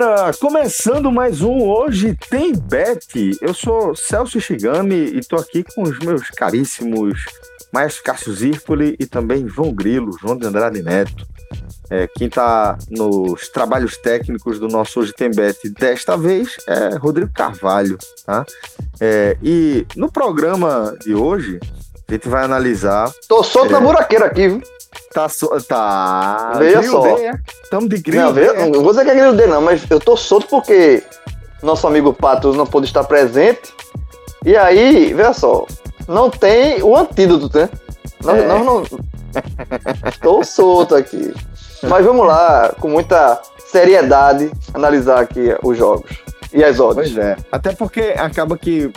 Galera! 0.00 0.32
Começando 0.40 1.12
mais 1.12 1.42
um 1.42 1.62
Hoje 1.62 2.16
Tem 2.30 2.54
Bet. 2.54 3.36
Eu 3.42 3.52
sou 3.52 3.94
Celso 3.94 4.40
Shigami 4.40 4.94
e 4.94 5.20
tô 5.20 5.36
aqui 5.36 5.62
com 5.62 5.82
os 5.82 5.98
meus 5.98 6.30
caríssimos 6.30 7.22
mais 7.70 8.00
Cássio 8.00 8.32
Zirpoli 8.32 8.96
e 8.98 9.04
também 9.04 9.46
João 9.46 9.74
Grilo, 9.74 10.16
João 10.18 10.38
de 10.38 10.46
Andrade 10.46 10.82
Neto. 10.82 11.26
É, 11.90 12.08
quem 12.16 12.28
está 12.28 12.78
nos 12.88 13.48
trabalhos 13.48 13.98
técnicos 13.98 14.58
do 14.58 14.68
nosso 14.68 15.00
Hoje 15.00 15.12
Tem 15.12 15.30
Bet 15.30 15.68
desta 15.68 16.16
vez 16.16 16.56
é 16.66 16.96
Rodrigo 16.96 17.30
Carvalho. 17.34 17.98
Tá? 18.24 18.46
É, 18.98 19.36
e 19.42 19.86
no 19.96 20.10
programa 20.10 20.96
de 21.04 21.14
hoje, 21.14 21.60
a 22.08 22.12
gente 22.12 22.28
vai 22.28 22.44
analisar. 22.44 23.12
Tô 23.28 23.42
solto 23.42 23.68
é, 23.68 23.72
na 23.72 23.80
buraqueira 23.80 24.26
aqui, 24.26 24.48
viu? 24.48 24.62
Tá. 25.12 25.28
So, 25.28 25.48
tá. 25.66 26.52
Veja 26.58 26.82
só. 26.84 27.04
Estamos 27.64 27.88
de 27.88 27.98
grilo. 27.98 28.32
Não, 28.32 28.82
vou 28.82 28.92
dizer 28.92 29.04
que 29.04 29.10
é 29.10 29.14
grilo 29.14 29.36
D, 29.36 29.46
não, 29.46 29.60
mas 29.60 29.88
eu 29.90 29.98
tô 29.98 30.16
solto 30.16 30.46
porque 30.48 31.02
nosso 31.62 31.86
amigo 31.86 32.12
Patos 32.12 32.56
não 32.56 32.66
pôde 32.66 32.86
estar 32.86 33.04
presente. 33.04 33.74
E 34.44 34.56
aí, 34.56 35.12
veja 35.12 35.32
só, 35.32 35.66
não 36.08 36.30
tem 36.30 36.82
o 36.82 36.96
antídoto, 36.96 37.58
né? 37.58 37.68
Nós, 38.22 38.38
é. 38.38 38.46
nós 38.46 38.64
não. 38.64 38.82
Estou 40.08 40.44
solto 40.44 40.94
aqui. 40.94 41.34
Mas 41.82 42.04
vamos 42.04 42.26
lá, 42.26 42.74
com 42.80 42.88
muita 42.88 43.40
seriedade, 43.58 44.50
analisar 44.72 45.20
aqui 45.20 45.56
os 45.62 45.76
jogos 45.76 46.10
e 46.52 46.62
as 46.62 46.78
odds. 46.78 47.12
Pois 47.12 47.18
é. 47.18 47.36
Até 47.50 47.72
porque 47.72 48.14
acaba 48.16 48.56
que 48.56 48.92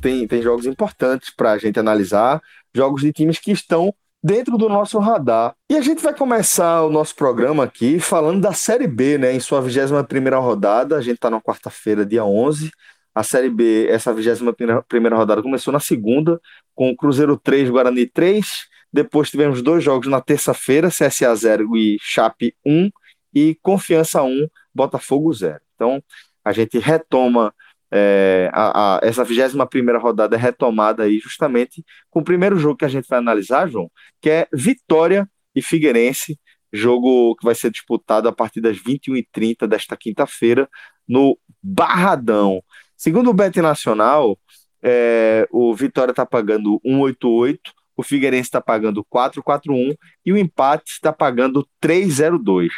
tem, 0.00 0.26
tem 0.26 0.42
jogos 0.42 0.66
importantes 0.66 1.30
para 1.34 1.52
a 1.52 1.58
gente 1.58 1.78
analisar, 1.78 2.40
jogos 2.74 3.02
de 3.02 3.12
times 3.12 3.38
que 3.38 3.52
estão 3.52 3.94
dentro 4.26 4.58
do 4.58 4.68
nosso 4.68 4.98
radar. 4.98 5.54
E 5.70 5.76
a 5.76 5.80
gente 5.80 6.02
vai 6.02 6.12
começar 6.12 6.82
o 6.82 6.90
nosso 6.90 7.14
programa 7.14 7.62
aqui 7.62 8.00
falando 8.00 8.40
da 8.40 8.52
Série 8.52 8.88
B, 8.88 9.16
né? 9.16 9.32
Em 9.32 9.38
sua 9.38 9.60
21 9.60 10.40
rodada, 10.40 10.96
a 10.96 11.00
gente 11.00 11.14
está 11.14 11.30
na 11.30 11.40
quarta-feira, 11.40 12.04
dia 12.04 12.24
11. 12.24 12.72
A 13.14 13.22
Série 13.22 13.48
B, 13.48 13.86
essa 13.88 14.12
21 14.12 15.16
rodada 15.16 15.40
começou 15.40 15.72
na 15.72 15.78
segunda, 15.78 16.40
com 16.74 16.90
o 16.90 16.96
Cruzeiro 16.96 17.36
3, 17.36 17.70
Guarani 17.70 18.04
3. 18.04 18.44
Depois 18.92 19.30
tivemos 19.30 19.62
dois 19.62 19.84
jogos 19.84 20.08
na 20.08 20.20
terça-feira, 20.20 20.88
CSA 20.88 21.32
0 21.32 21.76
e 21.76 21.96
Chape 22.00 22.52
1. 22.66 22.90
E 23.32 23.56
Confiança 23.62 24.24
1, 24.24 24.48
Botafogo 24.74 25.32
0. 25.32 25.60
Então, 25.76 26.02
a 26.44 26.50
gente 26.50 26.80
retoma 26.80 27.54
é, 27.90 28.50
a, 28.52 28.96
a, 28.96 29.00
essa 29.02 29.24
21 29.24 29.98
rodada 29.98 30.36
é 30.36 30.38
retomada 30.38 31.04
aí 31.04 31.18
justamente 31.18 31.84
com 32.10 32.20
o 32.20 32.24
primeiro 32.24 32.58
jogo 32.58 32.76
que 32.76 32.84
a 32.84 32.88
gente 32.88 33.08
vai 33.08 33.18
analisar, 33.18 33.68
João, 33.68 33.90
que 34.20 34.28
é 34.28 34.48
Vitória 34.52 35.28
e 35.54 35.62
Figueirense, 35.62 36.38
jogo 36.72 37.36
que 37.36 37.44
vai 37.44 37.54
ser 37.54 37.70
disputado 37.70 38.28
a 38.28 38.32
partir 38.32 38.60
das 38.60 38.76
21h30 38.78 39.66
desta 39.66 39.96
quinta-feira 39.96 40.68
no 41.08 41.38
Barradão. 41.62 42.62
Segundo 42.96 43.30
o 43.30 43.34
Bet 43.34 43.60
Nacional, 43.60 44.38
é, 44.82 45.46
o 45.50 45.74
Vitória 45.74 46.10
está 46.10 46.26
pagando 46.26 46.80
1,88, 46.84 47.58
o 47.96 48.02
Figueirense 48.02 48.48
está 48.48 48.60
pagando 48.60 49.04
4,41 49.04 49.96
e 50.24 50.32
o 50.32 50.36
empate 50.36 50.92
está 50.92 51.12
pagando 51.12 51.66
3,02. 51.82 52.68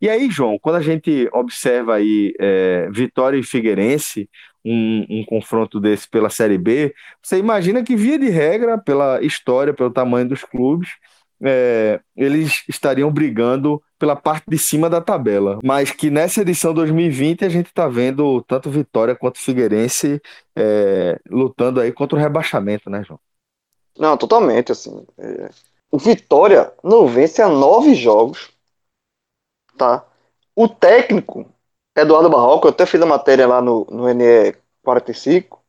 E 0.00 0.08
aí, 0.08 0.30
João, 0.30 0.58
quando 0.58 0.76
a 0.76 0.82
gente 0.82 1.28
observa 1.32 1.94
aí 1.94 2.34
é, 2.38 2.88
Vitória 2.90 3.38
e 3.38 3.42
Figueirense, 3.42 4.28
um, 4.64 5.06
um, 5.08 5.24
confronto 5.24 5.78
desse 5.80 6.08
pela 6.08 6.30
Série 6.30 6.58
B, 6.58 6.94
você 7.22 7.38
imagina 7.38 7.82
que, 7.82 7.96
via 7.96 8.18
de 8.18 8.28
regra, 8.28 8.78
pela 8.78 9.22
história, 9.22 9.74
pelo 9.74 9.90
tamanho 9.90 10.28
dos 10.28 10.42
clubes, 10.42 10.90
é, 11.42 12.00
eles 12.16 12.64
estariam 12.68 13.12
brigando 13.12 13.82
pela 13.98 14.16
parte 14.16 14.44
de 14.48 14.56
cima 14.56 14.88
da 14.88 15.00
tabela. 15.00 15.58
Mas 15.62 15.90
que 15.90 16.10
nessa 16.10 16.40
edição 16.40 16.72
2020 16.72 17.44
a 17.44 17.48
gente 17.48 17.66
está 17.66 17.88
vendo 17.88 18.42
tanto 18.42 18.70
Vitória 18.70 19.14
quanto 19.14 19.38
Figueirense 19.38 20.20
é, 20.56 21.18
lutando 21.28 21.80
aí 21.80 21.92
contra 21.92 22.16
o 22.18 22.20
rebaixamento, 22.20 22.88
né, 22.88 23.02
João? 23.04 23.20
Não, 23.98 24.16
totalmente, 24.16 24.72
assim. 24.72 25.04
É... 25.18 25.50
O 25.90 25.98
Vitória 25.98 26.72
não 26.82 27.06
vence 27.06 27.40
há 27.40 27.48
nove 27.48 27.94
jogos 27.94 28.54
tá? 29.76 30.06
O 30.54 30.68
técnico, 30.68 31.46
Eduardo 31.96 32.28
Barroco, 32.30 32.66
eu 32.66 32.70
até 32.72 32.86
fiz 32.86 33.00
a 33.00 33.06
matéria 33.06 33.46
lá 33.46 33.62
no, 33.62 33.86
no 33.90 34.08
NE 34.08 34.54
45, 34.82 35.62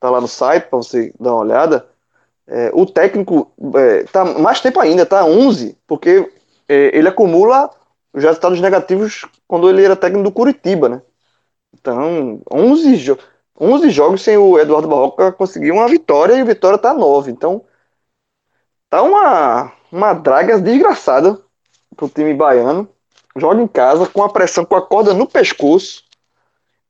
tá 0.00 0.10
lá 0.10 0.20
no 0.20 0.28
site 0.28 0.68
para 0.68 0.78
você 0.78 1.12
dar 1.20 1.32
uma 1.32 1.40
olhada. 1.42 1.88
É, 2.46 2.70
o 2.74 2.86
técnico 2.86 3.52
é, 3.76 4.04
tá 4.04 4.24
mais 4.24 4.60
tempo 4.60 4.80
ainda, 4.80 5.06
tá 5.06 5.24
11, 5.24 5.78
porque 5.86 6.30
é, 6.68 6.96
ele 6.96 7.08
acumula 7.08 7.70
os 8.12 8.22
resultados 8.24 8.60
negativos 8.60 9.26
quando 9.46 9.70
ele 9.70 9.84
era 9.84 9.96
técnico 9.96 10.24
do 10.24 10.32
Curitiba, 10.32 10.88
né? 10.88 11.02
Então, 11.74 12.40
11, 12.52 12.96
jo 12.96 13.18
11 13.60 13.90
jogos 13.90 14.22
sem 14.22 14.36
o 14.36 14.58
Eduardo 14.58 14.88
Barroca 14.88 15.32
conseguir 15.32 15.72
uma 15.72 15.88
vitória 15.88 16.34
e 16.34 16.42
o 16.42 16.46
Vitória 16.46 16.78
tá 16.78 16.94
9. 16.94 17.30
Então, 17.30 17.64
tá 18.88 19.02
uma, 19.02 19.72
uma 19.90 20.12
draga 20.14 20.60
desgraçada 20.60 21.38
pro 21.96 22.08
time 22.08 22.34
baiano 22.34 22.88
joga 23.36 23.62
em 23.62 23.66
casa 23.66 24.06
com 24.06 24.22
a 24.22 24.28
pressão 24.28 24.64
com 24.64 24.76
a 24.76 24.82
corda 24.82 25.14
no 25.14 25.26
pescoço. 25.26 26.04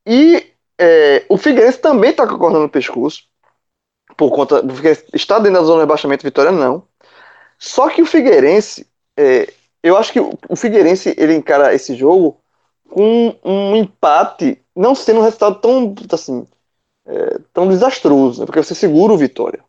E 0.07 0.53
é, 0.79 1.25
o 1.29 1.37
Figueirense 1.37 1.79
também 1.79 2.11
está 2.11 2.27
com 2.27 2.35
a 2.35 2.39
corda 2.39 2.59
no 2.59 2.69
pescoço. 2.69 3.25
Por 4.17 4.31
conta 4.31 4.63
do 4.63 4.75
Figueirense 4.75 5.05
está 5.15 5.39
dentro 5.39 5.61
da 5.61 5.65
zona 5.65 5.79
de 5.79 5.83
rebaixamento, 5.83 6.25
Vitória 6.25 6.53
não. 6.53 6.87
Só 7.59 7.89
que 7.89 8.03
o 8.03 8.07
Figueirense, 8.07 8.87
é, 9.17 9.53
eu 9.83 9.97
acho 9.97 10.13
que 10.13 10.21
o 10.21 10.57
Figueirense 10.57 11.15
ele 11.17 11.35
encara 11.35 11.75
esse 11.75 11.95
jogo 11.95 12.41
com 12.91 13.39
um 13.45 13.77
empate, 13.77 14.61
não 14.77 14.95
sendo 14.95 15.21
um 15.21 15.23
resultado 15.23 15.61
tão 15.61 15.95
assim, 16.13 16.47
é, 17.07 17.39
tão 17.53 17.69
desastroso, 17.69 18.41
né? 18.41 18.47
porque 18.47 18.63
você 18.63 18.75
segura 18.75 19.13
o 19.13 19.19
Vitória. 19.19 19.65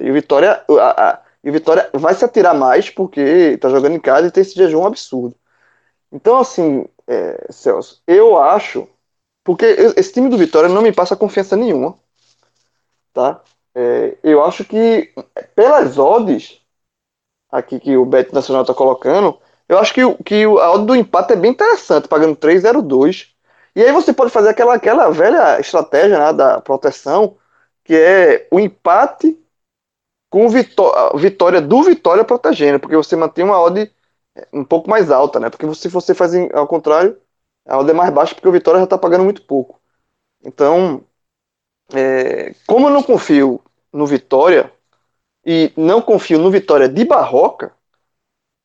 E 0.00 0.10
o 0.10 0.12
Vitória, 0.12 0.64
a, 0.68 1.10
a, 1.10 1.22
e 1.44 1.50
o 1.50 1.52
Vitória 1.52 1.88
vai 1.92 2.14
se 2.14 2.24
atirar 2.24 2.54
mais 2.54 2.90
porque 2.90 3.20
está 3.20 3.68
jogando 3.68 3.94
em 3.94 4.00
casa 4.00 4.26
e 4.26 4.30
tem 4.30 4.42
esse 4.42 4.54
jejum 4.54 4.84
absurdo. 4.86 5.36
Então, 6.12 6.38
assim, 6.38 6.86
é, 7.06 7.46
Celso, 7.50 8.02
eu 8.06 8.38
acho. 8.38 8.88
Porque 9.44 9.64
esse 9.96 10.12
time 10.12 10.28
do 10.28 10.38
Vitória 10.38 10.68
não 10.68 10.82
me 10.82 10.92
passa 10.92 11.16
confiança 11.16 11.56
nenhuma. 11.56 11.96
Tá? 13.12 13.42
É, 13.74 14.16
eu 14.22 14.42
acho 14.44 14.64
que, 14.64 15.12
pelas 15.54 15.98
odds 15.98 16.60
aqui 17.50 17.78
que 17.78 17.96
o 17.96 18.04
Bet 18.04 18.34
Nacional 18.34 18.62
está 18.62 18.74
colocando, 18.74 19.38
eu 19.68 19.78
acho 19.78 19.94
que, 19.94 20.00
que 20.24 20.44
a 20.44 20.72
odd 20.72 20.86
do 20.86 20.96
empate 20.96 21.32
é 21.32 21.36
bem 21.36 21.52
interessante, 21.52 22.08
pagando 22.08 22.36
3,02. 22.36 23.28
E 23.74 23.82
aí 23.82 23.92
você 23.92 24.12
pode 24.12 24.30
fazer 24.30 24.48
aquela, 24.50 24.74
aquela 24.74 25.10
velha 25.10 25.60
estratégia 25.60 26.18
né, 26.18 26.32
da 26.32 26.60
proteção, 26.60 27.36
que 27.84 27.94
é 27.94 28.48
o 28.50 28.58
empate 28.58 29.38
com 30.30 30.48
vitó 30.48 31.16
vitória 31.16 31.60
do 31.60 31.82
Vitória 31.82 32.24
protegendo, 32.24 32.80
porque 32.80 32.96
você 32.96 33.14
mantém 33.16 33.44
uma 33.44 33.60
odd 33.60 33.90
um 34.52 34.64
pouco 34.64 34.88
mais 34.90 35.10
alta, 35.10 35.40
né? 35.40 35.50
Porque 35.50 35.72
se 35.74 35.88
você 35.88 36.14
faz 36.14 36.32
ao 36.54 36.66
contrário, 36.66 37.20
a 37.66 37.78
odd 37.78 37.90
é 37.90 37.94
mais 37.94 38.12
baixa 38.12 38.34
porque 38.34 38.48
o 38.48 38.52
Vitória 38.52 38.78
já 38.80 38.84
está 38.84 38.98
pagando 38.98 39.24
muito 39.24 39.42
pouco. 39.42 39.80
Então, 40.44 41.04
é, 41.94 42.54
como 42.66 42.88
eu 42.88 42.92
não 42.92 43.02
confio 43.02 43.60
no 43.92 44.06
Vitória 44.06 44.72
e 45.44 45.72
não 45.76 46.02
confio 46.02 46.38
no 46.38 46.50
Vitória 46.50 46.88
de 46.88 47.04
Barroca, 47.04 47.74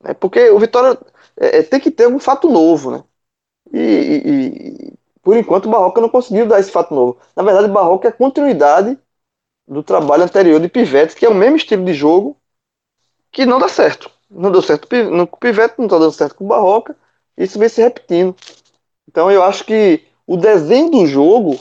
né? 0.03 0.13
Porque 0.13 0.49
o 0.49 0.59
Vitória 0.59 0.99
é, 1.37 1.59
é 1.59 1.63
tem 1.63 1.79
que 1.79 1.91
ter 1.91 2.07
um 2.07 2.19
fato 2.19 2.49
novo, 2.49 2.91
né? 2.91 3.03
E, 3.73 3.79
e, 3.79 4.87
e, 4.89 4.93
por 5.21 5.37
enquanto 5.37 5.67
o 5.67 5.71
Barroca 5.71 6.01
não 6.01 6.09
conseguiu 6.09 6.47
dar 6.47 6.59
esse 6.59 6.71
fato 6.71 6.93
novo. 6.93 7.19
Na 7.35 7.43
verdade, 7.43 7.67
o 7.67 7.73
Barroca 7.73 8.07
é 8.07 8.11
a 8.11 8.13
continuidade 8.13 8.97
do 9.67 9.83
trabalho 9.83 10.23
anterior 10.23 10.59
de 10.59 10.69
Pivete, 10.69 11.15
que 11.15 11.25
é 11.25 11.29
o 11.29 11.35
mesmo 11.35 11.57
estilo 11.57 11.85
de 11.85 11.93
jogo 11.93 12.37
que 13.31 13.45
não 13.45 13.59
dá 13.59 13.69
certo 13.69 14.10
não 14.31 14.51
deu 14.51 14.61
certo 14.61 14.87
no 15.11 15.27
Pivete, 15.27 15.75
não 15.77 15.85
está 15.85 15.97
dando 15.99 16.11
certo 16.11 16.35
com 16.35 16.45
o 16.45 16.47
Barroca, 16.47 16.95
isso 17.37 17.59
vem 17.59 17.69
se 17.69 17.81
repetindo. 17.81 18.35
Então 19.07 19.31
eu 19.31 19.43
acho 19.43 19.65
que 19.65 20.03
o 20.25 20.37
desenho 20.37 20.89
do 20.89 21.05
jogo 21.05 21.59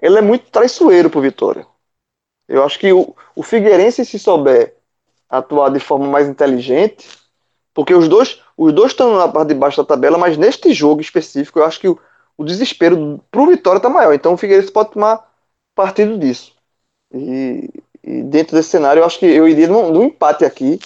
ele 0.00 0.18
é 0.18 0.22
muito 0.22 0.50
traiçoeiro 0.50 1.10
pro 1.10 1.20
Vitória. 1.20 1.66
Eu 2.48 2.64
acho 2.64 2.78
que 2.78 2.92
o, 2.92 3.14
o 3.34 3.42
Figueirense, 3.42 4.04
se 4.04 4.18
souber 4.18 4.76
atuar 5.28 5.70
de 5.70 5.80
forma 5.80 6.06
mais 6.06 6.28
inteligente, 6.28 7.08
porque 7.74 7.94
os 7.94 8.08
dois 8.08 8.40
os 8.56 8.72
dois 8.72 8.92
estão 8.92 9.16
na 9.16 9.28
parte 9.28 9.48
de 9.48 9.54
baixo 9.54 9.78
da 9.78 9.86
tabela, 9.86 10.18
mas 10.18 10.36
neste 10.36 10.72
jogo 10.72 11.00
específico 11.00 11.58
eu 11.58 11.64
acho 11.64 11.80
que 11.80 11.88
o, 11.88 11.98
o 12.36 12.44
desespero 12.44 13.20
pro 13.30 13.46
Vitória 13.46 13.80
tá 13.80 13.88
maior. 13.88 14.12
Então 14.12 14.34
o 14.34 14.36
Figueirense 14.36 14.70
pode 14.70 14.90
tomar 14.90 15.26
partido 15.74 16.18
disso. 16.18 16.54
E, 17.12 17.68
e 18.02 18.22
dentro 18.22 18.56
desse 18.56 18.70
cenário 18.70 19.00
eu 19.00 19.04
acho 19.04 19.18
que 19.18 19.26
eu 19.26 19.48
iria 19.48 19.68
num, 19.68 19.90
num 19.90 20.04
empate 20.04 20.44
aqui. 20.44 20.78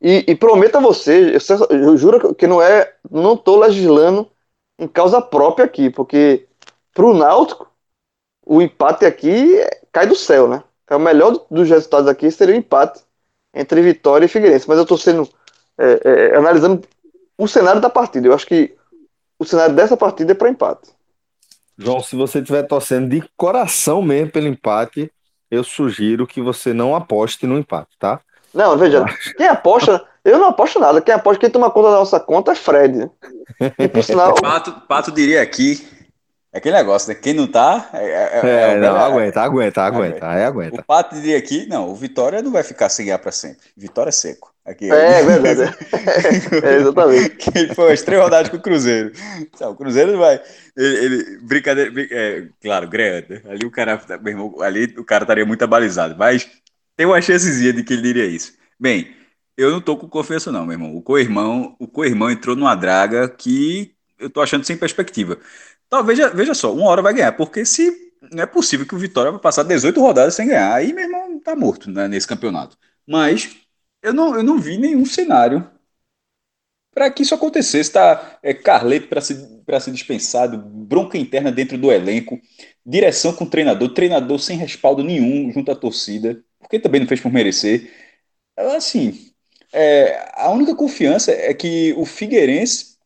E, 0.00 0.24
e 0.28 0.34
prometo 0.34 0.76
a 0.76 0.80
você, 0.80 1.34
eu, 1.34 1.78
eu, 1.78 1.96
juro 1.96 2.34
que 2.34 2.46
não 2.46 2.60
é, 2.60 2.94
não 3.10 3.36
tô 3.36 3.56
legislando 3.56 4.30
em 4.78 4.86
causa 4.86 5.20
própria 5.22 5.64
aqui, 5.64 5.88
porque 5.88 6.46
pro 6.92 7.14
Náutico 7.14 7.66
o 8.44 8.60
empate 8.60 9.04
aqui 9.04 9.56
cai 9.90 10.06
do 10.06 10.14
céu, 10.14 10.46
né? 10.46 10.62
É 10.88 10.94
o 10.94 11.00
melhor 11.00 11.44
dos 11.50 11.68
resultados 11.68 12.08
aqui 12.08 12.30
seria 12.30 12.54
o 12.54 12.58
empate 12.58 13.00
entre 13.52 13.82
Vitória 13.82 14.26
e 14.26 14.28
Figueirense. 14.28 14.68
Mas 14.68 14.76
eu 14.76 14.84
estou 14.84 14.96
sendo 14.96 15.28
é, 15.78 16.00
é, 16.04 16.36
analisando 16.36 16.86
o 17.36 17.48
cenário 17.48 17.80
da 17.80 17.90
partida. 17.90 18.28
Eu 18.28 18.34
acho 18.34 18.46
que 18.46 18.76
o 19.38 19.44
cenário 19.44 19.74
dessa 19.74 19.96
partida 19.96 20.32
é 20.32 20.34
para 20.34 20.48
empate. 20.48 20.90
João, 21.76 22.00
se 22.02 22.14
você 22.14 22.38
estiver 22.38 22.62
torcendo 22.62 23.08
de 23.08 23.22
coração 23.36 24.00
mesmo 24.00 24.30
pelo 24.30 24.46
empate, 24.46 25.10
eu 25.50 25.62
sugiro 25.62 26.26
que 26.26 26.40
você 26.40 26.72
não 26.72 26.94
aposte 26.94 27.46
no 27.46 27.58
empate, 27.58 27.96
tá? 27.98 28.20
Não, 28.56 28.76
veja, 28.76 29.04
quem 29.36 29.46
aposta, 29.46 30.02
eu 30.24 30.38
não 30.38 30.48
aposto 30.48 30.80
nada. 30.80 31.00
Quem 31.00 31.14
aposta, 31.14 31.40
quem 31.40 31.50
toma 31.50 31.70
conta 31.70 31.90
da 31.90 31.96
nossa 31.98 32.18
conta 32.18 32.52
é 32.52 32.54
Fred. 32.54 33.10
E 33.78 33.88
por 33.88 34.02
sinal. 34.02 34.34
Pato, 34.40 34.72
Pato 34.88 35.12
diria 35.12 35.42
aqui 35.42 35.86
é 36.56 36.58
aquele 36.58 36.76
negócio, 36.76 37.10
né? 37.10 37.14
Quem 37.14 37.34
não 37.34 37.46
tá. 37.46 37.90
É, 37.92 37.98
é, 37.98 38.40
é, 38.42 38.72
é 38.72 38.76
não, 38.78 38.96
aguenta, 38.96 39.42
aguenta, 39.42 39.82
aguenta, 39.82 40.26
aí 40.26 40.42
aguenta. 40.42 40.80
O 40.80 40.84
Pato 40.84 41.14
diria 41.14 41.36
aqui, 41.36 41.66
não, 41.66 41.90
o 41.90 41.94
Vitória 41.94 42.40
não 42.40 42.50
vai 42.50 42.62
ficar 42.62 42.88
sem 42.88 43.04
ganhar 43.04 43.18
para 43.18 43.30
sempre. 43.30 43.68
Vitória 43.76 44.08
é 44.08 44.12
seco. 44.12 44.54
Aqui, 44.64 44.90
é, 44.90 45.20
é 45.20 45.22
verdade. 45.22 45.76
é, 46.64 46.76
exatamente. 46.76 47.36
Que 47.52 47.74
foi 47.74 47.92
as 47.92 48.00
três 48.00 48.22
rodadas 48.22 48.48
com 48.48 48.56
o 48.56 48.62
Cruzeiro. 48.62 49.12
Não, 49.60 49.72
o 49.72 49.76
Cruzeiro 49.76 50.12
não 50.12 50.18
vai. 50.18 50.40
Ele, 50.74 51.04
ele 51.04 51.38
brincadeira. 51.42 51.92
É, 52.10 52.46
claro, 52.62 52.88
Greanda. 52.88 53.42
Ali 53.50 53.66
o 53.66 53.70
cara. 53.70 54.00
Meu 54.22 54.32
irmão, 54.32 54.54
ali 54.62 54.94
o 54.96 55.04
cara 55.04 55.24
estaria 55.24 55.44
muito 55.44 55.62
abalizado. 55.62 56.16
Mas 56.18 56.48
tem 56.96 57.06
uma 57.06 57.20
chancezinha 57.20 57.72
de 57.72 57.84
que 57.84 57.92
ele 57.92 58.02
diria 58.02 58.26
isso. 58.26 58.56
Bem, 58.78 59.14
eu 59.56 59.70
não 59.70 59.80
tô 59.80 59.96
com 59.96 60.08
confiança, 60.08 60.52
não, 60.52 60.64
meu 60.66 60.74
irmão. 60.74 60.96
O 60.96 61.02
co-irmão, 61.02 61.76
o 61.78 61.88
co-irmão 61.88 62.30
entrou 62.30 62.56
numa 62.56 62.74
draga 62.74 63.28
que 63.28 63.94
eu 64.18 64.30
tô 64.30 64.40
achando 64.40 64.64
sem 64.64 64.76
perspectiva. 64.76 65.38
Talvez, 65.88 66.18
veja, 66.18 66.30
veja 66.34 66.54
só, 66.54 66.74
uma 66.74 66.88
hora 66.88 67.02
vai 67.02 67.14
ganhar, 67.14 67.32
porque 67.32 67.64
se 67.64 67.90
não 68.32 68.42
é 68.42 68.46
possível 68.46 68.86
que 68.86 68.94
o 68.94 68.98
Vitória 68.98 69.30
vai 69.30 69.40
passar 69.40 69.62
18 69.62 70.00
rodadas 70.00 70.34
sem 70.34 70.48
ganhar, 70.48 70.74
aí 70.74 70.92
meu 70.92 71.04
irmão 71.04 71.40
tá 71.40 71.54
morto 71.54 71.90
né, 71.90 72.08
nesse 72.08 72.26
campeonato. 72.26 72.76
Mas 73.06 73.56
eu 74.02 74.12
não, 74.12 74.36
eu 74.36 74.42
não 74.42 74.58
vi 74.58 74.78
nenhum 74.78 75.04
cenário 75.04 75.68
para 76.92 77.10
que 77.10 77.22
isso 77.22 77.34
acontecesse. 77.34 77.92
Tá 77.92 78.38
é, 78.42 78.54
Carleto 78.54 79.08
para 79.08 79.20
ser, 79.20 79.36
ser 79.80 79.90
dispensado, 79.92 80.58
bronca 80.58 81.18
interna 81.18 81.52
dentro 81.52 81.76
do 81.78 81.92
elenco, 81.92 82.40
direção 82.84 83.32
com 83.34 83.46
treinador, 83.46 83.92
treinador 83.92 84.38
sem 84.38 84.56
respaldo 84.56 85.02
nenhum 85.04 85.52
junto 85.52 85.70
à 85.70 85.76
torcida, 85.76 86.42
porque 86.68 86.80
também 86.80 87.00
não 87.00 87.08
fez 87.08 87.20
por 87.20 87.32
merecer. 87.32 87.90
Assim, 88.76 89.32
é, 89.72 90.30
a 90.34 90.50
única 90.50 90.74
confiança 90.76 91.32
é 91.32 91.54
que 91.54 91.94
o 91.96 92.04
Figueirense 92.06 92.98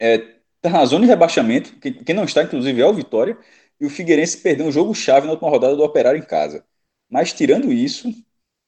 é, 0.00 0.14
está 0.56 0.70
na 0.70 0.84
zona 0.84 1.04
de 1.04 1.10
rebaixamento, 1.10 1.76
quem 1.80 2.14
não 2.14 2.24
está, 2.24 2.42
inclusive, 2.42 2.80
é 2.80 2.86
o 2.86 2.94
Vitória, 2.94 3.36
e 3.80 3.86
o 3.86 3.90
Figueirense 3.90 4.38
perdeu 4.38 4.66
um 4.66 4.72
jogo-chave 4.72 5.26
na 5.26 5.32
última 5.32 5.50
rodada 5.50 5.76
do 5.76 5.82
Operário 5.84 6.18
em 6.20 6.26
casa. 6.26 6.64
Mas, 7.10 7.32
tirando 7.32 7.72
isso, 7.72 8.08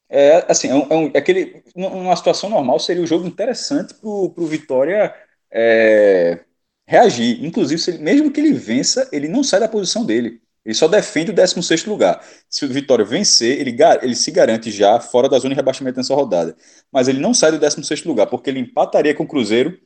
é 0.09 0.45
assim, 0.51 0.69
é, 0.69 0.75
um, 0.75 0.87
é, 0.91 0.97
um, 0.97 1.11
é 1.15 1.19
aquele, 1.19 1.63
numa 1.77 2.17
situação 2.17 2.51
normal, 2.51 2.79
seria 2.81 3.03
um 3.03 3.07
jogo 3.07 3.27
interessante 3.27 3.95
para 3.95 4.09
o 4.11 4.47
Vitória 4.47 5.15
é, 5.51 6.41
reagir. 6.87 7.45
Inclusive, 7.45 7.83
ele, 7.89 7.99
mesmo 8.05 8.33
que 8.33 8.41
ele 8.41 8.53
vença, 8.53 9.09
ele 9.13 9.29
não 9.29 9.43
sai 9.45 9.61
da 9.61 9.69
posição 9.69 10.05
dele. 10.07 10.43
Ele 10.65 10.75
só 10.75 10.87
defende 10.89 11.31
o 11.31 11.35
16 11.35 11.87
lugar. 11.87 12.25
Se 12.49 12.65
o 12.65 12.69
Vitória 12.69 13.05
vencer, 13.05 13.59
ele, 13.61 13.77
ele 14.03 14.15
se 14.15 14.31
garante 14.31 14.71
já 14.71 15.01
fora 15.01 15.29
da 15.29 15.39
zona 15.39 15.55
de 15.55 15.59
rebaixamento 15.59 15.97
nessa 15.97 16.15
rodada. 16.15 16.57
Mas 16.93 17.09
ele 17.09 17.21
não 17.21 17.33
sai 17.35 17.51
do 17.53 17.59
16 17.59 18.05
lugar, 18.05 18.27
porque 18.27 18.51
ele 18.51 18.61
empataria 18.61 19.15
com 19.15 19.25
o 19.25 19.29
Cruzeiro 19.29 19.81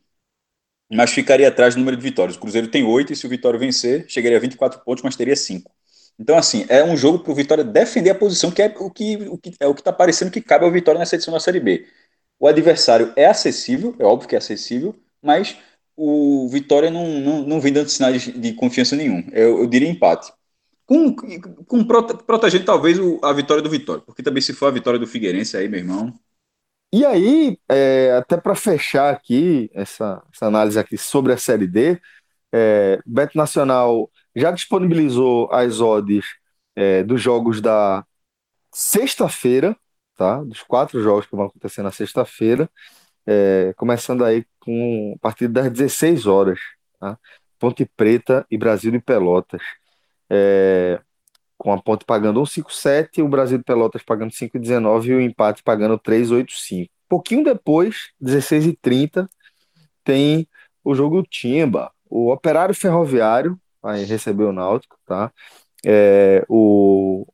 mas 0.91 1.11
ficaria 1.11 1.47
atrás 1.47 1.75
do 1.75 1.79
número 1.79 1.97
de 1.97 2.03
vitórias. 2.03 2.37
O 2.37 2.39
Cruzeiro 2.39 2.67
tem 2.67 2.83
oito 2.83 3.11
e 3.13 3.15
se 3.15 3.25
o 3.25 3.29
Vitória 3.29 3.59
vencer, 3.59 4.05
chegaria 4.07 4.37
a 4.37 4.41
24 4.41 4.79
pontos, 4.81 5.03
mas 5.03 5.15
teria 5.15 5.35
cinco. 5.35 5.71
Então, 6.17 6.37
assim, 6.37 6.65
é 6.69 6.83
um 6.83 6.95
jogo 6.95 7.19
para 7.19 7.31
o 7.31 7.35
Vitória 7.35 7.63
defender 7.63 8.11
a 8.11 8.15
posição, 8.15 8.51
que 8.51 8.61
é 8.61 8.73
o 8.79 8.89
que, 8.89 9.17
o 9.27 9.37
que 9.37 9.53
é 9.59 9.69
está 9.69 9.91
parecendo 9.91 10.31
que 10.31 10.41
cabe 10.41 10.65
ao 10.65 10.71
Vitória 10.71 10.99
nessa 10.99 11.15
edição 11.15 11.33
da 11.33 11.39
Série 11.39 11.59
B. 11.59 11.85
O 12.39 12.47
adversário 12.47 13.13
é 13.15 13.25
acessível, 13.25 13.95
é 13.99 14.05
óbvio 14.05 14.29
que 14.29 14.35
é 14.35 14.37
acessível, 14.37 14.95
mas 15.21 15.57
o 15.95 16.47
Vitória 16.49 16.89
não, 16.91 17.07
não, 17.19 17.41
não 17.43 17.61
vem 17.61 17.73
dando 17.73 17.89
sinais 17.89 18.21
de, 18.21 18.31
de 18.31 18.53
confiança 18.53 18.95
nenhum. 18.95 19.27
Eu, 19.31 19.59
eu, 19.59 19.67
diria 19.67 19.89
empate. 19.89 20.31
Com, 20.85 21.15
com 21.65 21.83
protegendo 21.83 22.65
talvez 22.65 22.99
o, 22.99 23.19
a 23.23 23.33
vitória 23.33 23.61
do 23.63 23.69
Vitória, 23.69 24.03
porque 24.05 24.21
também 24.21 24.41
se 24.41 24.53
for 24.53 24.67
a 24.67 24.71
vitória 24.71 24.99
do 24.99 25.07
Figueirense 25.07 25.57
aí, 25.57 25.67
meu 25.67 25.79
irmão, 25.79 26.13
e 26.93 27.05
aí, 27.05 27.59
é, 27.69 28.11
até 28.13 28.37
para 28.37 28.55
fechar 28.55 29.13
aqui 29.13 29.69
essa, 29.73 30.23
essa, 30.33 30.45
análise 30.45 30.79
aqui 30.79 30.97
sobre 30.97 31.33
a 31.33 31.37
Série 31.37 31.67
D, 31.67 31.99
é, 32.53 33.01
Beto 33.05 33.37
Nacional 33.37 34.09
já 34.35 34.51
disponibilizou 34.51 35.51
as 35.51 35.81
odds 35.81 36.25
é, 36.75 37.03
dos 37.03 37.21
jogos 37.21 37.59
da 37.61 38.05
sexta-feira, 38.71 39.75
tá? 40.15 40.43
Dos 40.43 40.63
quatro 40.63 41.01
jogos 41.03 41.25
que 41.25 41.35
vão 41.35 41.47
acontecer 41.47 41.83
na 41.83 41.91
sexta-feira, 41.91 42.69
é, 43.27 43.73
começando 43.77 44.23
aí 44.23 44.45
com 44.59 45.13
a 45.17 45.19
partir 45.19 45.47
das 45.49 45.69
16 45.71 46.25
horas, 46.27 46.59
tá? 46.99 47.19
Ponte 47.59 47.85
Preta 47.97 48.45
e 48.49 48.57
Brasil 48.57 48.91
de 48.91 48.99
Pelotas. 48.99 49.61
É, 50.29 50.99
com 51.57 51.71
a 51.71 51.81
Ponte 51.81 52.05
pagando 52.05 52.41
1,57, 52.41 53.23
o 53.23 53.27
Brasil 53.27 53.57
de 53.57 53.63
Pelotas 53.63 54.03
pagando 54.03 54.31
5,19 54.31 55.05
e 55.05 55.13
o 55.13 55.21
empate 55.21 55.63
pagando 55.63 55.97
3,85. 55.97 56.89
Pouquinho 57.07 57.43
depois, 57.43 58.11
16h30, 58.21 59.27
tem 60.03 60.47
o 60.83 60.95
jogo 60.95 61.23
Timba. 61.23 61.91
O 62.09 62.31
Operário 62.31 62.73
Ferroviário 62.75 63.59
vai 63.81 64.03
receber 64.03 64.43
o 64.43 64.51
Náutico, 64.51 64.97
tá? 65.05 65.31
É, 65.85 66.43
o, 66.49 67.27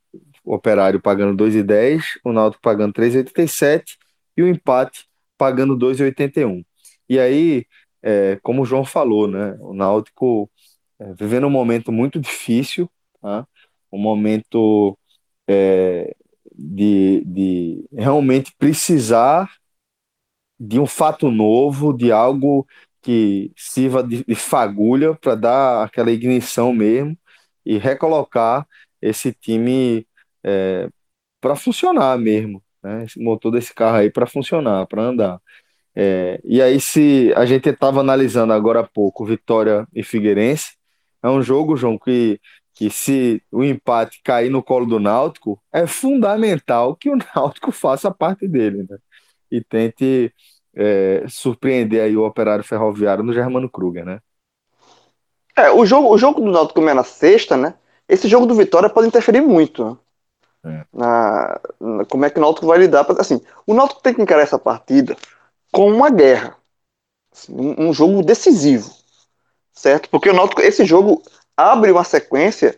o 0.44 0.54
Operário 0.54 1.02
pagando 1.02 1.42
2,10, 1.44 2.02
o 2.24 2.34
Náutico 2.34 2.62
pagando 2.62 2.94
3,87 2.94 3.98
e 4.36 4.44
o 4.44 4.48
empate 4.48 5.06
pagando 5.38 5.78
2,81. 5.78 6.64
E 7.10 7.20
aí, 7.20 7.66
é, 8.04 8.38
como 8.44 8.62
o 8.62 8.66
João 8.66 8.84
falou, 8.86 9.28
né? 9.28 9.58
O 9.62 9.74
Náutico 9.74 10.51
é, 11.02 11.14
vivendo 11.16 11.48
um 11.48 11.50
momento 11.50 11.92
muito 11.92 12.20
difícil, 12.20 12.90
tá? 13.22 13.48
um 13.92 13.98
momento 13.98 14.98
é, 15.48 16.16
de, 16.54 17.24
de 17.26 17.86
realmente 17.92 18.54
precisar 18.58 19.52
de 20.60 20.80
um 20.80 20.86
fato 20.86 21.32
novo, 21.32 21.92
de 21.92 22.12
algo 22.12 22.68
que 23.02 23.52
sirva 23.58 24.04
de, 24.04 24.24
de 24.24 24.36
fagulha 24.36 25.16
para 25.16 25.34
dar 25.36 25.84
aquela 25.84 26.12
ignição 26.12 26.72
mesmo 26.72 27.18
e 27.66 27.78
recolocar 27.80 28.68
esse 29.02 29.34
time 29.34 30.08
é, 30.44 30.88
para 31.42 31.56
funcionar 31.56 32.18
mesmo, 32.20 32.64
né? 32.84 33.06
Esse 33.06 33.20
motor 33.20 33.52
desse 33.52 33.74
carro 33.74 33.98
aí 33.98 34.12
para 34.12 34.28
funcionar, 34.28 34.86
para 34.88 35.02
andar. 35.04 35.42
É, 35.96 36.40
e 36.44 36.62
aí, 36.62 36.80
se 36.80 37.34
a 37.36 37.46
gente 37.46 37.70
estava 37.70 38.02
analisando 38.02 38.54
agora 38.54 38.82
há 38.82 38.88
pouco 38.88 39.26
Vitória 39.26 39.88
e 39.94 40.04
Figueirense, 40.04 40.76
é 41.24 41.30
um 41.30 41.42
jogo, 41.42 41.76
João, 41.76 41.98
que 41.98 42.40
que 42.74 42.90
se 42.90 43.44
o 43.52 43.64
empate 43.64 44.22
cair 44.24 44.50
no 44.50 44.64
colo 44.64 44.86
do 44.86 45.00
Náutico, 45.00 45.62
é 45.72 45.86
fundamental 45.86 46.96
que 46.96 47.10
o 47.10 47.18
Náutico 47.36 47.72
faça 47.72 48.08
a 48.08 48.14
parte 48.14 48.48
dele, 48.48 48.86
né? 48.90 48.98
E 49.52 49.62
tente 49.62 50.34
é, 50.76 51.24
surpreender 51.28 52.02
aí 52.02 52.16
o 52.16 52.26
operário 52.26 52.64
ferroviário 52.64 53.24
no 53.24 53.34
Germano 53.34 53.70
Kruger, 53.70 54.06
né? 54.06 54.20
É, 55.56 55.70
o 55.70 55.86
jogo, 55.86 56.10
o 56.10 56.18
jogo 56.18 56.42
do 56.42 56.50
Náutico 56.50 56.76
como 56.76 56.90
é 56.90 56.94
na 56.94 57.04
sexta, 57.04 57.58
né? 57.58 57.76
Esse 58.08 58.28
jogo 58.28 58.46
do 58.46 58.56
Vitória 58.56 58.90
pode 58.90 59.08
interferir 59.08 59.42
muito 59.42 60.00
né? 60.64 60.82
é. 60.82 60.86
na, 60.98 61.60
na, 61.80 62.06
como 62.06 62.26
é 62.26 62.30
que 62.30 62.40
o 62.40 62.42
Náutico 62.42 62.68
vai 62.68 62.80
lidar. 62.80 63.06
Assim, 63.20 63.42
o 63.68 63.74
Náutico 63.74 64.02
tem 64.02 64.14
que 64.14 64.22
encarar 64.22 64.42
essa 64.42 64.58
partida 64.58 65.16
com 65.72 65.92
uma 65.92 66.10
guerra, 66.10 66.56
assim, 67.32 67.54
um, 67.54 67.90
um 67.90 67.94
jogo 67.94 68.24
decisivo, 68.24 68.90
certo? 69.74 70.10
Porque 70.10 70.30
o 70.30 70.34
Náutico, 70.34 70.62
esse 70.62 70.86
jogo 70.86 71.22
abre 71.56 71.92
uma 71.92 72.04
sequência 72.04 72.78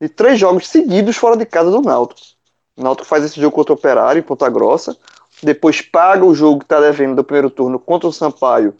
de 0.00 0.08
três 0.08 0.38
jogos 0.38 0.68
seguidos 0.68 1.16
fora 1.16 1.36
de 1.36 1.44
casa 1.44 1.70
do 1.70 1.80
Náutico. 1.80 2.20
O 2.76 2.82
Náutico 2.82 3.06
faz 3.06 3.24
esse 3.24 3.40
jogo 3.40 3.54
contra 3.54 3.72
o 3.72 3.76
Operário 3.76 4.20
em 4.20 4.22
Ponta 4.22 4.48
Grossa, 4.48 4.96
depois 5.42 5.80
paga 5.80 6.24
o 6.24 6.34
jogo 6.34 6.60
que 6.60 6.64
está 6.64 6.80
devendo 6.80 7.16
do 7.16 7.24
primeiro 7.24 7.50
turno 7.50 7.78
contra 7.78 8.08
o 8.08 8.12
Sampaio 8.12 8.74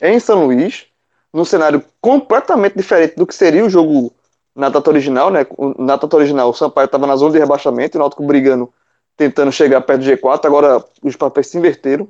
em 0.00 0.18
São 0.18 0.46
Luís, 0.46 0.86
num 1.32 1.44
cenário 1.44 1.84
completamente 2.00 2.76
diferente 2.76 3.16
do 3.16 3.26
que 3.26 3.34
seria 3.34 3.64
o 3.64 3.70
jogo 3.70 4.12
na 4.54 4.68
data 4.68 4.90
original, 4.90 5.30
né? 5.30 5.46
Na 5.78 5.96
data 5.96 6.16
original, 6.16 6.50
o 6.50 6.54
Sampaio 6.54 6.86
estava 6.86 7.06
na 7.06 7.16
zona 7.16 7.32
de 7.32 7.38
rebaixamento, 7.38 7.96
o 7.96 8.00
Náutico 8.00 8.24
brigando, 8.24 8.72
tentando 9.16 9.50
chegar 9.50 9.80
perto 9.82 10.02
do 10.02 10.10
G4, 10.10 10.44
agora 10.44 10.84
os 11.02 11.16
papéis 11.16 11.46
se 11.46 11.56
inverteram. 11.56 12.08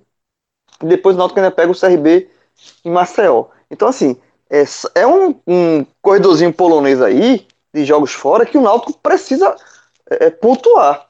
E 0.83 0.87
depois 0.87 1.15
o 1.15 1.19
Náutico 1.19 1.39
ainda 1.39 1.53
pega 1.53 1.71
o 1.71 1.79
CRB 1.79 2.29
em 2.85 2.91
Maceió. 2.91 3.47
Então, 3.71 3.87
assim, 3.87 4.17
é, 4.53 4.65
é 5.01 5.07
um, 5.07 5.41
um 5.47 5.87
corredorzinho 6.03 6.53
polonês 6.53 7.01
aí, 7.01 7.47
de 7.73 7.87
jogos 7.87 8.13
fora, 8.13 8.45
que 8.45 8.59
o 8.59 8.61
Náutico 8.61 8.99
precisa 8.99 9.57
é, 10.11 10.29
pontuar. 10.29 11.09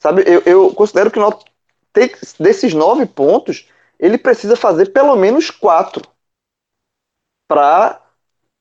Sabe, 0.00 0.22
eu, 0.24 0.40
eu 0.46 0.72
considero 0.72 1.10
que 1.10 1.18
o 1.18 1.22
Náutico 1.22 1.50
tem, 1.92 2.08
desses 2.38 2.72
nove 2.72 3.04
pontos, 3.04 3.68
ele 3.98 4.16
precisa 4.16 4.54
fazer 4.54 4.92
pelo 4.92 5.16
menos 5.16 5.50
quatro 5.50 6.02
para 7.48 8.00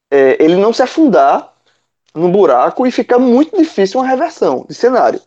é, 0.10 0.44
ele 0.44 0.56
não 0.56 0.74
se 0.74 0.82
afundar 0.82 1.54
no 2.14 2.30
buraco 2.30 2.88
e 2.88 2.92
ficar 2.92 3.20
muito 3.20 3.56
difícil 3.56 4.00
uma 4.00 4.08
reversão 4.08 4.66
de 4.68 4.74
cenário. 4.74 5.22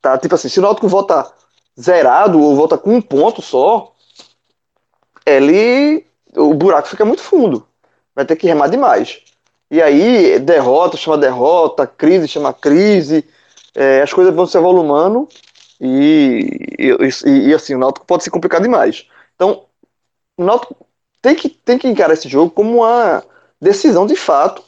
Tá? 0.00 0.18
Tipo 0.18 0.34
assim, 0.34 0.48
se 0.48 0.58
o 0.58 0.62
Náutico 0.62 0.88
volta 0.88 1.32
zerado 1.80 2.40
ou 2.40 2.56
volta 2.56 2.76
com 2.76 2.94
um 2.94 3.02
ponto 3.02 3.40
só, 3.40 3.94
ele 5.24 6.04
o 6.34 6.54
buraco 6.54 6.88
fica 6.88 7.04
muito 7.04 7.22
fundo. 7.22 7.68
Vai 8.14 8.24
ter 8.24 8.36
que 8.36 8.46
remar 8.46 8.68
demais. 8.68 9.20
E 9.70 9.80
aí, 9.80 10.38
derrota 10.38 10.96
chama 10.96 11.16
derrota, 11.16 11.86
crise 11.86 12.28
chama 12.28 12.52
crise, 12.52 13.24
é, 13.74 14.02
as 14.02 14.12
coisas 14.12 14.34
vão 14.34 14.46
se 14.46 14.56
evolumando 14.56 15.28
e, 15.80 16.76
e, 16.78 17.48
e, 17.48 17.54
assim, 17.54 17.74
o 17.74 17.78
Náutico 17.78 18.06
pode 18.06 18.22
se 18.22 18.30
complicar 18.30 18.60
demais. 18.60 19.06
Então, 19.34 19.64
o 20.36 20.44
Náutico 20.44 20.76
tem 21.22 21.34
que, 21.34 21.48
tem 21.48 21.78
que 21.78 21.88
encarar 21.88 22.12
esse 22.12 22.28
jogo 22.28 22.50
como 22.50 22.78
uma 22.78 23.24
decisão 23.60 24.06
de 24.06 24.16
fato 24.16 24.62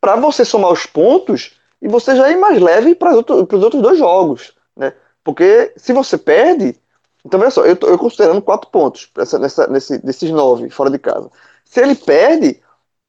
para 0.00 0.16
você 0.16 0.44
somar 0.44 0.70
os 0.72 0.84
pontos 0.84 1.58
e 1.80 1.88
você 1.88 2.14
já 2.14 2.30
ir 2.30 2.36
mais 2.36 2.60
leve 2.60 2.94
para 2.94 3.12
os 3.12 3.16
outros 3.16 3.80
dois 3.80 3.98
jogos, 3.98 4.52
né? 4.76 4.92
Porque 5.22 5.72
se 5.76 5.92
você 5.92 6.18
perde, 6.18 6.76
então 7.24 7.40
veja 7.40 7.52
só, 7.52 7.64
eu 7.64 7.72
estou 7.72 7.96
considerando 7.96 8.42
quatro 8.42 8.68
pontos 8.70 9.10
nessa, 9.16 9.38
nessa, 9.38 9.66
nesse, 9.68 9.98
desses 9.98 10.30
nove 10.30 10.68
fora 10.68 10.90
de 10.90 10.98
casa. 10.98 11.30
Se 11.64 11.80
ele 11.80 11.94
perde, 11.94 12.60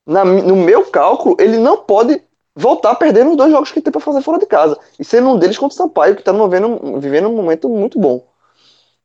na, 0.06 0.24
no 0.24 0.56
meu 0.56 0.86
cálculo, 0.86 1.36
ele 1.40 1.58
não 1.58 1.78
pode 1.78 2.22
voltar 2.56 2.92
a 2.92 2.96
perder 2.96 3.26
nos 3.26 3.36
dois 3.36 3.52
jogos 3.52 3.72
que 3.72 3.82
tem 3.82 3.92
para 3.92 4.02
fazer 4.02 4.22
fora 4.22 4.40
de 4.40 4.46
casa. 4.46 4.78
E 5.00 5.04
sendo 5.04 5.30
um 5.30 5.38
deles 5.38 5.58
contra 5.58 5.74
o 5.74 5.78
Sampaio, 5.78 6.16
que 6.16 6.22
está 6.22 6.32
vivendo, 6.32 7.00
vivendo 7.00 7.28
um 7.28 7.36
momento 7.36 7.68
muito 7.68 8.00
bom. 8.00 8.26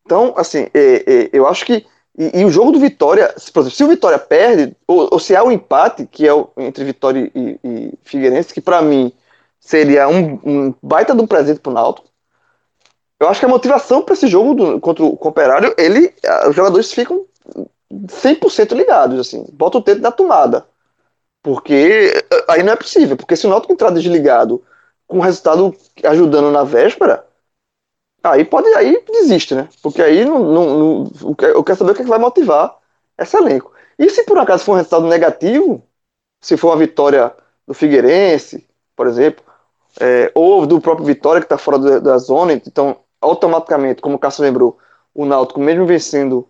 Então, 0.04 0.34
assim, 0.36 0.68
é, 0.72 1.04
é, 1.06 1.30
eu 1.32 1.46
acho 1.46 1.64
que 1.64 1.86
e, 2.18 2.40
e, 2.40 2.44
o 2.44 2.50
jogo 2.50 2.72
do 2.72 2.80
Vitória, 2.80 3.32
se, 3.36 3.50
exemplo, 3.50 3.70
se 3.70 3.84
o 3.84 3.88
Vitória 3.88 4.18
perde, 4.18 4.76
ou, 4.86 5.08
ou, 5.12 5.18
se 5.18 5.34
há 5.34 5.42
um 5.44 5.52
empate, 5.52 6.06
que 6.06 6.26
é 6.26 6.34
o, 6.34 6.48
entre 6.56 6.84
Vitória 6.84 7.30
e, 7.34 7.58
e 7.62 7.92
Figueirense, 8.02 8.52
que 8.52 8.60
para 8.60 8.82
mim 8.82 9.12
seria 9.60 10.08
um, 10.08 10.38
um, 10.44 10.74
baita 10.82 11.14
de 11.14 11.22
um 11.22 11.26
presente 11.26 11.60
pro 11.60 11.72
Náutico, 11.72 12.08
eu 13.18 13.28
acho 13.28 13.38
que 13.38 13.46
a 13.46 13.48
motivação 13.48 14.02
para 14.02 14.14
esse 14.14 14.26
jogo 14.26 14.54
do, 14.54 14.80
contra 14.80 15.04
o 15.04 15.18
Operário, 15.20 15.74
ele, 15.78 16.12
os 16.48 16.56
jogadores 16.56 16.92
ficam 16.92 17.24
100% 17.92 18.72
ligados, 18.74 19.20
assim, 19.20 19.46
bota 19.52 19.78
o 19.78 19.82
dedo 19.82 20.00
na 20.00 20.10
tomada. 20.10 20.66
Porque 21.42 22.12
aí 22.48 22.62
não 22.62 22.72
é 22.72 22.76
possível, 22.76 23.16
porque 23.16 23.36
se 23.36 23.46
o 23.46 23.50
Náutico 23.50 23.72
entrar 23.72 23.90
desligado 23.90 24.62
com 25.06 25.18
o 25.18 25.22
resultado 25.22 25.74
ajudando 26.04 26.50
na 26.50 26.64
véspera, 26.64 27.26
Aí 28.22 28.44
pode, 28.44 28.68
aí 28.74 29.02
desiste, 29.06 29.54
né? 29.54 29.68
Porque 29.82 30.02
aí 30.02 30.24
não, 30.24 30.38
não, 30.40 30.76
não, 30.76 31.12
eu 31.40 31.64
quero 31.64 31.78
saber 31.78 31.92
o 31.92 31.94
que, 31.94 32.02
é 32.02 32.04
que 32.04 32.10
vai 32.10 32.18
motivar 32.18 32.76
esse 33.18 33.36
elenco. 33.36 33.72
E 33.98 34.08
se 34.10 34.24
por 34.24 34.38
acaso 34.38 34.64
for 34.64 34.72
um 34.72 34.76
resultado 34.76 35.06
negativo, 35.06 35.82
se 36.40 36.56
for 36.56 36.68
uma 36.68 36.76
vitória 36.76 37.34
do 37.66 37.74
Figueirense, 37.74 38.66
por 38.94 39.06
exemplo, 39.06 39.42
é, 40.00 40.30
ou 40.34 40.66
do 40.66 40.80
próprio 40.80 41.06
Vitória 41.06 41.40
que 41.40 41.46
está 41.46 41.58
fora 41.58 41.78
da, 41.78 41.98
da, 41.98 42.18
zona, 42.18 42.52
então 42.52 42.98
automaticamente, 43.20 44.02
como 44.02 44.16
o 44.16 44.18
Cássio 44.18 44.42
lembrou, 44.44 44.78
o 45.14 45.24
Náutico, 45.24 45.60
mesmo 45.60 45.86
vencendo 45.86 46.48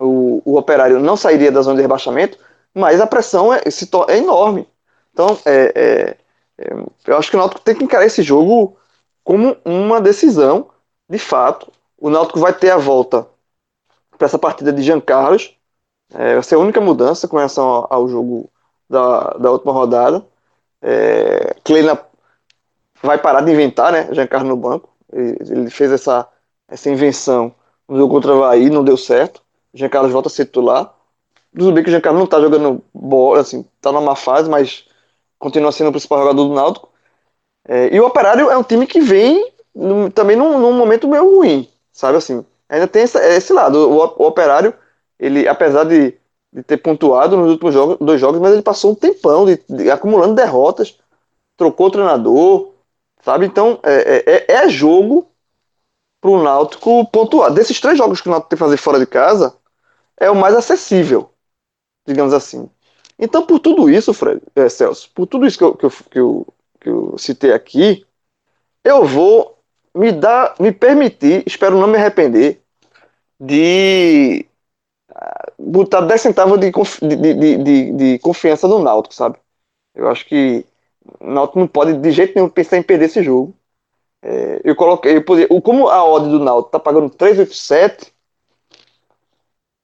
o, 0.00 0.42
o 0.44 0.56
Operário, 0.58 0.98
não 0.98 1.16
sairia 1.16 1.52
da 1.52 1.62
zona 1.62 1.76
de 1.76 1.82
rebaixamento, 1.82 2.38
mas 2.76 3.00
a 3.00 3.06
pressão 3.06 3.52
é, 3.52 3.62
é 4.08 4.18
enorme. 4.18 4.68
Então, 5.12 5.38
é, 5.46 5.72
é, 5.74 6.16
é, 6.58 6.74
eu 7.06 7.16
acho 7.16 7.30
que 7.30 7.36
o 7.36 7.38
Náutico 7.38 7.62
tem 7.62 7.74
que 7.74 7.84
encarar 7.84 8.04
esse 8.04 8.22
jogo 8.22 8.76
como 9.24 9.56
uma 9.64 10.00
decisão 10.00 10.70
de 11.08 11.18
fato, 11.18 11.72
o 11.98 12.10
Náutico 12.10 12.40
vai 12.40 12.52
ter 12.52 12.70
a 12.70 12.76
volta 12.76 13.26
para 14.18 14.26
essa 14.26 14.38
partida 14.38 14.72
de 14.72 14.82
Jean 14.82 15.00
Carlos. 15.00 15.56
É, 16.12 16.34
vai 16.34 16.42
ser 16.42 16.56
a 16.56 16.58
única 16.58 16.80
mudança 16.80 17.28
com 17.28 17.36
relação 17.36 17.86
ao, 17.88 18.08
jogo 18.08 18.50
da, 18.88 19.30
da 19.34 19.50
última 19.50 19.72
rodada. 19.72 20.24
É, 20.82 21.54
Kleina 21.64 22.00
vai 23.02 23.18
parar 23.18 23.40
de 23.42 23.52
inventar, 23.52 23.92
né? 23.92 24.12
Jean 24.12 24.26
Carlos 24.26 24.48
no 24.48 24.56
banco. 24.56 24.88
Ele, 25.12 25.36
ele, 25.40 25.70
fez 25.70 25.92
essa, 25.92 26.28
essa 26.68 26.90
invenção 26.90 27.54
no 27.88 27.96
jogo 27.96 28.14
contra 28.14 28.34
o 28.34 28.44
Havaí, 28.44 28.68
não 28.68 28.84
deu 28.84 28.96
certo. 28.96 29.42
Jean 29.72 29.88
Carlos 29.88 30.12
volta 30.12 30.28
a 30.28 30.30
ser 30.30 30.46
titular. 30.46 30.92
Tudo 31.56 31.72
bem 31.72 31.82
que 31.82 31.94
o 31.94 32.02
Carlos 32.02 32.18
não 32.18 32.26
está 32.26 32.40
jogando 32.40 32.84
bola, 32.92 33.40
assim, 33.40 33.64
tá 33.80 33.90
numa 33.90 34.14
fase, 34.14 34.48
mas 34.48 34.84
continua 35.38 35.72
sendo 35.72 35.88
o 35.88 35.92
principal 35.92 36.18
jogador 36.20 36.44
do 36.48 36.54
Náutico. 36.54 36.88
É, 37.66 37.94
e 37.94 38.00
o 38.00 38.06
Operário 38.06 38.50
é 38.50 38.56
um 38.56 38.62
time 38.62 38.86
que 38.86 39.00
vem 39.00 39.52
também 40.14 40.36
num, 40.36 40.58
num, 40.58 40.72
momento 40.72 41.08
meio 41.08 41.36
ruim, 41.36 41.68
sabe 41.92 42.18
assim. 42.18 42.44
Ainda 42.68 42.86
tem 42.86 43.02
esse, 43.04 43.18
esse 43.18 43.52
lado. 43.52 43.90
O, 43.90 44.22
o, 44.22 44.26
Operário, 44.26 44.74
ele, 45.18 45.48
apesar 45.48 45.84
de, 45.84 46.14
de, 46.52 46.62
ter 46.62 46.76
pontuado 46.78 47.36
nos 47.36 47.50
últimos 47.52 47.74
jogos, 47.74 47.96
dois 48.00 48.20
jogos, 48.20 48.40
mas 48.40 48.52
ele 48.52 48.62
passou 48.62 48.92
um 48.92 48.94
tempão 48.94 49.46
de, 49.46 49.62
de, 49.68 49.90
acumulando 49.90 50.34
derrotas, 50.34 50.98
trocou 51.56 51.86
o 51.86 51.90
treinador, 51.90 52.72
sabe? 53.22 53.46
Então, 53.46 53.78
é, 53.82 54.24
é, 54.26 54.54
é, 54.54 54.64
é 54.64 54.68
jogo 54.68 55.26
pro 56.20 56.42
Náutico 56.42 57.06
pontuar. 57.10 57.50
Desses 57.52 57.80
três 57.80 57.96
jogos 57.96 58.20
que 58.20 58.28
o 58.28 58.30
Náutico 58.30 58.50
tem 58.50 58.56
que 58.58 58.64
fazer 58.64 58.76
fora 58.76 58.98
de 58.98 59.06
casa, 59.06 59.54
é 60.18 60.30
o 60.30 60.36
mais 60.36 60.54
acessível, 60.54 61.30
digamos 62.06 62.32
assim. 62.32 62.68
Então, 63.18 63.46
por 63.46 63.60
tudo 63.60 63.88
isso, 63.90 64.12
Fred, 64.12 64.42
é, 64.54 64.68
Celso, 64.68 65.10
por 65.14 65.26
tudo 65.26 65.46
isso 65.46 65.58
que 65.58 65.64
eu, 65.64 65.74
que 65.74 65.86
eu, 65.86 65.90
que 65.90 66.18
eu, 66.18 66.46
que 66.80 66.88
eu 66.88 67.18
citei 67.18 67.52
aqui, 67.52 68.06
eu 68.84 69.04
vou 69.04 69.58
me 69.94 70.12
dá, 70.12 70.54
me 70.60 70.72
permitir, 70.72 71.42
espero 71.46 71.78
não 71.80 71.88
me 71.88 71.96
arrepender, 71.96 72.62
de 73.40 74.46
ah, 75.10 75.52
botar 75.58 76.02
10 76.02 76.20
centavos 76.20 76.58
de, 76.60 76.70
de, 76.70 77.34
de, 77.34 77.56
de, 77.58 77.92
de 77.92 78.18
confiança 78.20 78.68
no 78.68 78.78
Náutico, 78.78 79.14
sabe? 79.14 79.38
Eu 79.94 80.08
acho 80.08 80.26
que 80.26 80.64
o 81.20 81.30
Náutico 81.30 81.58
não 81.60 81.68
pode 81.68 81.94
de 81.98 82.10
jeito 82.12 82.34
nenhum 82.34 82.48
pensar 82.48 82.76
em 82.78 82.82
perder 82.82 83.06
esse 83.06 83.22
jogo. 83.22 83.54
É, 84.22 84.60
eu 84.64 84.76
coloquei, 84.76 85.16
eu 85.16 85.62
como 85.62 85.88
a 85.88 86.04
odd 86.04 86.28
do 86.30 86.40
Náutico 86.40 86.72
tá 86.72 86.80
pagando 86.80 87.10
387 87.10 88.14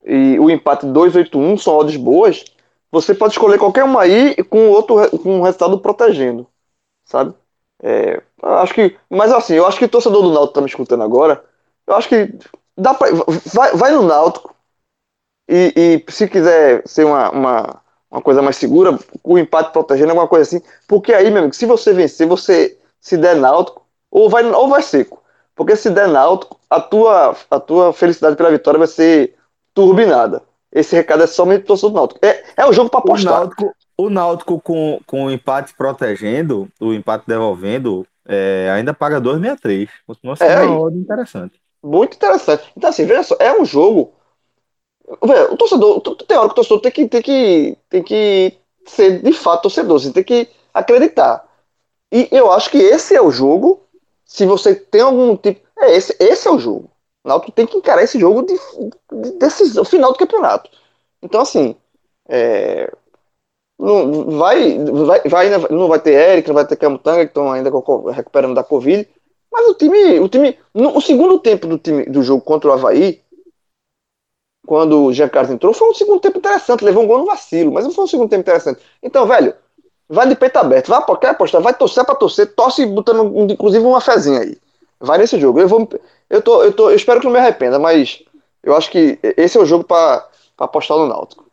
e 0.04 0.38
o 0.38 0.50
empate 0.50 0.86
281 0.86 1.56
são 1.58 1.74
odds 1.74 1.96
boas, 1.96 2.44
você 2.90 3.14
pode 3.14 3.32
escolher 3.32 3.58
qualquer 3.58 3.84
uma 3.84 4.02
aí 4.02 4.42
com 4.44 4.68
outro 4.68 5.18
com 5.18 5.38
um 5.38 5.42
resultado 5.42 5.78
protegendo, 5.78 6.46
sabe? 7.04 7.34
É, 7.82 8.22
acho 8.42 8.74
que, 8.74 8.96
mas 9.10 9.32
assim, 9.32 9.54
eu 9.54 9.66
acho 9.66 9.78
que 9.78 9.84
o 9.84 9.88
torcedor 9.88 10.22
do 10.22 10.32
Náutico 10.32 10.54
tá 10.54 10.60
me 10.60 10.68
escutando 10.68 11.02
agora. 11.02 11.44
Eu 11.86 11.96
acho 11.96 12.08
que 12.08 12.32
dá 12.76 12.94
pra, 12.94 13.08
vai, 13.52 13.72
vai 13.72 13.92
no 13.92 14.02
Náutico 14.02 14.54
e, 15.48 16.04
e 16.06 16.12
se 16.12 16.28
quiser 16.28 16.82
ser 16.86 17.04
uma, 17.04 17.30
uma, 17.30 17.82
uma, 18.10 18.22
coisa 18.22 18.40
mais 18.40 18.56
segura, 18.56 18.98
o 19.24 19.38
empate 19.38 19.72
protegendo 19.72 20.10
alguma 20.10 20.28
coisa 20.28 20.42
assim, 20.42 20.64
porque 20.86 21.12
aí, 21.12 21.30
meu 21.30 21.40
amigo, 21.40 21.54
se 21.54 21.66
você 21.66 21.92
vencer, 21.92 22.26
você 22.26 22.78
se 23.00 23.16
der 23.16 23.36
Náutico, 23.36 23.84
ou 24.10 24.30
vai, 24.30 24.44
ou 24.44 24.68
vai 24.68 24.82
seco. 24.82 25.22
Porque 25.54 25.76
se 25.76 25.90
der 25.90 26.08
Náutico, 26.08 26.58
a 26.70 26.80
tua, 26.80 27.36
a 27.50 27.60
tua 27.60 27.92
felicidade 27.92 28.36
pela 28.36 28.50
vitória 28.50 28.78
vai 28.78 28.88
ser 28.88 29.34
turbinada. 29.74 30.42
Esse 30.72 30.96
recado 30.96 31.22
é 31.22 31.26
somente 31.26 31.62
do 31.62 31.66
torcedor 31.66 31.90
do 31.90 31.96
Náutico. 31.96 32.20
É, 32.22 32.42
é 32.56 32.66
o 32.66 32.72
jogo 32.72 32.88
para 32.88 33.00
apostar. 33.00 33.34
O 33.34 33.36
Náutico, 33.36 33.74
o 33.96 34.10
Náutico 34.10 34.60
com, 34.60 35.00
com 35.06 35.26
o 35.26 35.30
empate 35.30 35.74
protegendo, 35.76 36.68
o 36.80 36.94
empate 36.94 37.24
devolvendo, 37.26 38.06
é, 38.26 38.70
ainda 38.74 38.94
paga 38.94 39.20
2,63. 39.20 39.88
Continua 40.06 40.36
sendo 40.36 40.50
é, 40.50 40.62
uma 40.62 40.80
ordem 40.80 41.00
interessante. 41.00 41.60
Muito 41.82 42.14
interessante. 42.16 42.72
Então, 42.76 42.88
assim, 42.88 43.04
veja 43.04 43.22
só, 43.22 43.36
é 43.38 43.52
um 43.58 43.64
jogo. 43.64 44.14
Veja, 45.22 45.52
o 45.52 45.56
torcedor, 45.56 46.00
tem 46.00 46.38
hora 46.38 46.48
que 46.48 46.52
o 46.52 46.56
torcedor 46.56 46.80
tem 46.80 46.92
que, 46.92 47.08
tem 47.08 47.22
que, 47.22 47.78
tem 47.90 48.02
que 48.02 48.58
ser 48.86 49.20
de 49.20 49.32
fato 49.32 49.62
torcedor, 49.62 50.00
você 50.00 50.12
tem 50.12 50.24
que 50.24 50.48
acreditar. 50.72 51.44
E 52.10 52.28
eu 52.30 52.52
acho 52.52 52.70
que 52.70 52.78
esse 52.78 53.14
é 53.14 53.20
o 53.20 53.30
jogo. 53.30 53.82
Se 54.24 54.46
você 54.46 54.74
tem 54.74 55.00
algum 55.02 55.36
tipo. 55.36 55.60
É, 55.78 55.96
esse, 55.96 56.16
esse 56.20 56.46
é 56.46 56.50
o 56.50 56.58
jogo. 56.58 56.91
O 57.24 57.28
Náutico 57.28 57.52
tem 57.52 57.66
que 57.66 57.76
encarar 57.76 58.02
esse 58.02 58.18
jogo 58.18 58.42
de, 58.42 58.54
de 58.54 59.30
decisão, 59.38 59.84
final 59.84 60.12
do 60.12 60.18
campeonato. 60.18 60.70
Então, 61.22 61.40
assim, 61.40 61.76
é, 62.28 62.92
não 63.78 64.38
vai, 64.38 64.78
vai, 64.78 65.20
vai, 65.28 65.58
não 65.70 65.88
vai 65.88 66.00
ter 66.00 66.12
Eric, 66.12 66.48
não 66.48 66.54
vai 66.54 66.66
ter 66.66 66.76
Camutanga, 66.76 67.24
que 67.24 67.30
estão 67.30 67.50
ainda 67.50 67.70
recuperando 68.12 68.54
da 68.54 68.64
Covid. 68.64 69.08
Mas 69.50 69.68
o 69.68 69.74
time, 69.74 70.18
o 70.20 70.28
time, 70.28 70.58
no, 70.72 70.96
o 70.96 71.00
segundo 71.00 71.38
tempo 71.38 71.66
do 71.66 71.78
time 71.78 72.04
do 72.06 72.22
jogo 72.22 72.42
contra 72.42 72.70
o 72.70 72.72
Havaí, 72.72 73.22
quando 74.66 75.04
o 75.04 75.12
Jean 75.12 75.28
Carlos 75.28 75.52
entrou, 75.52 75.74
foi 75.74 75.90
um 75.90 75.94
segundo 75.94 76.20
tempo 76.20 76.38
interessante, 76.38 76.84
levou 76.84 77.02
um 77.02 77.06
gol 77.06 77.18
no 77.18 77.26
vacilo, 77.26 77.72
mas 77.72 77.84
não 77.84 77.92
foi 77.92 78.04
um 78.04 78.08
segundo 78.08 78.30
tempo 78.30 78.42
interessante. 78.42 78.80
Então, 79.02 79.26
velho, 79.26 79.54
vai 80.08 80.28
de 80.28 80.36
peito 80.36 80.56
aberto, 80.56 80.88
vai 80.88 81.04
quer 81.18 81.30
apostar, 81.30 81.60
vai 81.60 81.74
torcer 81.74 82.04
pra 82.04 82.14
torcer, 82.14 82.54
torce 82.54 82.86
botando 82.86 83.50
inclusive 83.50 83.84
uma 83.84 84.00
fezinha 84.00 84.40
aí. 84.40 84.56
Vai 85.02 85.18
nesse 85.18 85.38
jogo. 85.38 85.60
Eu 85.60 85.68
vou 85.68 85.88
eu 86.30 86.40
tô 86.40 86.62
eu 86.62 86.72
tô 86.72 86.90
eu 86.90 86.96
espero 86.96 87.20
que 87.20 87.26
não 87.26 87.32
me 87.32 87.38
arrependa, 87.38 87.78
mas 87.78 88.22
eu 88.62 88.76
acho 88.76 88.90
que 88.90 89.18
esse 89.22 89.58
é 89.58 89.60
o 89.60 89.66
jogo 89.66 89.84
para 89.84 90.28
apostar 90.58 90.96
no 90.96 91.08
Náutico. 91.08 91.50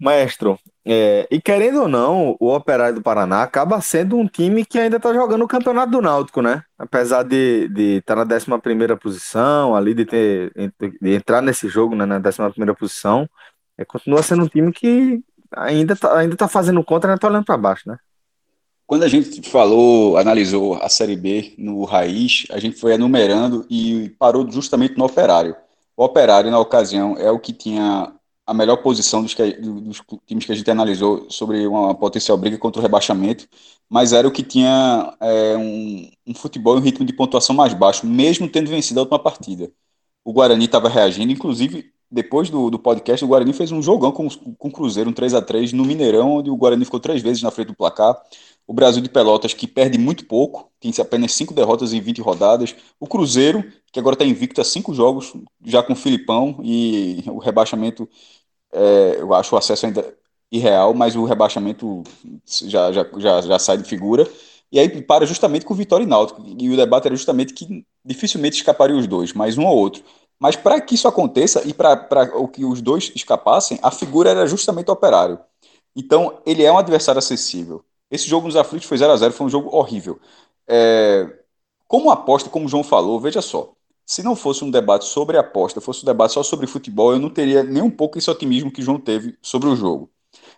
Maestro, 0.00 0.58
é, 0.84 1.28
e 1.30 1.38
querendo 1.42 1.82
ou 1.82 1.88
não, 1.88 2.34
o 2.40 2.54
Operário 2.54 2.94
do 2.94 3.02
Paraná 3.02 3.42
acaba 3.42 3.80
sendo 3.82 4.16
um 4.16 4.26
time 4.26 4.64
que 4.64 4.78
ainda 4.78 4.96
está 4.96 5.12
jogando 5.12 5.42
o 5.44 5.48
campeonato 5.48 5.92
do 5.92 6.00
Náutico, 6.00 6.40
né? 6.40 6.62
Apesar 6.78 7.22
de 7.22 7.68
estar 7.98 8.16
tá 8.16 8.24
na 8.24 8.56
11 8.56 8.96
posição, 8.96 9.76
ali 9.76 9.92
de, 9.92 10.06
ter, 10.06 10.50
de 11.02 11.14
entrar 11.14 11.42
nesse 11.42 11.68
jogo 11.68 11.94
né, 11.94 12.06
na 12.06 12.16
11 12.16 12.74
posição, 12.78 13.28
é, 13.76 13.84
continua 13.84 14.22
sendo 14.22 14.44
um 14.44 14.48
time 14.48 14.72
que 14.72 15.22
ainda 15.54 15.92
está 15.92 16.16
ainda 16.16 16.36
tá 16.36 16.48
fazendo 16.48 16.82
conta 16.82 17.06
e 17.06 17.10
ainda 17.10 17.18
está 17.18 17.28
olhando 17.28 17.44
para 17.44 17.58
baixo, 17.58 17.86
né? 17.86 17.98
Quando 18.90 19.04
a 19.04 19.08
gente 19.08 19.40
falou, 19.48 20.16
analisou 20.16 20.74
a 20.74 20.88
Série 20.88 21.14
B 21.14 21.54
no 21.56 21.84
Raiz, 21.84 22.46
a 22.50 22.58
gente 22.58 22.76
foi 22.76 22.94
enumerando 22.94 23.64
e 23.70 24.08
parou 24.18 24.50
justamente 24.50 24.98
no 24.98 25.04
Operário. 25.04 25.54
O 25.96 26.02
Operário, 26.02 26.50
na 26.50 26.58
ocasião, 26.58 27.16
é 27.16 27.30
o 27.30 27.38
que 27.38 27.52
tinha 27.52 28.12
a 28.44 28.52
melhor 28.52 28.78
posição 28.78 29.22
dos, 29.22 29.32
que, 29.32 29.52
dos, 29.52 30.02
times 30.26 30.44
que 30.44 30.50
a 30.50 30.56
gente 30.56 30.68
analisou 30.68 31.30
sobre 31.30 31.64
uma 31.68 31.94
potencial 31.94 32.36
briga 32.36 32.58
contra 32.58 32.80
o 32.80 32.82
rebaixamento, 32.82 33.46
mas 33.88 34.12
era 34.12 34.26
o 34.26 34.32
que 34.32 34.42
tinha 34.42 35.16
é, 35.20 35.56
um, 35.56 36.10
um, 36.26 36.34
futebol 36.34 36.74
e 36.74 36.80
um 36.80 36.82
ritmo 36.82 37.06
de 37.06 37.12
pontuação 37.12 37.54
mais 37.54 37.72
baixo, 37.72 38.04
mesmo 38.04 38.48
tendo 38.48 38.70
vencido 38.70 38.98
a 38.98 39.02
última 39.04 39.20
partida. 39.20 39.70
O 40.24 40.32
Guarani 40.32 40.64
estava 40.64 40.88
reagindo, 40.88 41.30
inclusive 41.32 41.92
depois 42.10 42.50
do, 42.50 42.70
do 42.70 42.78
podcast, 42.78 43.24
o 43.24 43.28
Guarani 43.28 43.52
fez 43.52 43.70
um 43.70 43.80
jogão 43.80 44.10
com, 44.10 44.28
com 44.28 44.68
o 44.68 44.72
Cruzeiro, 44.72 45.10
um 45.10 45.12
3 45.12 45.34
a 45.34 45.42
3 45.42 45.72
no 45.72 45.84
Mineirão, 45.84 46.36
onde 46.36 46.50
o 46.50 46.56
Guarani 46.56 46.84
ficou 46.84 46.98
três 46.98 47.22
vezes 47.22 47.42
na 47.42 47.50
frente 47.50 47.68
do 47.68 47.76
placar. 47.76 48.20
O 48.66 48.72
Brasil 48.72 49.02
de 49.02 49.08
Pelotas, 49.08 49.54
que 49.54 49.66
perde 49.66 49.98
muito 49.98 50.26
pouco, 50.26 50.70
tem 50.80 50.92
apenas 51.00 51.32
cinco 51.32 51.54
derrotas 51.54 51.92
em 51.92 52.00
20 52.00 52.20
rodadas. 52.20 52.74
O 52.98 53.06
Cruzeiro, 53.06 53.64
que 53.92 53.98
agora 53.98 54.14
está 54.14 54.24
invicto 54.24 54.60
a 54.60 54.64
cinco 54.64 54.94
jogos, 54.94 55.32
já 55.64 55.82
com 55.82 55.92
o 55.92 55.96
Filipão, 55.96 56.60
e 56.62 57.22
o 57.26 57.38
rebaixamento 57.38 58.08
é, 58.72 59.16
eu 59.18 59.34
acho 59.34 59.54
o 59.54 59.58
acesso 59.58 59.86
ainda 59.86 60.14
irreal, 60.50 60.94
mas 60.94 61.16
o 61.16 61.24
rebaixamento 61.24 62.02
já, 62.44 62.92
já, 62.92 63.06
já, 63.18 63.40
já 63.42 63.58
sai 63.58 63.78
de 63.78 63.84
figura. 63.84 64.28
E 64.72 64.78
aí 64.78 65.02
para 65.02 65.26
justamente 65.26 65.64
com 65.64 65.74
Vitória 65.74 66.04
e 66.04 66.06
Náutico. 66.06 66.42
E 66.58 66.70
o 66.70 66.76
debate 66.76 67.06
era 67.06 67.16
justamente 67.16 67.52
que 67.52 67.84
dificilmente 68.04 68.56
escaparia 68.56 68.96
os 68.96 69.06
dois, 69.06 69.32
mas 69.32 69.58
um 69.58 69.66
ou 69.66 69.76
outro. 69.76 70.02
Mas 70.40 70.56
para 70.56 70.80
que 70.80 70.94
isso 70.94 71.06
aconteça 71.06 71.62
e 71.68 71.74
para 71.74 72.32
o 72.34 72.48
que 72.48 72.64
os 72.64 72.80
dois 72.80 73.12
escapassem, 73.14 73.78
a 73.82 73.90
figura 73.90 74.30
era 74.30 74.46
justamente 74.46 74.88
o 74.88 74.94
operário. 74.94 75.38
Então, 75.94 76.40
ele 76.46 76.64
é 76.64 76.72
um 76.72 76.78
adversário 76.78 77.18
acessível. 77.18 77.84
Esse 78.10 78.26
jogo 78.26 78.46
nos 78.46 78.56
aflitos 78.56 78.88
foi 78.88 78.96
0 78.96 79.12
a 79.12 79.16
0 79.16 79.32
foi 79.34 79.46
um 79.46 79.50
jogo 79.50 79.76
horrível. 79.76 80.18
É, 80.66 81.28
como 81.86 82.10
aposta, 82.10 82.48
como 82.48 82.66
o 82.66 82.68
João 82.68 82.82
falou, 82.82 83.20
veja 83.20 83.42
só. 83.42 83.72
Se 84.06 84.22
não 84.22 84.34
fosse 84.34 84.64
um 84.64 84.70
debate 84.70 85.04
sobre 85.04 85.36
aposta, 85.36 85.80
fosse 85.80 86.02
um 86.02 86.06
debate 86.06 86.32
só 86.32 86.42
sobre 86.42 86.66
futebol, 86.66 87.12
eu 87.12 87.18
não 87.20 87.30
teria 87.30 87.62
nem 87.62 87.82
um 87.82 87.90
pouco 87.90 88.18
esse 88.18 88.30
otimismo 88.30 88.72
que 88.72 88.80
o 88.80 88.84
João 88.84 88.98
teve 88.98 89.36
sobre 89.42 89.68
o 89.68 89.76
jogo. 89.76 90.10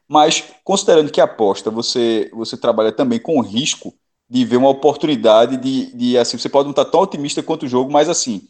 Mas, 0.09 0.45
considerando 0.65 1.11
que 1.11 1.21
aposta 1.21 1.71
você, 1.71 2.31
você 2.33 2.57
trabalha 2.57 2.93
também 2.93 3.19
com 3.19 3.39
o 3.39 3.43
risco 3.43 3.95
de 4.29 4.45
ver 4.45 4.57
uma 4.57 4.69
oportunidade 4.69 5.57
de, 5.57 5.95
de 5.95 6.19
assim, 6.19 6.39
você 6.39 6.49
pode 6.49 6.65
não 6.65 6.71
estar 6.71 6.87
tão 6.87 7.01
otimista 7.01 7.43
quanto 7.43 7.65
o 7.65 7.69
jogo, 7.69 7.93
mas 7.93 8.09
assim, 8.09 8.49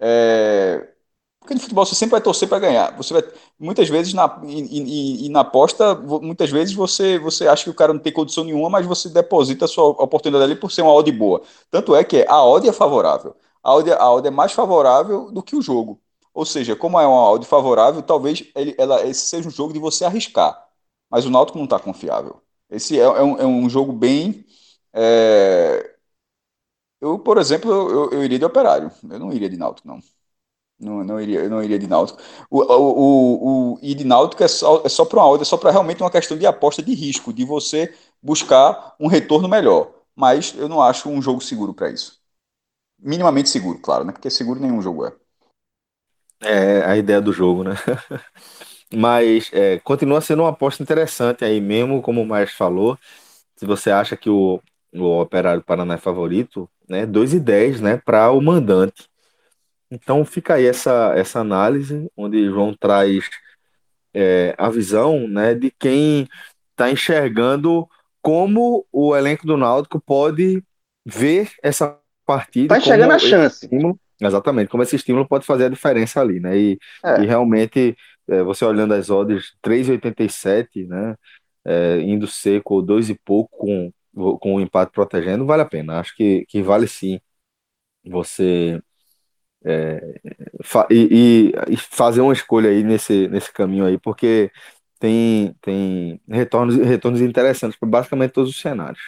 é, 0.00 0.88
porque 1.40 1.54
no 1.54 1.60
futebol 1.60 1.86
você 1.86 1.94
sempre 1.94 2.12
vai 2.12 2.20
torcer 2.20 2.48
para 2.48 2.58
ganhar. 2.58 2.96
Você 2.96 3.14
vai, 3.14 3.22
muitas 3.58 3.88
vezes 3.88 4.12
na, 4.14 4.40
e, 4.44 5.24
e, 5.24 5.26
e, 5.26 5.28
na 5.30 5.40
aposta, 5.40 5.94
muitas 5.94 6.50
vezes 6.50 6.74
você, 6.74 7.18
você 7.18 7.48
acha 7.48 7.64
que 7.64 7.70
o 7.70 7.74
cara 7.74 7.92
não 7.92 8.00
tem 8.00 8.12
condição 8.12 8.44
nenhuma, 8.44 8.70
mas 8.70 8.86
você 8.86 9.08
deposita 9.08 9.64
a 9.64 9.68
sua 9.68 9.84
oportunidade 9.86 10.44
ali 10.44 10.56
por 10.60 10.70
ser 10.70 10.82
uma 10.82 10.92
odd 10.92 11.10
boa. 11.12 11.42
Tanto 11.70 11.94
é 11.96 12.04
que 12.04 12.24
a 12.28 12.44
odd 12.44 12.68
é 12.68 12.72
favorável. 12.72 13.34
A 13.62 13.74
odd, 13.74 13.90
a 13.92 14.10
odd 14.10 14.28
é 14.28 14.30
mais 14.30 14.52
favorável 14.52 15.30
do 15.30 15.42
que 15.42 15.56
o 15.56 15.62
jogo. 15.62 16.00
Ou 16.32 16.44
seja, 16.44 16.76
como 16.76 16.98
é 17.00 17.06
uma 17.06 17.30
odd 17.30 17.44
favorável, 17.46 18.02
talvez 18.02 18.44
ele, 18.54 18.74
ela, 18.78 19.04
esse 19.06 19.22
seja 19.26 19.48
um 19.48 19.50
jogo 19.50 19.72
de 19.72 19.78
você 19.78 20.04
arriscar. 20.04 20.66
Mas 21.10 21.26
o 21.26 21.30
Náutico 21.30 21.58
não 21.58 21.64
está 21.64 21.78
confiável. 21.78 22.40
Esse 22.70 22.98
é, 22.98 23.02
é, 23.02 23.22
um, 23.22 23.38
é, 23.38 23.46
um, 23.46 23.68
jogo 23.68 23.92
bem. 23.92 24.44
É... 24.92 25.96
Eu, 27.00 27.18
por 27.18 27.38
exemplo, 27.38 27.70
eu, 27.70 28.10
eu, 28.10 28.24
iria 28.24 28.38
de 28.38 28.44
Operário. 28.44 28.90
Eu 29.08 29.18
não 29.18 29.32
iria 29.32 29.48
de 29.48 29.56
Náutico, 29.56 29.88
não. 29.88 30.00
Não, 30.78 31.04
não 31.04 31.20
iria, 31.20 31.40
eu 31.40 31.50
não 31.50 31.62
iria 31.62 31.78
de 31.78 31.86
Náutico. 31.86 32.20
O, 32.50 32.60
o, 32.60 33.74
o, 33.74 33.74
o 33.74 33.78
ir 33.82 33.94
de 33.94 34.04
Náutico 34.04 34.42
é 34.42 34.48
só, 34.48 34.82
é 34.84 34.88
só 34.88 35.04
para 35.04 35.20
uma 35.20 35.28
outra, 35.28 35.42
é 35.42 35.46
só 35.46 35.56
para 35.56 35.70
realmente 35.70 36.02
uma 36.02 36.10
questão 36.10 36.38
de 36.38 36.46
aposta 36.46 36.82
de 36.82 36.94
risco, 36.94 37.32
de 37.32 37.44
você 37.44 37.94
buscar 38.22 38.94
um 38.98 39.06
retorno 39.06 39.48
melhor. 39.48 39.92
Mas 40.16 40.54
eu 40.56 40.68
não 40.68 40.82
acho 40.82 41.08
um 41.08 41.20
jogo 41.20 41.40
seguro 41.40 41.74
para 41.74 41.90
isso. 41.90 42.20
Minimamente 42.98 43.48
seguro, 43.48 43.78
claro, 43.78 44.04
né? 44.04 44.12
Porque 44.12 44.30
seguro 44.30 44.60
nenhum 44.60 44.82
jogo 44.82 45.06
é. 45.06 45.12
É 46.42 46.84
a 46.84 46.96
ideia 46.96 47.20
do 47.20 47.32
jogo, 47.32 47.64
né? 47.64 47.74
Mas 48.92 49.50
é, 49.52 49.78
continua 49.80 50.20
sendo 50.20 50.42
uma 50.42 50.50
aposta 50.50 50.82
interessante 50.82 51.44
aí, 51.44 51.60
mesmo 51.60 52.02
como 52.02 52.20
o 52.22 52.26
Maestro 52.26 52.56
falou. 52.56 52.98
Se 53.54 53.66
você 53.66 53.90
acha 53.90 54.16
que 54.16 54.28
o, 54.28 54.60
o 54.92 55.20
Operário 55.20 55.62
Paraná 55.62 55.94
é 55.94 55.98
favorito, 55.98 56.68
né? 56.90 57.06
2 57.06 57.34
e 57.34 57.40
10, 57.40 57.80
né? 57.80 57.96
Para 58.04 58.30
o 58.32 58.42
mandante. 58.42 59.08
Então 59.90 60.24
fica 60.24 60.54
aí 60.54 60.66
essa, 60.66 61.14
essa 61.16 61.40
análise, 61.40 62.10
onde 62.16 62.44
João 62.46 62.74
traz 62.74 63.28
é, 64.12 64.54
a 64.58 64.68
visão 64.68 65.26
né, 65.26 65.54
de 65.54 65.70
quem 65.70 66.28
está 66.70 66.90
enxergando 66.90 67.88
como 68.22 68.86
o 68.92 69.16
elenco 69.16 69.46
do 69.46 69.56
Náutico 69.56 70.00
pode 70.00 70.62
ver 71.04 71.50
essa 71.62 71.98
partida. 72.26 72.74
Está 72.74 72.78
enxergando 72.78 73.12
a 73.14 73.18
chance. 73.18 73.64
Estímulo, 73.64 73.98
exatamente, 74.20 74.68
como 74.68 74.82
esse 74.82 74.96
estímulo 74.96 75.26
pode 75.26 75.46
fazer 75.46 75.64
a 75.66 75.70
diferença 75.70 76.20
ali, 76.20 76.38
né? 76.38 76.56
E, 76.56 76.78
é. 77.04 77.22
e 77.22 77.26
realmente, 77.26 77.96
é, 78.28 78.42
você 78.42 78.64
olhando 78.64 78.94
as 78.94 79.10
odds 79.10 79.54
3,87, 79.64 80.86
né? 80.86 81.16
É, 81.64 82.00
indo 82.00 82.26
seco 82.26 82.74
ou 82.74 82.82
dois 82.82 83.10
e 83.10 83.14
pouco 83.14 83.58
com, 83.58 83.92
com 84.14 84.56
o 84.56 84.60
empate 84.60 84.92
protegendo, 84.92 85.46
vale 85.46 85.62
a 85.62 85.66
pena. 85.66 86.00
Acho 86.00 86.14
que, 86.16 86.44
que 86.46 86.62
vale 86.62 86.86
sim 86.88 87.20
você 88.04 88.80
é, 89.64 90.20
e, 90.90 91.52
e, 91.68 91.76
fazer 91.76 92.20
uma 92.20 92.32
escolha 92.32 92.70
aí 92.70 92.82
nesse, 92.82 93.28
nesse 93.28 93.52
caminho 93.52 93.84
aí, 93.86 93.98
porque 93.98 94.50
tem, 94.98 95.54
tem 95.62 96.20
retornos, 96.28 96.76
retornos 96.76 97.20
interessantes 97.20 97.78
para 97.78 97.88
basicamente 97.88 98.32
todos 98.32 98.50
os 98.50 98.60
cenários. 98.60 99.00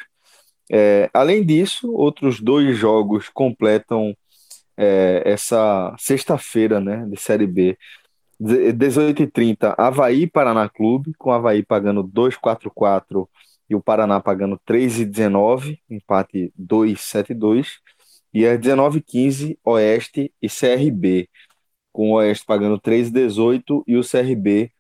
É, 0.71 1.11
além 1.13 1.45
disso, 1.45 1.93
outros 1.93 2.41
dois 2.41 2.77
jogos 2.77 3.29
completam 3.29 4.17
é, 4.77 5.23
essa 5.25 5.95
sexta-feira 5.99 6.81
né, 6.81 7.07
de 7.09 7.19
Série 7.19 7.47
B. 7.47 7.79
18h30, 8.41 9.75
Havaí 9.79 10.27
Paraná 10.27 10.69
Clube, 10.69 11.15
com 11.17 11.31
Havaí 11.31 11.63
pagando 11.63 12.03
2,44 12.03 13.29
e 13.73 13.75
o 13.75 13.83
Paraná 13.83 14.21
pagando 14.21 14.61
3,19, 14.69 15.79
empate 15.89 16.53
2,72. 16.61 17.79
E 18.33 18.47
às 18.47 18.59
19h15, 18.59 19.59
Oeste 19.65 20.33
e 20.41 20.49
CRB, 20.49 21.29
com 21.91 22.11
o 22.11 22.15
Oeste 22.15 22.45
pagando 22.45 22.79
3,18 22.79 23.83
e 23.87 23.97
o 23.97 24.03
CRB 24.03 24.71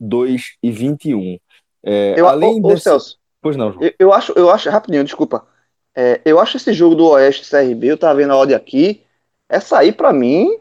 2,21. 0.00 1.40
É, 1.82 2.14
eu, 2.18 2.28
além 2.28 2.60
ô, 2.62 2.68
desse... 2.68 2.82
Celso, 2.82 3.18
pois 3.40 3.56
não, 3.56 3.72
João. 3.72 3.82
Eu, 3.82 3.92
eu, 3.98 4.12
acho, 4.12 4.32
eu 4.32 4.50
acho, 4.50 4.68
rapidinho, 4.68 5.04
desculpa. 5.04 5.46
É, 5.94 6.20
eu 6.24 6.38
acho 6.38 6.58
esse 6.58 6.72
jogo 6.74 6.94
do 6.94 7.06
Oeste 7.08 7.48
CRB, 7.48 7.92
eu 7.92 7.98
tava 7.98 8.16
vendo 8.16 8.32
a 8.32 8.36
odd 8.36 8.54
aqui, 8.54 9.02
essa 9.48 9.78
aí 9.78 9.92
para 9.92 10.12
mim, 10.12 10.58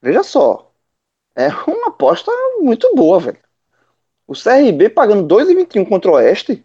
veja 0.00 0.22
só, 0.24 0.72
é 1.36 1.48
uma 1.68 1.88
aposta 1.88 2.32
muito 2.58 2.92
boa, 2.96 3.20
velho. 3.20 3.38
O 4.26 4.34
CRB 4.34 4.88
pagando 4.88 5.32
2,21 5.32 5.88
contra 5.88 6.10
o 6.10 6.14
Oeste, 6.14 6.64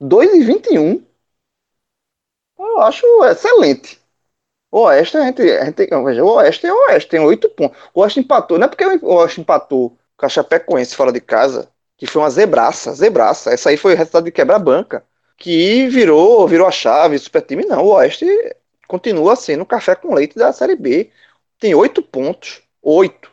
2,21, 0.00 1.04
eu 2.58 2.80
acho 2.80 3.06
excelente. 3.24 4.00
O 4.70 4.80
Oeste, 4.82 5.16
a 5.16 5.26
gente, 5.26 5.42
a 5.42 5.64
gente, 5.64 5.86
veja, 6.04 6.24
o 6.24 6.34
Oeste 6.34 6.66
é 6.66 6.72
o 6.72 6.88
Oeste, 6.88 7.10
tem 7.10 7.20
oito 7.20 7.48
pontos. 7.50 7.78
O 7.92 8.00
Oeste 8.00 8.20
empatou, 8.20 8.58
não 8.58 8.66
é 8.66 8.68
porque 8.68 8.84
o 8.84 9.14
Oeste 9.14 9.40
empatou 9.40 9.98
com 10.16 10.26
a 10.26 10.28
Chapecoense 10.28 10.94
fora 10.94 11.12
de 11.12 11.20
casa, 11.20 11.68
que 11.96 12.06
foi 12.06 12.22
uma 12.22 12.30
zebraça, 12.30 12.92
zebraça. 12.94 13.52
Essa 13.52 13.70
aí 13.70 13.76
foi 13.76 13.94
o 13.94 13.96
resultado 13.96 14.24
de 14.24 14.32
quebra-banca, 14.32 15.04
que 15.36 15.88
virou, 15.88 16.46
virou 16.46 16.66
a 16.68 16.70
chave, 16.70 17.18
super 17.18 17.42
time. 17.42 17.64
Não, 17.66 17.84
o 17.84 17.94
Oeste 17.94 18.26
continua 18.86 19.36
sendo 19.36 19.66
café 19.66 19.94
com 19.96 20.14
leite 20.14 20.36
da 20.36 20.52
Série 20.52 20.76
B. 20.76 21.10
Tem 21.58 21.74
oito 21.74 22.02
pontos, 22.02 22.62
oito, 22.82 23.30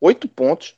oito 0.00 0.28
pontos, 0.28 0.76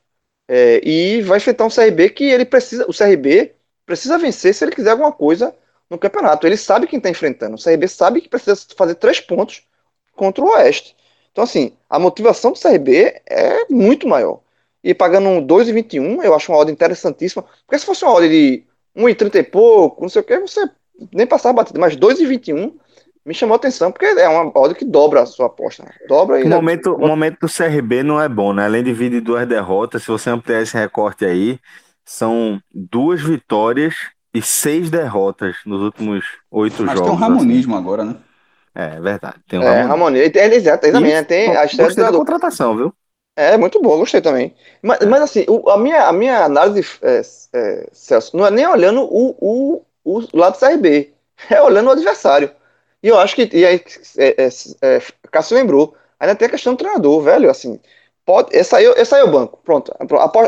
é, 0.48 0.80
e 0.86 1.22
vai 1.22 1.38
enfrentar 1.38 1.64
um 1.64 1.70
CRB 1.70 2.10
que 2.10 2.24
ele 2.24 2.44
precisa, 2.44 2.84
o 2.88 2.92
CRB 2.92 3.54
precisa 3.90 4.16
vencer 4.16 4.54
se 4.54 4.64
ele 4.64 4.70
quiser 4.70 4.92
alguma 4.92 5.10
coisa 5.10 5.52
no 5.90 5.98
campeonato. 5.98 6.46
Ele 6.46 6.56
sabe 6.56 6.86
quem 6.86 6.98
está 6.98 7.10
enfrentando. 7.10 7.56
O 7.56 7.62
CRB 7.62 7.88
sabe 7.88 8.20
que 8.20 8.28
precisa 8.28 8.56
fazer 8.76 8.94
três 8.94 9.18
pontos 9.18 9.64
contra 10.14 10.44
o 10.44 10.50
Oeste. 10.50 10.94
Então, 11.32 11.42
assim, 11.42 11.72
a 11.88 11.98
motivação 11.98 12.52
do 12.52 12.60
CRB 12.60 13.20
é 13.26 13.66
muito 13.68 14.06
maior. 14.06 14.38
e 14.82 14.94
pagando 14.94 15.28
um 15.28 15.44
2,21, 15.44 16.24
eu 16.24 16.34
acho 16.34 16.52
uma 16.52 16.58
odd 16.58 16.70
interessantíssima. 16.70 17.44
Porque 17.66 17.80
se 17.80 17.84
fosse 17.84 18.04
uma 18.04 18.14
odd 18.14 18.28
de 18.28 18.62
1,30 18.96 19.34
e 19.34 19.42
pouco, 19.42 20.02
não 20.02 20.08
sei 20.08 20.22
o 20.22 20.24
que, 20.24 20.38
você 20.38 20.70
nem 21.12 21.26
passava 21.26 21.54
batida. 21.54 21.80
Mas 21.80 21.96
2,21 21.96 22.72
me 23.26 23.34
chamou 23.34 23.54
a 23.54 23.56
atenção, 23.56 23.90
porque 23.90 24.06
é 24.06 24.28
uma 24.28 24.50
odd 24.56 24.74
que 24.76 24.84
dobra 24.84 25.22
a 25.22 25.26
sua 25.26 25.46
aposta. 25.46 25.82
Né? 25.82 25.90
Dobra 26.08 26.40
e. 26.40 26.44
O 26.44 26.48
momento, 26.48 26.94
o 26.94 27.08
momento 27.08 27.40
do 27.40 27.48
CRB 27.48 28.04
não 28.04 28.20
é 28.20 28.28
bom, 28.28 28.52
né? 28.52 28.64
Além 28.64 28.84
de 28.84 28.92
vir 28.92 29.10
de 29.10 29.20
duas 29.20 29.46
derrotas, 29.48 30.02
se 30.02 30.08
você 30.08 30.30
ampliar 30.30 30.62
esse 30.62 30.76
recorte 30.76 31.24
aí, 31.24 31.58
são 32.10 32.60
duas 32.72 33.22
vitórias 33.22 33.94
e 34.34 34.42
seis 34.42 34.90
derrotas 34.90 35.56
nos 35.66 35.80
últimos 35.82 36.24
oito 36.50 36.86
Mas 36.86 36.94
jogos. 36.94 37.00
tem 37.00 37.12
um 37.12 37.16
assim. 37.16 37.16
ramonismo 37.16 37.76
agora, 37.76 38.04
né? 38.04 38.16
É, 38.74 38.84
é 38.96 39.00
verdade. 39.00 39.40
Tem 39.48 39.58
um 39.58 39.64
É, 39.64 39.82
Ramonismo. 39.82 40.26
E 40.26 40.30
tem- 40.30 40.52
Exato, 40.52 40.86
exatamente. 40.86 41.22
né? 41.22 41.24
Tem 41.24 41.56
a 41.56 41.64
história 41.64 41.94
da 41.94 42.12
contratação, 42.12 42.76
viu? 42.76 42.94
É, 43.36 43.56
muito 43.56 43.80
bom, 43.80 43.98
gostei 43.98 44.20
também. 44.20 44.54
Mas, 44.82 44.98
mas 45.06 45.22
assim, 45.22 45.44
o- 45.48 45.70
a, 45.70 45.78
minha, 45.78 46.06
a 46.08 46.12
minha 46.12 46.44
análise, 46.44 46.86
é, 47.02 47.20
é, 47.58 47.88
Celso, 47.92 48.36
não 48.36 48.46
é 48.46 48.50
nem 48.50 48.66
olhando 48.66 49.02
o, 49.02 49.34
o, 49.40 49.84
o 50.04 50.36
lado 50.36 50.54
do 50.54 50.58
CRB, 50.58 51.14
é 51.50 51.62
olhando 51.62 51.88
o 51.88 51.92
adversário. 51.92 52.50
E 53.02 53.08
eu 53.08 53.18
acho 53.18 53.34
que, 53.34 53.48
e 53.52 53.64
aí, 53.64 53.82
é, 54.18 54.44
é, 54.46 54.48
é, 54.96 55.02
Cássio 55.30 55.56
lembrou, 55.56 55.96
ainda 56.18 56.34
tem 56.36 56.48
a 56.48 56.50
questão 56.50 56.74
do 56.74 56.78
treinador, 56.78 57.22
velho, 57.22 57.48
assim, 57.50 57.80
pode, 58.30 58.56
essa 58.56 58.76
aí, 58.76 58.86
essa 58.96 59.16
aí 59.16 59.22
é 59.22 59.24
o 59.24 59.32
banco, 59.32 59.58
pronto, 59.64 59.92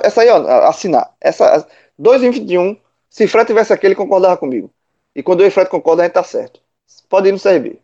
essa 0.05 0.21
aí, 0.21 0.29
ó, 0.29 0.69
assinar, 0.69 1.11
essa, 1.21 1.67
2,21, 2.01 2.79
se 3.11 3.27
Fred 3.27 3.45
tivesse 3.45 3.73
aqui, 3.73 3.87
ele 3.87 3.97
concordava 3.97 4.37
comigo. 4.37 4.73
E 5.17 5.21
quando 5.21 5.41
eu 5.41 5.49
e 5.49 5.51
Fred 5.51 5.69
concordam, 5.69 6.05
a 6.05 6.07
gente 6.07 6.15
tá 6.15 6.23
certo. 6.23 6.61
Pode 7.09 7.29
ir 7.29 7.33
no 7.33 7.41
CRB. 7.41 7.81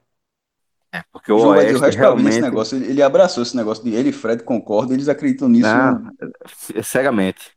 Porque 1.13 1.33
O 1.33 1.35
o 1.35 1.39
João 1.41 1.57
Oeste 1.57 1.75
o 1.75 1.81
resto 1.81 1.83
mim 1.83 1.89
esse 1.89 1.99
realmente... 1.99 2.41
negócio, 2.41 2.79
ele, 2.79 3.03
abraçou 3.03 3.43
esse 3.43 3.57
negócio 3.57 3.83
de 3.83 3.93
ele 3.93 4.11
e 4.11 4.13
Fred 4.13 4.45
concordam, 4.45 4.95
eles 4.95 5.09
acreditam 5.09 5.49
nisso. 5.49 5.67
Ah, 5.67 6.01
cegamente. 6.81 7.51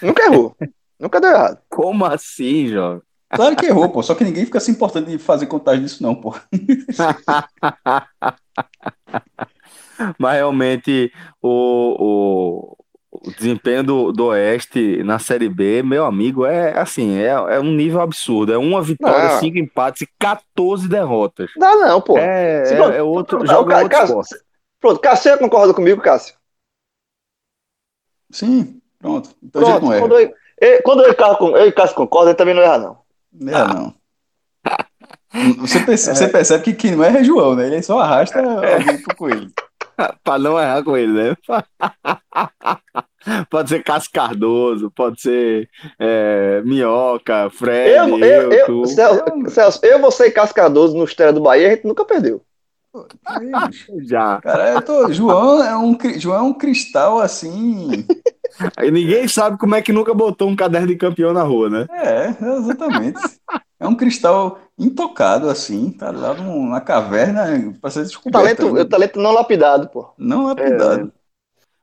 Nunca 0.00 0.24
errou, 0.24 0.56
nunca 0.98 1.20
deu 1.20 1.30
errado. 1.30 1.58
Como 1.68 2.06
assim, 2.06 2.68
jovem? 2.68 3.02
Claro 3.28 3.54
que 3.54 3.66
errou, 3.66 3.90
pô. 3.90 4.02
Só 4.02 4.14
que 4.14 4.24
ninguém 4.24 4.46
fica 4.46 4.60
se 4.60 4.70
importando 4.70 5.10
de 5.10 5.18
fazer 5.18 5.44
contagem 5.44 5.82
disso, 5.82 6.02
não, 6.02 6.14
pô. 6.14 6.34
Mas 10.18 10.34
realmente 10.34 11.12
o, 11.40 12.76
o, 13.10 13.28
o 13.28 13.30
desempenho 13.32 13.82
do, 13.84 14.12
do 14.12 14.26
Oeste 14.26 15.02
na 15.02 15.18
Série 15.18 15.48
B, 15.48 15.82
meu 15.82 16.04
amigo, 16.04 16.44
é 16.44 16.78
assim, 16.78 17.18
é, 17.18 17.28
é 17.28 17.60
um 17.60 17.72
nível 17.72 18.00
absurdo. 18.00 18.52
É 18.52 18.58
uma 18.58 18.82
vitória, 18.82 19.28
Não. 19.28 19.40
cinco 19.40 19.58
empates 19.58 20.02
e 20.02 20.08
14 20.18 20.88
derrotas. 20.88 21.50
Dá 21.56 21.76
não, 21.76 22.00
pô. 22.00 22.18
É, 22.18 22.64
Se 22.64 22.74
é, 22.74 22.76
pronto, 22.76 22.92
é 22.94 23.02
outro, 23.02 23.38
pronto, 23.38 23.50
joga 23.50 23.74
Ca- 23.74 23.82
outro 23.82 23.98
Cássio. 23.98 24.38
Pronto, 24.80 25.00
Cássio 25.00 25.38
concorda 25.38 25.74
comigo, 25.74 26.00
Cássio? 26.02 26.34
Sim, 28.30 28.80
pronto. 28.98 29.30
Então 29.42 29.62
a 29.62 29.64
gente 29.64 29.80
Pronto, 29.80 29.84
não 29.86 29.92
erra. 29.92 30.00
quando 30.08 30.18
eu, 30.18 30.34
eu- 30.60 30.82
quando 30.82 31.02
eu 31.04 31.10
e 31.10 31.14
Cássio, 31.14 31.56
eu 31.56 31.66
e 31.66 31.72
Cássio 31.72 31.96
concordam, 31.96 32.30
ele 32.30 32.38
também 32.38 32.54
não 32.54 32.62
erra, 32.62 32.78
não. 32.78 32.98
Não 33.32 33.52
erra, 33.52 33.74
não. 33.74 33.94
Você 35.58 35.80
percebe, 35.80 36.16
você 36.18 36.28
percebe 36.28 36.64
que 36.64 36.74
quem 36.74 36.90
não 36.92 37.04
erra 37.04 37.18
é 37.20 37.24
João, 37.24 37.54
né? 37.54 37.66
Ele 37.66 37.82
só 37.82 37.98
arrasta 38.00 38.40
alguém 38.40 39.00
pro 39.02 39.16
coelho. 39.16 39.50
Pra 40.24 40.38
não 40.38 40.58
errar 40.58 40.82
com 40.82 40.96
ele, 40.96 41.12
né? 41.12 41.36
Pode 43.48 43.68
ser 43.68 43.84
Cássio 43.84 44.10
Cardoso, 44.12 44.90
pode 44.90 45.20
ser 45.20 45.68
é, 45.96 46.60
Minhoca, 46.64 47.48
Fred, 47.50 47.90
Eu, 47.90 48.18
eu, 48.18 48.52
eu, 48.52 48.66
tu. 48.66 48.86
Celso, 48.86 49.22
Celso, 49.48 49.80
eu, 49.84 50.00
você 50.00 50.26
e 50.26 50.30
Cássio 50.32 50.56
Cardoso 50.56 50.96
no 50.96 51.04
Estéreo 51.04 51.34
do 51.34 51.40
Bahia, 51.40 51.68
a 51.68 51.70
gente 51.70 51.86
nunca 51.86 52.04
perdeu. 52.04 52.42
Já. 54.02 54.40
Cara, 54.40 54.72
eu 54.72 54.82
tô- 54.82 55.12
João, 55.12 55.62
é 55.62 55.76
um, 55.76 55.96
João 56.18 56.36
é 56.36 56.42
um 56.42 56.52
cristal 56.52 57.20
assim. 57.20 58.04
Aí 58.76 58.90
ninguém 58.90 59.26
sabe 59.26 59.56
como 59.56 59.74
é 59.74 59.80
que 59.80 59.92
nunca 59.92 60.12
botou 60.12 60.48
um 60.48 60.56
caderno 60.56 60.88
de 60.88 60.96
campeão 60.96 61.32
na 61.32 61.42
rua, 61.42 61.70
né? 61.70 61.86
É, 61.90 62.28
exatamente. 62.58 63.20
É 63.82 63.88
um 63.88 63.96
cristal 63.96 64.60
intocado, 64.78 65.48
assim, 65.48 65.90
tá 65.90 66.12
lá 66.12 66.34
na 66.34 66.80
caverna 66.80 67.74
pra 67.80 67.90
ser 67.90 68.00
O 68.00 68.04
descoberto. 68.04 68.56
talento, 68.58 68.72
né? 68.72 68.80
o 68.80 68.84
talento 68.88 69.20
não 69.20 69.32
lapidado, 69.32 69.88
pô. 69.88 70.14
Não 70.16 70.46
lapidado. 70.46 71.12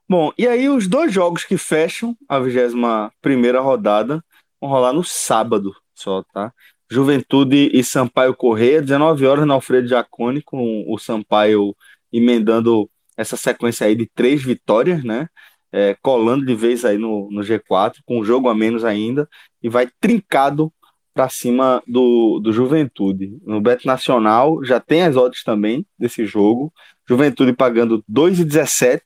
Bom, 0.08 0.32
e 0.38 0.48
aí 0.48 0.70
os 0.70 0.88
dois 0.88 1.14
jogos 1.14 1.44
que 1.44 1.58
fecham 1.58 2.16
a 2.28 2.40
21 2.40 3.10
primeira 3.22 3.60
rodada 3.60 4.24
vão 4.62 4.70
rolar 4.70 4.94
no 4.94 5.04
sábado 5.04 5.76
só, 5.94 6.24
tá? 6.34 6.54
Juventude 6.90 7.70
e 7.74 7.84
Sampaio 7.84 8.34
Correia, 8.34 8.82
19 8.82 9.28
horas 9.28 9.46
na 9.46 9.54
Alfredo 9.54 9.90
Jaconi, 9.90 10.42
com 10.42 10.86
o 10.88 10.98
Sampaio 10.98 11.76
emendando 12.12 12.90
essa 13.18 13.36
sequência 13.36 13.86
aí 13.86 13.94
de 13.94 14.10
três 14.16 14.42
vitórias, 14.42 15.04
né? 15.04 15.28
É, 15.72 15.96
colando 16.02 16.46
de 16.46 16.56
vez 16.56 16.86
aí 16.86 16.98
no, 16.98 17.30
no 17.30 17.42
G4, 17.42 17.98
com 18.06 18.22
um 18.22 18.24
jogo 18.24 18.48
a 18.50 18.56
menos 18.56 18.86
ainda, 18.86 19.30
e 19.62 19.68
vai 19.68 19.88
trincado 20.00 20.74
para 21.19 21.27
cima 21.27 21.84
do, 21.86 22.39
do 22.39 22.53
Juventude. 22.53 23.38
No 23.45 23.60
Beto 23.60 23.86
Nacional 23.86 24.63
já 24.63 24.79
tem 24.79 25.01
as 25.01 25.17
odds 25.17 25.43
também 25.43 25.86
desse 25.99 26.25
jogo. 26.25 26.71
Juventude 27.05 27.51
pagando 27.51 28.01
2,17, 28.10 29.01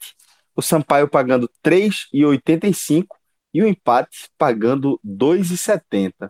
o 0.56 0.62
Sampaio 0.62 1.08
pagando 1.08 1.50
3,85 1.66 3.08
e 3.52 3.64
o 3.64 3.68
empate 3.68 4.30
pagando 4.38 5.00
2,70. 5.04 6.30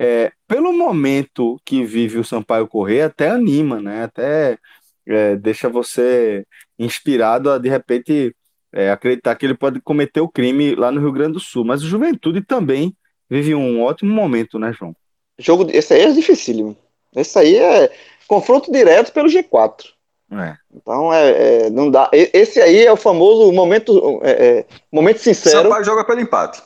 É, 0.00 0.32
pelo 0.48 0.72
momento 0.72 1.60
que 1.64 1.84
vive 1.84 2.18
o 2.18 2.24
Sampaio 2.24 2.66
Corrêa, 2.66 3.06
até 3.06 3.30
anima, 3.30 3.80
né? 3.80 4.02
Até 4.02 4.58
é, 5.06 5.36
deixa 5.36 5.68
você 5.68 6.44
inspirado 6.76 7.52
a 7.52 7.58
de 7.58 7.68
repente 7.68 8.34
é, 8.72 8.90
acreditar 8.90 9.36
que 9.36 9.46
ele 9.46 9.54
pode 9.54 9.80
cometer 9.80 10.20
o 10.20 10.28
crime 10.28 10.74
lá 10.74 10.90
no 10.90 11.00
Rio 11.00 11.12
Grande 11.12 11.34
do 11.34 11.40
Sul. 11.40 11.64
Mas 11.64 11.84
o 11.84 11.86
Juventude 11.86 12.40
também 12.42 12.96
vive 13.30 13.54
um 13.54 13.80
ótimo 13.80 14.12
momento, 14.12 14.58
né, 14.58 14.72
João? 14.72 14.92
Jogo, 15.38 15.66
esse 15.72 15.92
aí 15.94 16.02
é 16.02 16.12
dificílimo. 16.12 16.76
Esse 17.14 17.38
aí 17.38 17.56
é 17.56 17.92
confronto 18.26 18.70
direto 18.72 19.12
pelo 19.12 19.28
G4. 19.28 19.84
É. 20.32 20.56
Então 20.74 21.12
é, 21.12 21.30
é, 21.66 21.70
não 21.70 21.90
dá. 21.90 22.10
Esse 22.12 22.60
aí 22.60 22.84
é 22.84 22.92
o 22.92 22.96
famoso 22.96 23.52
momento, 23.52 24.20
é, 24.22 24.30
é, 24.60 24.66
momento 24.90 25.18
sincero. 25.18 25.62
Sampaio 25.64 25.84
joga 25.84 26.04
pelo 26.04 26.20
empate. 26.20 26.62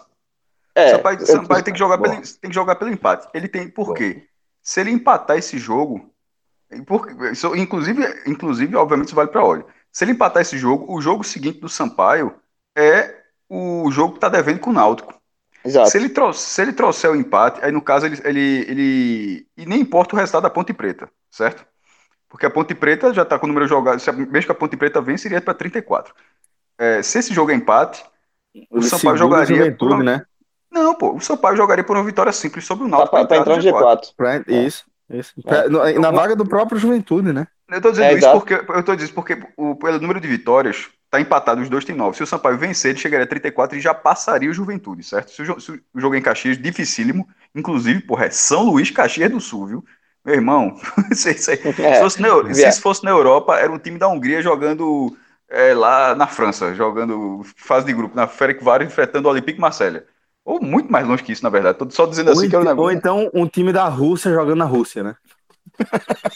É, 0.74 0.90
Sampaio, 0.92 1.18
eu- 1.20 1.26
Sampaio 1.26 1.64
tem, 1.64 1.72
que 1.72 1.78
jogar 1.78 1.98
pelo, 1.98 2.14
tem 2.14 2.50
que 2.50 2.54
jogar 2.54 2.76
pelo 2.76 2.90
empate. 2.90 3.28
Ele 3.34 3.48
tem 3.48 3.68
por 3.68 3.94
quê? 3.94 4.22
Se 4.62 4.80
ele 4.80 4.90
empatar 4.90 5.36
esse 5.36 5.58
jogo, 5.58 6.08
e 6.70 6.80
por- 6.82 7.10
isso, 7.32 7.54
inclusive, 7.56 8.02
inclusive, 8.26 8.76
obviamente, 8.76 9.08
isso 9.08 9.16
vale 9.16 9.30
para 9.30 9.44
óleo. 9.44 9.66
Se 9.90 10.04
ele 10.04 10.12
empatar 10.12 10.40
esse 10.42 10.56
jogo, 10.56 10.86
o 10.94 11.00
jogo 11.00 11.24
seguinte 11.24 11.58
do 11.58 11.68
Sampaio 11.68 12.34
é 12.76 13.12
o 13.50 13.90
jogo 13.90 14.14
que 14.14 14.20
tá 14.20 14.28
devendo 14.28 14.60
com 14.60 14.70
o 14.70 14.74
Náutico. 14.74 15.14
Exato. 15.64 15.90
Se 15.90 15.98
ele, 15.98 16.08
trouxer, 16.08 16.48
se 16.48 16.62
ele 16.62 16.72
trouxer 16.72 17.10
o 17.10 17.16
empate, 17.16 17.64
aí 17.64 17.72
no 17.72 17.82
caso 17.82 18.06
ele, 18.06 18.20
ele, 18.24 18.40
ele. 18.68 19.46
E 19.56 19.66
nem 19.66 19.80
importa 19.80 20.14
o 20.14 20.18
resultado 20.18 20.42
da 20.44 20.50
Ponte 20.50 20.72
Preta, 20.72 21.08
certo? 21.30 21.66
Porque 22.28 22.46
a 22.46 22.50
Ponte 22.50 22.74
Preta 22.74 23.12
já 23.12 23.24
tá 23.24 23.38
com 23.38 23.46
o 23.46 23.48
número 23.48 23.66
jogado. 23.66 23.98
se 24.00 24.08
a- 24.08 24.12
Mesmo 24.12 24.46
que 24.46 24.52
a 24.52 24.54
Ponte 24.54 24.76
Preta 24.76 25.00
vença, 25.00 25.26
iria 25.26 25.40
para 25.40 25.54
34. 25.54 26.14
É, 26.78 27.02
se 27.02 27.18
esse 27.18 27.34
jogo 27.34 27.50
é 27.50 27.54
empate, 27.54 28.04
o 28.70 28.78
Ele 28.78 28.86
Sampaio 28.88 29.16
jogaria. 29.16 29.56
Juventude, 29.56 29.94
por- 29.96 30.04
né? 30.04 30.22
Não, 30.70 30.94
pô, 30.94 31.14
o 31.14 31.20
Sampaio 31.20 31.56
jogaria 31.56 31.82
por 31.82 31.96
uma 31.96 32.04
vitória 32.04 32.32
simples 32.32 32.64
sobre 32.66 32.84
o 32.84 32.90
Tá 32.90 32.96
Náutico. 32.98 33.16
pra, 33.16 33.26
pra 33.26 33.36
entrar 33.38 33.56
no 33.56 33.62
G4. 33.62 34.12
Pra- 34.16 34.36
Isso, 34.46 34.84
isso. 35.10 35.32
Pra- 35.42 35.68
no- 35.68 35.98
na 36.00 36.10
vaga 36.10 36.36
do 36.36 36.46
próprio 36.46 36.78
Juventude, 36.78 37.32
né? 37.32 37.46
Eu 37.70 37.80
tô 37.80 37.90
dizendo 37.90 38.06
É, 38.06 38.08
isso 38.10 38.18
exato. 38.18 38.38
porque 38.38 38.54
eu 38.54 38.82
tô 38.82 38.94
dizendo 38.94 39.00
isso 39.06 39.14
porque 39.14 39.38
o, 39.56 39.74
pelo 39.76 39.98
número 40.00 40.20
de 40.20 40.28
vitórias, 40.28 40.88
tá 41.10 41.20
empatado, 41.20 41.60
os 41.62 41.68
dois 41.68 41.84
têm 41.84 41.94
nove. 41.96 42.16
Se 42.16 42.22
o 42.22 42.26
Sampaio 42.26 42.58
vencer, 42.58 42.90
ele 42.92 42.98
chegaria 42.98 43.24
a 43.24 43.28
34 43.28 43.78
e 43.78 43.80
já 43.80 43.94
passaria 43.94 44.50
o 44.50 44.52
Juventude, 44.54 45.02
certo? 45.02 45.30
Se 45.30 45.42
o, 45.42 45.60
se 45.60 45.72
o 45.72 46.00
jogo 46.00 46.14
é 46.14 46.18
em 46.18 46.22
Caxias, 46.22 46.58
dificílimo. 46.60 47.28
Inclusive, 47.54 48.00
porra, 48.02 48.26
é 48.26 48.30
São 48.30 48.64
Luís, 48.64 48.90
Caxias 48.90 49.30
do 49.30 49.40
Sul, 49.40 49.66
viu? 49.66 49.84
Meu 50.24 50.34
irmão, 50.34 50.76
aí- 51.28 51.34
isso 51.34 51.50
aí- 51.50 51.58
É, 51.80 51.92
se, 51.94 51.98
fosse 52.00 52.20
na, 52.20 52.28
se 52.54 52.68
isso 52.68 52.80
fosse 52.80 53.04
na 53.04 53.10
Europa, 53.10 53.56
era 53.58 53.72
um 53.72 53.78
time 53.78 53.98
da 53.98 54.08
Hungria 54.08 54.42
jogando 54.42 55.16
é, 55.48 55.72
lá 55.74 56.14
na 56.14 56.26
França, 56.26 56.74
jogando 56.74 57.42
fase 57.56 57.86
de 57.86 57.92
grupo, 57.94 58.14
na 58.14 58.26
Ferencváros, 58.26 58.86
enfrentando 58.86 59.28
o 59.28 59.30
Olympique 59.30 59.60
Marselha. 59.60 60.06
Ou 60.44 60.60
muito 60.60 60.90
mais 60.90 61.06
longe 61.06 61.22
que 61.22 61.32
isso, 61.32 61.42
na 61.42 61.50
verdade. 61.50 61.78
Tô 61.78 61.90
só 61.90 62.06
dizendo 62.06 62.30
Ou, 62.30 62.38
assim 62.38 62.48
que 62.48 62.56
é 62.56 62.58
o 62.58 62.64
negócio. 62.64 62.82
ou 62.82 62.90
então 62.92 63.30
um 63.34 63.46
time 63.46 63.72
da 63.72 63.88
Rússia 63.88 64.32
jogando 64.32 64.58
na 64.58 64.64
Rússia, 64.64 65.02
né? 65.02 65.16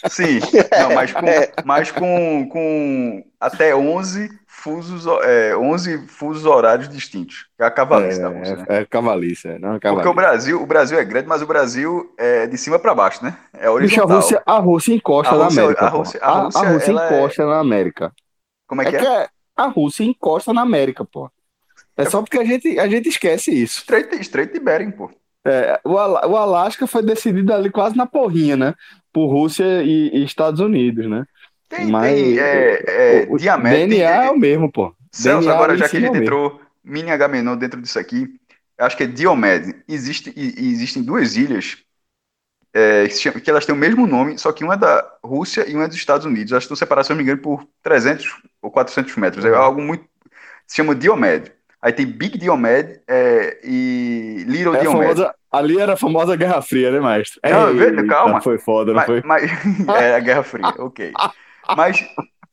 Sim, 0.09 0.40
não, 0.81 0.95
mas 0.95 1.12
com, 1.12 1.21
mas 1.64 1.90
com, 1.90 2.49
com 2.49 3.25
até 3.40 3.75
11 3.75 4.31
fusos, 4.47 5.05
é, 5.25 5.57
11 5.57 6.07
fusos 6.09 6.45
horários 6.45 6.88
distintos. 6.88 7.47
É 7.59 7.64
a 7.64 7.71
cavalice 7.71 8.21
da 8.21 8.29
Rússia, 8.29 8.57
né? 8.57 8.64
É, 8.68 8.77
é 8.79 8.85
cavalice, 8.87 9.49
é, 9.49 9.59
não 9.59 9.71
é 9.71 9.73
Porque 9.73 9.88
o 9.88 9.95
cavalice. 9.97 10.14
Brasil, 10.14 10.62
o 10.62 10.66
Brasil 10.66 10.99
é 10.99 11.05
grande, 11.05 11.29
mas 11.29 11.42
o 11.42 11.47
Brasil 11.47 12.12
é 12.18 12.47
de 12.47 12.57
cima 12.59 12.79
para 12.79 12.95
baixo, 12.95 13.25
né? 13.25 13.37
É 13.53 13.59
Bicho, 13.59 13.68
a 13.68 13.73
horizontal. 13.73 14.16
Rússia, 14.16 14.42
a 14.47 14.59
Rússia 14.59 14.95
encosta 14.95 15.35
A 15.35 15.38
na 15.38 15.45
Rússia- 15.45 15.62
América. 15.62 15.87
a. 15.87 15.88
Rússia- 15.88 16.21
a 16.23 16.27
A- 16.29 16.33
a 16.33 16.42
Rússia, 16.45 16.68
Rússia 16.68 16.90
ela 16.90 17.05
é- 17.12 17.18
encosta 17.18 17.47
na 17.47 17.59
América. 17.59 18.12
Como 18.66 18.83
é 18.83 18.87
É 18.87 18.90
que 18.90 18.99
que 18.99 19.07
é? 19.07 19.14
é- 19.23 19.29
a 19.57 19.66
Rússia 19.66 20.05
encosta 20.05 20.53
na 20.53 20.62
América, 20.62 21.05
pô. 21.05 21.31
É 21.97 22.05
só 22.07 22.23
porque 22.23 22.38
a 22.38 22.45
gente, 22.45 22.79
a 22.79 22.88
gente 22.88 23.09
esquece 23.09 23.51
isso. 23.51 23.81
Estreito, 23.81 24.14
Estreito 24.14 24.55
de 24.55 24.61
Bering, 24.61 24.90
pô. 24.92 25.11
É, 25.45 25.81
o, 25.85 25.99
Ala- 25.99 26.27
o 26.27 26.37
Alasca 26.37 26.87
foi 26.87 27.03
decidido 27.03 27.53
ali 27.53 27.68
quase 27.68 27.97
na 27.97 28.07
porrinha, 28.07 28.57
né? 28.57 28.75
Por 29.12 29.27
Rússia 29.27 29.83
e, 29.83 30.11
e 30.14 30.25
Estados 30.25 30.61
Unidos, 30.61 31.09
né? 31.09 31.25
Tem, 31.68 31.87
Mas 31.87 32.14
tem 32.14 32.38
é, 32.38 32.85
é, 32.87 33.27
o. 33.29 33.37
DNA 33.37 34.25
é 34.25 34.31
o 34.31 34.38
mesmo, 34.38 34.70
pô. 34.70 34.94
Celso, 35.11 35.40
DNA 35.40 35.55
agora 35.55 35.72
ali 35.72 35.81
já 35.81 35.88
que 35.88 35.96
a 35.96 36.01
gente 36.01 36.16
é 36.16 36.18
entrou, 36.20 36.61
mini 36.83 37.11
Agamenon 37.11 37.57
dentro 37.57 37.81
disso 37.81 37.98
aqui, 37.98 38.29
acho 38.79 38.96
que 38.96 39.05
é 39.05 39.07
Diomed. 39.07 39.75
Existe, 39.88 40.33
existem 40.37 41.03
duas 41.03 41.37
ilhas 41.37 41.79
é, 42.75 43.07
que 43.42 43.51
elas 43.51 43.66
têm 43.66 43.75
o 43.75 43.79
mesmo 43.79 44.07
nome, 44.07 44.38
só 44.38 44.51
que 44.51 44.64
uma 44.64 44.75
é 44.75 44.79
da 44.79 45.07
Rússia 45.22 45.68
e 45.68 45.75
uma 45.75 45.85
é 45.85 45.88
dos 45.88 45.96
Estados 45.96 46.27
Unidos. 46.27 46.53
Elas 46.53 46.64
estão 46.64 46.77
separadas, 46.77 47.07
se 47.07 47.12
não 47.12 47.18
me 47.18 47.22
engano, 47.22 47.40
por 47.40 47.66
300 47.83 48.27
ou 48.62 48.70
400 48.70 49.14
metros. 49.16 49.44
É 49.44 49.51
uhum. 49.51 49.57
algo 49.57 49.83
muito. 49.83 50.05
Se 50.66 50.77
chama 50.77 50.94
Diomed. 50.94 51.53
Aí 51.81 51.92
tem 51.92 52.07
Big 52.07 52.38
Diomed 52.38 53.01
é, 53.09 53.59
e 53.64 54.22
Little 54.45 54.75
é. 54.75 54.85
Famosa, 54.85 55.35
ali 55.51 55.79
era 55.79 55.95
a 55.95 55.97
famosa 55.97 56.37
Guerra 56.37 56.63
Fria, 56.63 56.91
né, 56.91 57.01
mestre? 57.01 57.41
Não, 57.45 57.71
Eita, 57.81 58.07
calma. 58.07 58.41
Foi 58.41 58.59
foda, 58.59 58.93
não 58.93 58.97
mas, 58.97 59.07
foi? 59.07 59.23
Mas, 59.25 59.51
é 60.01 60.17
a 60.17 60.21
Guerra 60.21 60.43
Fria, 60.43 60.75
ok. 60.79 61.13
Mas 61.77 62.05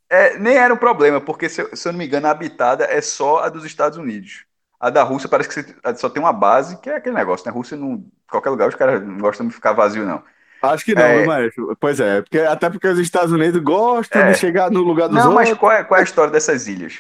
é, 0.10 0.38
nem 0.38 0.56
era 0.56 0.74
um 0.74 0.78
problema, 0.78 1.22
porque, 1.22 1.48
se, 1.48 1.64
se 1.76 1.88
eu 1.88 1.92
não 1.92 2.00
me 2.00 2.06
engano, 2.06 2.28
a 2.28 2.32
habitada 2.32 2.86
é 2.86 3.00
só 3.00 3.44
a 3.44 3.50
dos 3.50 3.64
Estados 3.64 3.98
Unidos. 3.98 4.46
A 4.80 4.90
da 4.90 5.04
Rússia 5.04 5.30
parece 5.30 5.50
que 5.50 5.76
só 5.98 6.10
tem 6.10 6.24
uma 6.24 6.34
base, 6.34 6.80
que 6.80 6.90
é 6.90 6.96
aquele 6.96 7.16
negócio, 7.16 7.46
né? 7.46 7.52
A 7.52 7.54
Rússia, 7.54 7.78
não, 7.78 8.04
qualquer 8.30 8.50
lugar, 8.50 8.70
os 8.70 8.76
caras 8.76 9.06
não 9.06 9.18
gostam 9.18 9.48
de 9.48 9.54
ficar 9.54 9.74
vazio, 9.74 10.06
não. 10.06 10.24
Acho 10.62 10.84
que 10.84 10.96
não, 10.96 11.02
é... 11.02 11.26
mas, 11.26 11.54
pois 11.80 12.00
é, 12.00 12.22
porque, 12.22 12.40
até 12.40 12.70
porque 12.70 12.88
os 12.88 13.00
Estados 13.00 13.32
Unidos 13.32 13.62
gostam 13.62 14.22
é... 14.22 14.32
de 14.32 14.38
chegar 14.38 14.72
no 14.72 14.82
lugar 14.82 15.08
dos 15.08 15.18
não, 15.18 15.32
outros. 15.32 15.46
Não, 15.48 15.52
mas 15.52 15.60
qual 15.60 15.72
é, 15.72 15.84
qual 15.84 15.98
é 15.98 16.02
a 16.02 16.04
história 16.04 16.32
dessas 16.32 16.68
ilhas? 16.68 17.00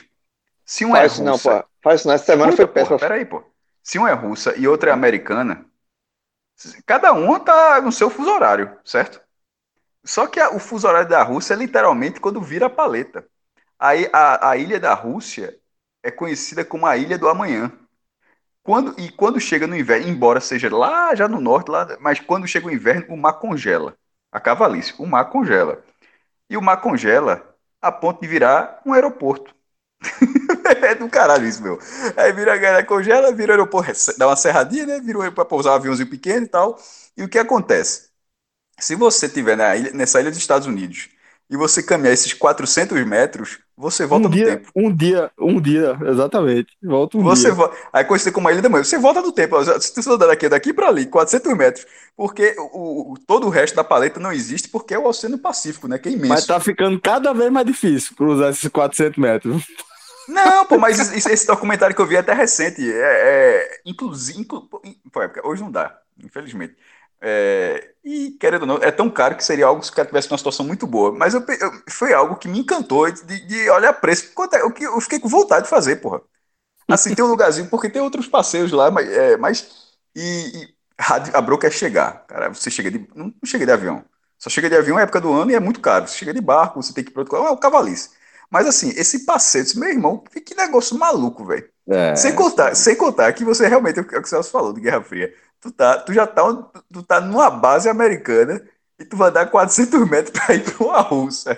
Se 0.66 0.86
um 0.86 0.92
faz 0.92 1.20
é 1.20 1.24
russa... 1.24 1.24
Não, 1.24 1.40
pô. 1.40 1.66
Faz 1.82 2.02
isso 2.02 2.08
não, 2.08 2.16
essa 2.16 2.26
semana 2.26 2.52
foi 2.52 2.68
péssima. 2.68 3.00
Peraí, 3.00 3.26
pô. 3.26 3.44
Se 3.90 3.98
um 3.98 4.08
é 4.08 4.14
russa 4.14 4.56
e 4.56 4.68
outra 4.68 4.92
é 4.92 4.94
americana, 4.94 5.66
cada 6.86 7.12
uma 7.12 7.40
tá 7.40 7.82
no 7.82 7.92
seu 7.92 8.08
fuso 8.08 8.30
horário, 8.30 8.78
certo? 8.86 9.20
Só 10.06 10.28
que 10.28 10.40
a, 10.40 10.52
o 10.52 10.60
fuso 10.60 10.88
horário 10.88 11.10
da 11.10 11.24
Rússia 11.24 11.56
é 11.56 11.58
literalmente 11.58 12.20
quando 12.20 12.40
vira 12.40 12.68
a 12.68 12.70
paleta. 12.70 13.28
Aí 13.80 14.08
a, 14.14 14.52
a 14.52 14.58
ilha 14.58 14.80
da 14.80 14.94
Rússia 14.94 15.60
é 16.04 16.12
conhecida 16.12 16.64
como 16.64 16.86
a 16.86 16.98
Ilha 16.98 17.18
do 17.18 17.28
Amanhã. 17.28 17.72
Quando, 18.62 18.94
e 19.00 19.12
quando 19.12 19.40
chega 19.40 19.66
no 19.66 19.76
inverno, 19.76 20.08
embora 20.08 20.40
seja 20.40 20.70
lá 20.72 21.16
já 21.16 21.28
no 21.28 21.42
norte, 21.42 21.72
lá, 21.72 21.98
mas 22.00 22.20
quando 22.20 22.48
chega 22.48 22.68
o 22.68 22.72
inverno, 22.72 23.12
o 23.12 23.18
mar 23.18 23.40
congela. 23.40 23.98
A 24.32 24.40
cavalice, 24.40 24.94
o 25.00 25.08
mar 25.08 25.32
congela. 25.32 25.84
E 26.48 26.56
o 26.56 26.62
mar 26.62 26.78
congela 26.78 27.56
a 27.82 27.92
ponto 27.92 28.22
de 28.22 28.28
virar 28.28 28.84
um 28.86 28.94
aeroporto. 28.94 29.59
é 30.84 30.96
do 30.96 31.10
caralho 31.10 31.46
isso, 31.48 31.62
meu. 31.62 31.78
Aí 32.18 32.32
vira 32.34 32.54
a 32.54 32.58
galera 32.58 32.86
congela, 32.86 33.32
vira 33.34 33.52
o 33.52 33.56
aeroporto, 33.56 33.92
dá 34.18 34.28
uma 34.28 34.36
serradinha, 34.36 34.86
né? 34.86 35.00
Vira 35.00 35.32
para 35.32 35.46
pousar 35.46 35.72
um 35.72 35.76
aviãozinho 35.76 36.10
pequeno 36.10 36.46
e 36.46 36.50
tal. 36.50 36.78
E 37.18 37.24
o 37.24 37.30
que 37.30 37.38
acontece? 37.38 38.10
Se 38.80 38.96
você 38.96 39.28
estiver 39.28 39.58
nessa 39.94 40.22
ilha 40.22 40.32
dos 40.32 40.40
Estados 40.40 40.68
Unidos 40.68 41.10
e 41.50 41.58
você 41.58 41.82
caminhar 41.82 42.14
esses 42.14 42.32
400 42.32 43.04
metros, 43.08 43.58
você 43.76 44.06
volta 44.06 44.28
um 44.28 44.30
no 44.30 44.36
dia, 44.36 44.46
tempo. 44.46 44.72
Um 44.76 44.96
dia, 44.96 45.32
um 45.40 45.60
dia, 45.60 45.98
exatamente. 46.06 46.68
Volta 46.84 47.18
um 47.18 47.24
você 47.24 47.46
dia. 47.46 47.54
Vo... 47.54 47.72
Aí 47.92 48.06
conhecido 48.06 48.34
como 48.34 48.48
a 48.48 48.52
Ilha 48.52 48.62
da 48.62 48.70
Manhã, 48.70 48.84
você 48.84 49.00
volta 49.00 49.20
no 49.22 49.32
tempo. 49.32 49.56
Você 49.56 50.10
andar 50.12 50.28
daqui, 50.28 50.48
daqui 50.48 50.72
para 50.72 50.88
ali, 50.88 51.08
400 51.08 51.58
metros, 51.58 51.88
porque 52.16 52.56
o, 52.60 53.14
o, 53.14 53.18
todo 53.26 53.48
o 53.48 53.50
resto 53.50 53.76
da 53.76 53.84
paleta 53.84 54.20
não 54.20 54.32
existe, 54.32 54.70
porque 54.70 54.94
é 54.94 55.00
o 55.00 55.06
Oceano 55.06 55.40
Pacífico, 55.40 55.88
né? 55.88 55.98
Que 55.98 56.10
é 56.10 56.12
imenso. 56.12 56.28
Mas 56.28 56.46
tá 56.46 56.60
ficando 56.60 57.00
cada 57.02 57.34
vez 57.34 57.52
mais 57.52 57.66
difícil 57.66 58.16
cruzar 58.16 58.52
esses 58.52 58.70
400 58.70 59.18
metros. 59.18 59.66
Não, 60.28 60.68
pô, 60.68 60.78
mas 60.78 61.00
esse, 61.16 61.32
esse 61.32 61.48
documentário 61.48 61.96
que 61.96 62.02
eu 62.02 62.06
vi 62.06 62.16
é 62.16 62.20
até 62.20 62.34
recente. 62.34 62.88
É, 62.88 62.94
é 62.94 63.82
inclusive. 63.86 64.40
Inclu... 64.40 64.70
Hoje 65.44 65.64
não 65.64 65.72
dá, 65.72 65.98
infelizmente. 66.24 66.76
É, 67.22 67.92
e, 68.04 68.32
querendo 68.40 68.62
ou 68.62 68.68
não, 68.68 68.76
é 68.78 68.92
tão 68.92 69.10
caro 69.10 69.36
que 69.36 69.44
seria 69.44 69.66
algo 69.66 69.84
se 69.84 69.92
o 69.92 69.94
cara 69.94 70.08
tivesse 70.08 70.30
uma 70.32 70.38
situação 70.38 70.66
muito 70.66 70.88
boa. 70.88 71.12
Mas 71.12 71.34
eu, 71.34 71.42
eu, 71.42 71.72
foi 71.90 72.14
algo 72.14 72.38
que 72.38 72.48
me 72.48 72.60
encantou 72.60 73.12
de, 73.12 73.46
de 73.46 73.70
olhar 73.70 73.94
preço. 73.94 74.32
É, 74.54 74.64
o 74.64 74.72
que 74.72 74.86
eu 74.86 75.00
fiquei 75.02 75.20
com 75.20 75.28
vontade 75.28 75.64
de 75.64 75.70
fazer, 75.70 75.98
porra. 75.98 76.22
Assim, 76.88 77.14
tem 77.14 77.24
um 77.24 77.28
lugarzinho, 77.28 77.70
porque 77.70 77.90
tem 77.90 78.02
outros 78.02 78.28
passeios 78.28 78.72
lá, 78.72 78.90
mas. 78.90 79.08
É, 79.10 79.38
mas 79.38 79.90
e, 80.16 80.22
e 80.22 80.76
a, 81.34 81.42
broca 81.42 81.68
é 81.68 81.72
chegar. 81.72 82.26
Cara, 82.26 82.50
você 82.50 82.72
chega 82.72 82.90
de. 82.90 83.08
Não, 83.14 83.34
chega 83.46 83.66
de 83.66 83.72
avião. 83.72 84.04
Só 84.38 84.50
chega 84.50 84.70
de 84.70 84.78
avião 84.78 84.98
é 84.98 85.04
época 85.04 85.20
do 85.20 85.34
ano 85.34 85.52
e 85.52 85.56
é 85.56 85.60
muito 85.60 85.82
caro. 85.82 86.08
Você 86.08 86.18
chega 86.18 86.34
de 86.34 86.42
barco, 86.42 86.82
você 86.82 86.94
tem 86.94 87.04
que 87.04 87.12
ir 87.12 87.14
para 87.14 87.22
outro 87.22 87.36
lado. 87.36 87.48
É 87.48 87.52
o 87.52 87.58
cavalice. 87.58 88.12
Mas 88.50 88.66
assim, 88.66 88.90
esse 88.96 89.26
passeio, 89.26 89.66
disse, 89.66 89.78
meu 89.78 89.90
irmão, 89.90 90.24
que 90.24 90.56
negócio 90.56 90.98
maluco, 90.98 91.46
velho. 91.46 91.70
É, 91.88 92.16
sem 92.16 92.34
contar, 92.34 92.76
sem 92.76 92.96
contar 92.96 93.32
que 93.34 93.44
você 93.44 93.68
realmente, 93.68 94.00
é 94.00 94.02
o 94.02 94.06
que 94.06 94.18
o 94.18 94.26
Celso 94.26 94.50
falou 94.52 94.74
de 94.74 94.82
Guerra 94.82 95.02
Fria 95.02 95.34
tu, 95.62 95.72
tá, 95.72 95.98
tu 96.00 96.14
já 96.14 96.26
tá, 96.26 96.44
tu 96.92 97.04
tá 97.04 97.20
numa 97.22 97.50
base 97.50 97.90
americana 97.90 98.62
e 99.00 99.06
tu 99.06 99.16
vai 99.16 99.32
dar 99.32 99.46
400 99.46 100.10
metros 100.10 100.32
para 100.32 100.56
ir 100.56 100.64
para 100.64 100.86
uma 100.86 101.02
Rússia. 101.02 101.58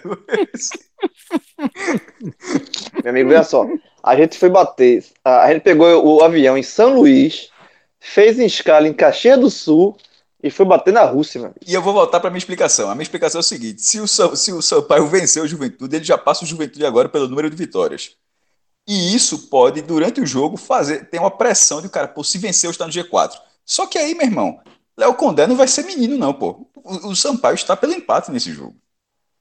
Meu 3.04 3.10
amigo, 3.10 3.30
olha 3.30 3.44
só. 3.44 3.68
A 4.04 4.16
gente 4.16 4.38
foi 4.38 4.50
bater. 4.50 5.06
A 5.24 5.52
gente 5.52 5.64
pegou 5.64 6.06
o 6.06 6.24
avião 6.24 6.58
em 6.58 6.64
São 6.64 6.96
Luís, 6.96 7.50
fez 8.00 8.40
em 8.40 8.46
escala 8.46 8.88
em 8.88 8.94
Caxias 8.94 9.40
do 9.40 9.50
Sul 9.50 9.98
e 10.44 10.50
foi 10.50 10.66
bater 10.66 10.94
na 10.94 11.04
Rússia. 11.04 11.54
E 11.66 11.74
eu 11.74 11.82
vou 11.82 11.94
voltar 11.94 12.20
para 12.20 12.30
minha 12.30 12.40
explicação. 12.40 12.90
A 12.90 12.96
minha 12.96 13.04
explicação 13.04 13.40
é 13.40 13.42
o 13.42 13.44
seguinte: 13.44 13.82
se 13.82 14.00
o, 14.00 14.08
se 14.08 14.52
o 14.52 14.62
Sampaio 14.62 15.08
vencer 15.08 15.42
o 15.44 15.48
Juventude, 15.48 15.96
ele 15.96 16.06
já 16.06 16.18
passa 16.18 16.44
o 16.44 16.48
Juventude 16.48 16.86
agora 16.86 17.10
pelo 17.10 17.28
número 17.28 17.50
de 17.50 17.56
vitórias. 17.56 18.16
E 18.88 19.16
isso 19.16 19.48
pode, 19.48 19.82
durante 19.82 20.20
o 20.22 20.26
jogo, 20.26 20.58
fazer 20.58 21.10
ter 21.10 21.20
uma 21.20 21.30
pressão 21.30 21.82
de 21.82 21.90
cara, 21.90 22.08
pô, 22.08 22.24
se 22.24 22.40
vencer, 22.40 22.68
eu 22.68 22.72
estou 22.72 22.88
no 22.88 22.94
G4. 22.94 23.32
Só 23.72 23.88
que 23.88 23.98
aí, 23.98 24.14
meu 24.14 24.26
irmão, 24.26 24.60
Léo 24.98 25.16
Condé 25.16 25.48
não 25.48 25.56
vai 25.56 25.66
ser 25.66 25.86
menino, 25.86 26.18
não, 26.18 26.34
pô. 26.34 26.68
O, 26.76 27.12
o 27.12 27.16
Sampaio 27.16 27.56
está 27.56 27.74
pelo 27.74 27.94
empate 27.94 28.30
nesse 28.30 28.52
jogo. 28.52 28.76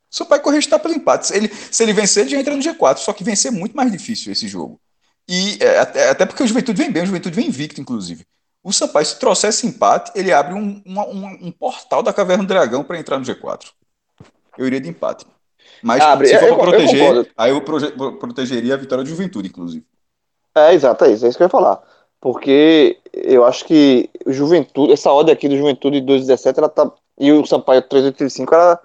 O 0.08 0.14
Sampaio 0.14 0.40
Correia 0.40 0.60
está 0.60 0.78
pelo 0.78 0.94
empate. 0.94 1.26
Se 1.26 1.36
ele, 1.36 1.48
se 1.48 1.82
ele 1.82 1.92
vencer, 1.92 2.22
ele 2.22 2.30
já 2.30 2.38
entra 2.38 2.54
no 2.54 2.62
G4. 2.62 2.98
Só 2.98 3.12
que 3.12 3.24
vencer 3.24 3.52
é 3.52 3.54
muito 3.54 3.76
mais 3.76 3.90
difícil 3.90 4.30
esse 4.30 4.46
jogo. 4.46 4.80
E 5.28 5.58
é, 5.60 5.80
até, 5.80 6.10
até, 6.10 6.26
porque 6.26 6.44
o 6.44 6.46
Juventude 6.46 6.80
vem 6.80 6.92
bem, 6.92 7.02
o 7.02 7.06
Juventude 7.06 7.34
vem 7.34 7.48
invicto, 7.48 7.80
inclusive. 7.80 8.24
O 8.62 8.72
Sampaio, 8.72 9.04
se 9.04 9.18
trouxer 9.18 9.50
esse 9.50 9.66
empate, 9.66 10.12
ele 10.14 10.32
abre 10.32 10.54
um, 10.54 10.80
um, 10.86 11.48
um 11.48 11.50
portal 11.50 12.00
da 12.00 12.12
Caverna 12.12 12.44
do 12.44 12.48
Dragão 12.48 12.84
para 12.84 13.00
entrar 13.00 13.18
no 13.18 13.24
G4. 13.24 13.66
Eu 14.56 14.64
iria 14.68 14.80
de 14.80 14.88
empate. 14.88 15.26
Mas 15.82 16.00
abre, 16.02 16.28
se 16.28 16.38
for 16.38 16.54
para 16.54 16.70
proteger, 16.70 17.14
eu 17.16 17.26
aí 17.36 17.50
eu 17.50 17.60
protegeria 17.60 18.74
a 18.74 18.76
vitória 18.76 19.02
do 19.02 19.10
Juventude, 19.10 19.48
inclusive. 19.48 19.84
É, 20.54 20.72
exato, 20.72 21.04
é 21.04 21.12
isso, 21.12 21.26
é 21.26 21.28
isso 21.28 21.36
que 21.36 21.42
eu 21.42 21.46
ia 21.46 21.50
falar 21.50 21.82
porque 22.20 22.98
eu 23.12 23.44
acho 23.44 23.64
que 23.64 24.10
o 24.26 24.32
Juventude, 24.32 24.92
essa 24.92 25.10
ordem 25.10 25.32
aqui 25.32 25.48
do 25.48 25.56
Juventude 25.56 26.00
de 26.00 26.06
2017, 26.06 26.58
ela 26.58 26.68
tá, 26.68 26.90
e 27.18 27.32
o 27.32 27.46
Sampaio 27.46 27.82
385, 27.82 28.54
ela 28.54 28.80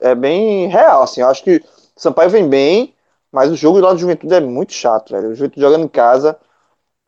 é 0.00 0.14
bem 0.14 0.66
real, 0.68 1.02
assim, 1.02 1.20
eu 1.20 1.28
acho 1.28 1.42
que 1.44 1.56
o 1.56 2.00
Sampaio 2.00 2.30
vem 2.30 2.48
bem, 2.48 2.94
mas 3.30 3.50
o 3.50 3.56
jogo 3.56 3.78
lá 3.80 3.92
do 3.92 3.98
Juventude 3.98 4.34
é 4.34 4.40
muito 4.40 4.72
chato, 4.72 5.12
velho, 5.12 5.30
o 5.30 5.34
Juventude 5.34 5.60
jogando 5.60 5.84
em 5.84 5.88
casa, 5.88 6.38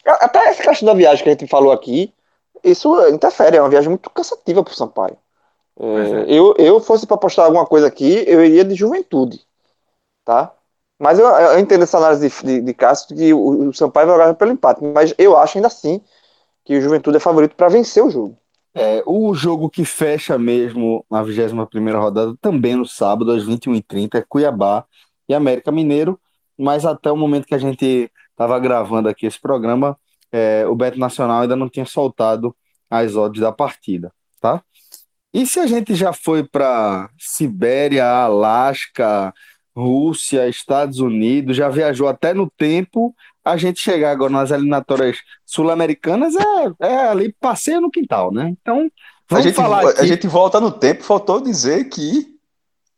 até 0.05 0.48
essa 0.48 0.62
questão 0.62 0.87
da 0.87 0.94
viagem 0.94 1.22
que 1.24 1.29
a 1.29 1.33
gente 1.33 1.48
falou 1.48 1.72
aqui, 1.72 2.14
isso 2.62 3.09
interfere, 3.09 3.57
é 3.57 3.61
uma 3.61 3.68
viagem 3.68 3.88
muito 3.88 4.09
cansativa 4.11 4.62
pro 4.62 4.74
Sampaio. 4.74 5.16
É, 5.79 5.85
é. 5.85 6.24
Eu, 6.33 6.55
eu 6.59 6.81
fosse 6.81 7.07
para 7.07 7.16
postar 7.16 7.44
alguma 7.44 7.66
coisa 7.66 7.87
aqui, 7.87 8.24
eu 8.26 8.44
iria 8.44 8.64
de 8.64 8.74
Juventude, 8.74 9.40
tá? 10.24 10.55
Mas 10.98 11.18
eu, 11.18 11.26
eu 11.26 11.59
entendo 11.59 11.82
essa 11.82 11.98
análise 11.98 12.28
de, 12.28 12.46
de, 12.46 12.61
de 12.62 12.74
Cássio 12.74 13.14
que 13.14 13.32
o, 13.35 13.68
o 13.68 13.72
Sampaio 13.74 14.06
vai 14.06 14.16
jogar 14.16 14.35
pelo 14.35 14.52
empate, 14.52 14.80
mas 14.82 15.14
eu 15.18 15.37
acho 15.37 15.59
ainda 15.59 15.68
assim 15.68 16.00
que 16.64 16.76
o 16.76 16.80
Juventude 16.80 17.18
é 17.18 17.20
favorito 17.20 17.54
para 17.54 17.68
vencer 17.68 18.02
o 18.02 18.11
jogo. 18.11 18.38
É, 18.74 19.02
o 19.06 19.32
jogo 19.35 19.70
que 19.70 19.85
fecha 19.85 20.38
mesmo 20.38 21.04
a 21.11 21.22
21 21.22 21.98
rodada, 21.98 22.35
também 22.40 22.76
no 22.76 22.85
sábado, 22.85 23.32
às 23.32 23.44
21h30, 23.44 24.16
é 24.16 24.24
Cuiabá 24.26 24.85
e 25.28 25.35
América 25.35 25.72
Mineiro, 25.72 26.20
mas 26.59 26.85
até 26.85 27.11
o 27.11 27.16
momento 27.16 27.46
que 27.46 27.54
a 27.54 27.59
gente 27.59 28.11
estava 28.30 28.59
gravando 28.59 29.09
aqui 29.09 29.26
esse 29.26 29.40
programa, 29.40 29.98
é, 30.30 30.66
o 30.66 30.74
Beto 30.74 30.98
Nacional 30.98 31.42
ainda 31.42 31.56
não 31.56 31.70
tinha 31.70 31.87
soltado 31.87 32.54
as 32.90 33.16
odds 33.16 33.40
da 33.40 33.52
partida, 33.52 34.12
tá? 34.40 34.62
E 35.32 35.46
se 35.46 35.59
a 35.59 35.66
gente 35.66 35.94
já 35.94 36.12
foi 36.12 36.44
para 36.44 37.11
Sibéria, 37.18 38.06
Alasca, 38.06 39.32
Rússia, 39.76 40.48
Estados 40.48 41.00
Unidos, 41.00 41.56
já 41.56 41.68
viajou 41.68 42.08
até 42.08 42.32
no 42.32 42.50
tempo. 42.50 43.14
A 43.44 43.56
gente 43.56 43.78
chegar 43.78 44.10
agora 44.10 44.32
nas 44.32 44.50
eliminatórias 44.50 45.18
sul-americanas 45.44 46.34
é, 46.34 46.86
é 46.88 47.08
ali 47.08 47.32
passeio 47.38 47.80
no 47.80 47.90
quintal, 47.90 48.32
né? 48.32 48.48
Então, 48.48 48.90
vamos 49.28 49.44
a 49.44 49.48
gente, 49.48 49.54
falar 49.54 49.86
aqui. 49.86 50.00
A 50.00 50.06
gente 50.06 50.26
volta 50.26 50.58
no 50.58 50.72
tempo, 50.72 51.04
faltou 51.04 51.40
dizer 51.40 51.84
que 51.84 52.26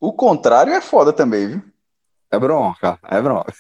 o 0.01 0.13
contrário 0.13 0.73
é 0.73 0.81
foda 0.81 1.13
também, 1.13 1.49
viu? 1.49 1.63
É 2.31 2.39
bronca, 2.39 2.99
é 3.03 3.21
bronca. 3.21 3.53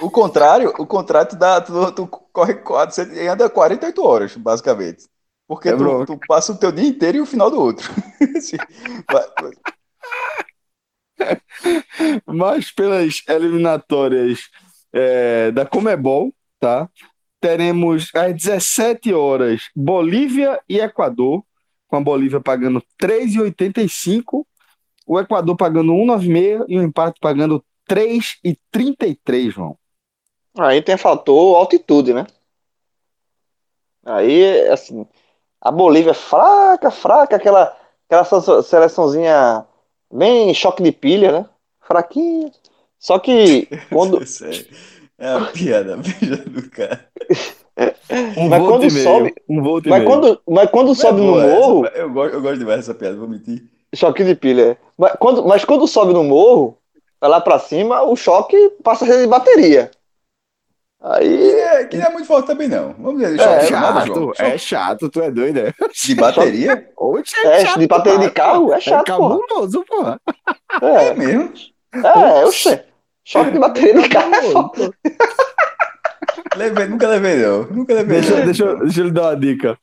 O 0.00 0.10
contrário, 0.10 0.72
o 0.78 0.86
contrato 0.86 1.36
dá, 1.36 1.60
tu, 1.60 1.92
tu 1.92 2.06
corre 2.06 2.54
quatro, 2.54 2.94
você 2.94 3.28
anda 3.28 3.50
48 3.50 4.02
horas, 4.02 4.36
basicamente. 4.36 5.04
Porque 5.46 5.68
é 5.68 5.76
tu, 5.76 6.06
tu, 6.06 6.18
passa 6.26 6.52
o 6.52 6.56
teu 6.56 6.72
dia 6.72 6.88
inteiro 6.88 7.18
e 7.18 7.20
o 7.20 7.26
final 7.26 7.50
do 7.50 7.60
outro. 7.60 7.90
Mas 12.26 12.70
pelas 12.70 13.22
eliminatórias 13.28 14.48
é, 14.92 15.50
da 15.50 15.66
Comebol, 15.66 16.32
tá? 16.60 16.88
Teremos 17.40 18.10
às 18.14 18.34
17 18.34 19.12
horas 19.12 19.68
Bolívia 19.74 20.60
e 20.68 20.78
Equador, 20.78 21.44
com 21.88 21.96
a 21.96 22.00
Bolívia 22.00 22.40
pagando 22.40 22.82
3,85, 23.00 24.46
o 25.06 25.20
Equador 25.20 25.56
pagando 25.56 25.92
1,96 25.92 26.64
e 26.68 26.78
o 26.78 26.82
empate 26.82 27.18
pagando 27.20 27.62
3,33, 27.88 29.50
João. 29.50 29.76
Aí 30.58 30.80
tem 30.80 30.96
fator 30.96 31.56
altitude, 31.56 32.14
né? 32.14 32.26
Aí, 34.04 34.68
assim, 34.68 35.06
a 35.60 35.70
Bolívia 35.70 36.12
é 36.12 36.14
fraca, 36.14 36.90
fraca, 36.90 37.36
aquela, 37.36 37.76
aquela 38.06 38.62
seleçãozinha 38.62 39.66
bem 40.14 40.54
choque 40.54 40.82
de 40.82 40.92
pilha, 40.92 41.32
né? 41.32 41.46
Fraquinha. 41.80 42.50
Só 42.98 43.18
que 43.18 43.68
quando. 43.90 44.20
é 45.18 45.28
a 45.28 45.40
piada 45.46 45.96
beija 45.96 46.36
do 46.36 46.70
cara. 46.70 47.06
Um 48.36 48.48
mas 48.48 48.62
quando 48.62 48.90
sobe. 48.90 49.34
Um 49.48 49.60
mas, 49.86 50.04
quando, 50.04 50.40
mas 50.48 50.70
quando 50.70 50.88
mas 50.88 50.98
sobe 50.98 51.20
é 51.20 51.24
no 51.24 51.32
morro. 51.32 51.86
Essa, 51.86 51.96
eu, 51.96 52.10
gosto, 52.10 52.34
eu 52.34 52.40
gosto 52.40 52.58
demais 52.58 52.76
dessa 52.78 52.94
piada, 52.94 53.16
vou 53.16 53.26
mentir. 53.26 53.64
Choque 53.92 54.22
de 54.22 54.36
pilha. 54.36 54.78
Mas 54.96 55.14
quando, 55.18 55.44
mas 55.44 55.64
quando 55.64 55.88
sobe 55.88 56.12
no 56.12 56.22
morro, 56.22 56.78
vai 57.20 57.28
lá 57.28 57.40
pra 57.40 57.58
cima, 57.58 58.02
o 58.02 58.14
choque 58.14 58.70
passa 58.84 59.04
a 59.04 59.08
ser 59.08 59.20
de 59.20 59.26
bateria. 59.26 59.90
Aí. 61.04 61.50
É, 61.60 61.84
que 61.84 61.98
não 61.98 62.06
é 62.06 62.10
muito 62.10 62.26
forte 62.26 62.46
também, 62.46 62.66
não. 62.66 62.94
Vamos 62.94 63.20
dizer, 63.20 63.38
é, 63.38 63.66
chato, 63.66 64.32
é 64.38 64.56
chato, 64.56 65.10
tu 65.10 65.20
é 65.20 65.30
doido, 65.30 65.58
é? 65.58 65.74
De 65.92 66.14
bateria? 66.14 66.88
Oxe, 66.96 67.34
é, 67.44 67.60
é 67.60 67.66
chato, 67.66 67.78
de 67.78 67.86
bateria 67.86 68.18
de 68.20 68.30
carro 68.30 68.72
é 68.72 68.80
chato, 68.80 69.02
é 69.02 69.04
cabuloso, 69.04 69.84
porra. 69.84 70.18
É, 70.80 71.08
é 71.08 71.14
mesmo? 71.14 71.52
É, 71.92 72.44
oxe. 72.44 72.82
Choque 73.22 73.50
de 73.52 73.58
bateria 73.58 74.00
de 74.00 74.08
carro 74.08 74.34
é 74.34 74.42
foda. 74.50 74.90
levei, 76.56 76.86
nunca 76.86 77.08
levei, 77.08 77.36
não. 77.36 77.64
Nunca 77.64 77.94
levei. 77.94 78.20
Deixa, 78.20 78.36
não. 78.36 78.44
Deixa, 78.44 78.74
deixa 78.76 79.00
eu 79.00 79.04
lhe 79.04 79.10
dar 79.12 79.22
uma 79.22 79.36
dica. 79.36 79.78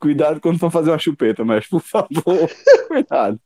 Cuidado 0.00 0.40
quando 0.40 0.58
for 0.58 0.70
fazer 0.70 0.90
uma 0.90 0.98
chupeta, 0.98 1.44
mas 1.44 1.66
por 1.66 1.80
favor, 1.80 2.50
cuidado. 2.88 3.38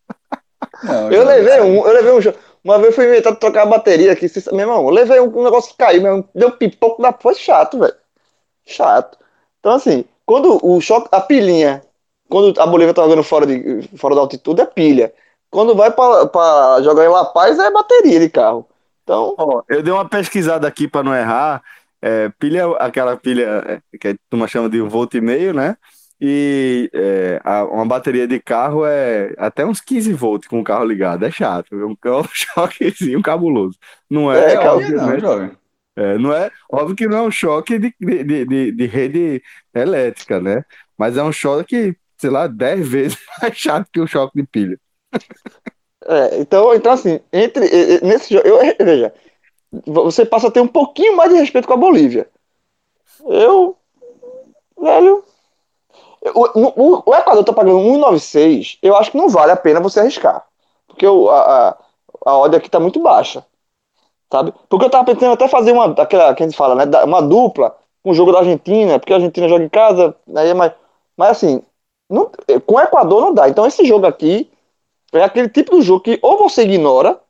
Não, 0.82 1.10
eu 1.10 1.24
levei 1.24 1.60
um, 1.60 1.86
eu 1.86 1.92
levei 1.92 2.12
um. 2.12 2.34
Uma 2.68 2.78
vez 2.78 2.94
fui 2.94 3.06
inventar 3.06 3.32
de 3.32 3.40
trocar 3.40 3.62
a 3.62 3.66
bateria 3.66 4.12
aqui, 4.12 4.26
meu 4.52 4.60
irmão, 4.60 4.90
levei 4.90 5.18
um, 5.20 5.38
um 5.38 5.42
negócio 5.42 5.70
que 5.70 5.78
caiu, 5.78 6.02
mesmo, 6.02 6.28
deu 6.34 6.52
pipoco 6.52 7.00
da 7.00 7.14
foi 7.14 7.34
chato, 7.34 7.78
velho. 7.78 7.94
Chato. 8.66 9.16
Então, 9.58 9.72
assim, 9.72 10.04
quando 10.26 10.60
o 10.62 10.78
choque, 10.78 11.08
a 11.10 11.18
pilhinha, 11.18 11.82
quando 12.28 12.60
a 12.60 12.66
Bolívia 12.66 12.92
tá 12.92 13.04
jogando 13.04 13.22
fora, 13.22 13.46
de, 13.46 13.88
fora 13.96 14.14
da 14.14 14.20
altitude, 14.20 14.60
é 14.60 14.66
pilha. 14.66 15.14
Quando 15.50 15.74
vai 15.74 15.90
para 15.90 16.82
jogar 16.82 17.06
em 17.06 17.08
La 17.08 17.24
Paz, 17.24 17.58
é 17.58 17.70
bateria 17.70 18.20
de 18.20 18.28
carro. 18.28 18.68
Então. 19.02 19.34
Ó, 19.38 19.62
eu 19.66 19.82
dei 19.82 19.90
uma 19.90 20.06
pesquisada 20.06 20.68
aqui 20.68 20.86
para 20.86 21.02
não 21.02 21.16
errar. 21.16 21.62
É, 22.02 22.28
pilha, 22.38 22.66
aquela 22.76 23.16
pilha 23.16 23.64
é, 23.66 23.96
que 23.96 24.08
a 24.08 24.16
turma 24.28 24.46
chama 24.46 24.68
de 24.68 24.82
volt 24.82 25.14
e 25.14 25.22
meio, 25.22 25.54
né? 25.54 25.74
E 26.20 26.90
é, 26.92 27.40
a, 27.44 27.64
uma 27.64 27.86
bateria 27.86 28.26
de 28.26 28.40
carro 28.40 28.84
é 28.84 29.32
até 29.38 29.64
uns 29.64 29.80
15 29.80 30.12
volts 30.14 30.48
com 30.48 30.60
o 30.60 30.64
carro 30.64 30.84
ligado. 30.84 31.24
É 31.24 31.30
chato, 31.30 31.74
é 31.74 31.84
um, 31.84 31.96
é 32.04 32.10
um 32.18 32.24
choquezinho 32.24 33.22
cabuloso. 33.22 33.78
Não 34.10 34.32
é, 34.32 34.54
é 34.54 34.58
óbvio, 34.68 34.96
não, 34.96 35.20
jovem. 35.20 35.50
É, 35.96 36.18
não 36.18 36.32
é, 36.32 36.50
óbvio 36.70 36.96
que 36.96 37.08
não 37.08 37.18
é 37.18 37.22
um 37.22 37.30
choque 37.30 37.78
de, 37.78 37.94
de, 38.00 38.44
de, 38.44 38.72
de, 38.72 38.86
rede 38.86 39.42
elétrica, 39.74 40.40
né? 40.40 40.64
Mas 40.96 41.16
é 41.16 41.22
um 41.22 41.32
choque, 41.32 41.96
sei 42.16 42.30
lá, 42.30 42.46
10 42.46 42.88
vezes 42.88 43.18
mais 43.42 43.56
chato 43.56 43.88
que 43.92 44.00
o 44.00 44.06
choque 44.06 44.40
de 44.40 44.46
pilha. 44.46 44.78
É, 46.04 46.40
então, 46.40 46.74
então, 46.74 46.92
assim, 46.92 47.20
entre 47.32 48.00
nesse 48.00 48.34
jogo, 48.34 48.46
eu, 48.46 48.58
veja, 48.80 49.12
você 49.86 50.24
passa 50.24 50.48
a 50.48 50.50
ter 50.50 50.60
um 50.60 50.68
pouquinho 50.68 51.16
mais 51.16 51.32
de 51.32 51.38
respeito 51.38 51.66
com 51.66 51.74
a 51.74 51.76
Bolívia. 51.76 52.28
Eu, 53.24 53.76
velho, 54.80 55.24
o, 56.34 56.46
o, 56.54 57.02
o 57.06 57.14
Equador 57.14 57.44
tá 57.44 57.52
pagando 57.52 57.78
1,96. 57.78 58.78
Eu 58.82 58.96
acho 58.96 59.10
que 59.10 59.16
não 59.16 59.28
vale 59.28 59.52
a 59.52 59.56
pena 59.56 59.80
você 59.80 60.00
arriscar. 60.00 60.46
Porque 60.86 61.06
o, 61.06 61.28
a, 61.30 61.68
a, 61.68 61.76
a 62.26 62.38
odd 62.38 62.56
aqui 62.56 62.70
tá 62.70 62.80
muito 62.80 63.00
baixa. 63.00 63.44
Sabe? 64.30 64.52
Porque 64.68 64.84
eu 64.84 64.90
tava 64.90 65.04
pensando 65.04 65.32
até 65.32 65.48
fazer 65.48 65.72
uma, 65.72 65.86
aquela 65.92 66.34
que 66.34 66.42
a 66.42 66.46
gente 66.46 66.56
fala, 66.56 66.74
né? 66.74 67.04
Uma 67.04 67.22
dupla 67.22 67.76
com 68.02 68.10
o 68.10 68.14
jogo 68.14 68.32
da 68.32 68.40
Argentina, 68.40 68.98
porque 68.98 69.12
a 69.12 69.16
Argentina 69.16 69.48
joga 69.48 69.64
em 69.64 69.68
casa, 69.68 70.14
aí 70.36 70.48
é 70.48 70.54
mais. 70.54 70.72
Mas 71.16 71.30
assim, 71.30 71.62
não, 72.08 72.30
com 72.66 72.74
o 72.74 72.80
Equador 72.80 73.20
não 73.20 73.34
dá. 73.34 73.48
Então 73.48 73.66
esse 73.66 73.84
jogo 73.84 74.06
aqui 74.06 74.50
é 75.12 75.22
aquele 75.22 75.48
tipo 75.48 75.76
de 75.76 75.82
jogo 75.82 76.02
que 76.02 76.18
ou 76.22 76.38
você 76.38 76.62
ignora, 76.62 77.20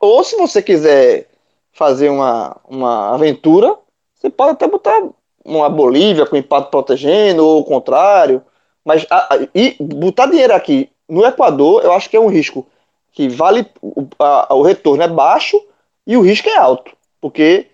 ou 0.00 0.22
se 0.24 0.36
você 0.36 0.62
quiser 0.62 1.28
fazer 1.72 2.10
uma, 2.10 2.56
uma 2.68 3.14
aventura, 3.14 3.78
você 4.14 4.28
pode 4.30 4.52
até 4.52 4.66
botar 4.68 5.02
uma 5.44 5.68
Bolívia 5.68 6.26
com 6.26 6.36
empate 6.36 6.70
protegendo, 6.70 7.44
ou 7.44 7.60
o 7.60 7.64
contrário. 7.64 8.42
Mas 8.84 9.06
a, 9.10 9.34
a, 9.34 9.38
e 9.54 9.76
botar 9.80 10.26
dinheiro 10.26 10.54
aqui 10.54 10.90
no 11.08 11.24
Equador, 11.24 11.82
eu 11.84 11.92
acho 11.92 12.08
que 12.08 12.16
é 12.16 12.20
um 12.20 12.28
risco 12.28 12.66
que 13.12 13.28
vale. 13.28 13.66
O, 13.80 14.06
a, 14.18 14.54
o 14.54 14.62
retorno 14.62 15.02
é 15.02 15.08
baixo 15.08 15.60
e 16.06 16.16
o 16.16 16.22
risco 16.22 16.48
é 16.48 16.56
alto. 16.56 16.96
Porque 17.20 17.68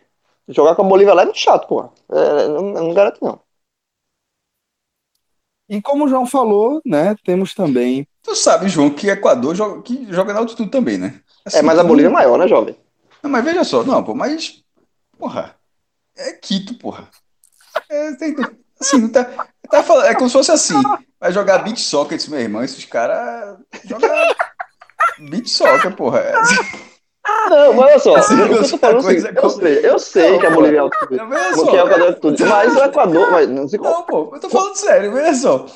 jogar 0.49 0.75
com 0.75 0.83
a 0.83 0.89
Bolívia 0.89 1.15
lá 1.15 1.23
é 1.23 1.25
muito 1.27 1.39
chato, 1.39 1.67
pô. 1.67 1.89
É, 2.11 2.49
não, 2.49 2.63
não 2.63 2.95
garanto, 2.95 3.19
não. 3.23 3.41
E 5.69 5.83
como 5.83 6.07
o 6.07 6.09
João 6.09 6.25
falou, 6.25 6.81
né, 6.85 7.15
temos 7.25 7.55
também. 7.55 8.07
Tu 8.23 8.35
sabe, 8.35 8.69
João, 8.69 8.89
que 8.89 9.09
Equador 9.09 9.55
joga, 9.55 9.83
que 9.83 10.11
joga 10.11 10.33
na 10.33 10.41
altitude 10.41 10.71
também, 10.71 10.97
né? 10.97 11.21
Assim, 11.45 11.59
é, 11.59 11.63
mas 11.63 11.79
a 11.79 11.85
Bolívia 11.85 12.09
é 12.09 12.13
maior, 12.13 12.39
né, 12.39 12.49
jovem? 12.49 12.75
Não, 13.23 13.31
mas 13.31 13.45
veja 13.45 13.65
só, 13.65 13.85
não, 13.85 14.03
pô, 14.03 14.15
mas. 14.15 14.63
Porra. 15.19 15.55
É 16.17 16.33
Quito, 16.33 16.75
porra. 16.75 17.09
É, 17.89 18.13
tem, 18.13 18.37
assim, 18.81 19.09
tá, 19.09 19.25
tá 19.71 19.83
falando, 19.83 20.07
é 20.07 20.15
como 20.15 20.29
se 20.29 20.35
fosse 20.35 20.53
assim. 20.53 20.81
Vai 21.21 21.33
jogar 21.33 21.59
beat 21.59 21.79
soccer, 21.79 22.19
meu 22.31 22.41
irmão. 22.41 22.63
Esses 22.63 22.85
caras 22.85 23.59
jogam 23.85 24.09
beat 25.31 25.49
soccer, 25.49 25.95
porra. 25.95 26.21
É. 26.21 26.35
Não, 27.51 27.73
mas 27.75 27.91
olha 27.91 27.99
só, 27.99 28.17
assim, 28.17 28.39
eu, 28.41 28.47
eu, 28.47 28.65
falando, 28.79 29.09
assim, 29.09 29.29
eu 29.35 29.51
sei, 29.51 29.87
eu 29.87 29.99
sei 29.99 30.31
não, 30.33 30.39
que 30.39 30.47
a 30.47 30.51
Bolívia 30.51 30.77
é 30.77 30.81
altitude. 30.81 31.17
Não, 31.17 31.29
porque 31.29 31.77
é 31.77 31.85
o 31.85 31.87
Equador 31.87 32.15
tudo. 32.15 32.47
Mas 32.47 32.77
o 32.77 32.85
Equador, 32.85 33.31
mas 33.31 33.49
não 33.49 33.69
sei 33.69 33.79
Não, 33.79 34.03
pô, 34.03 34.31
eu 34.35 34.41
tô 34.41 34.49
falando 34.49 34.77
sério, 34.77 35.13
veja 35.13 35.35
só. 35.35 35.67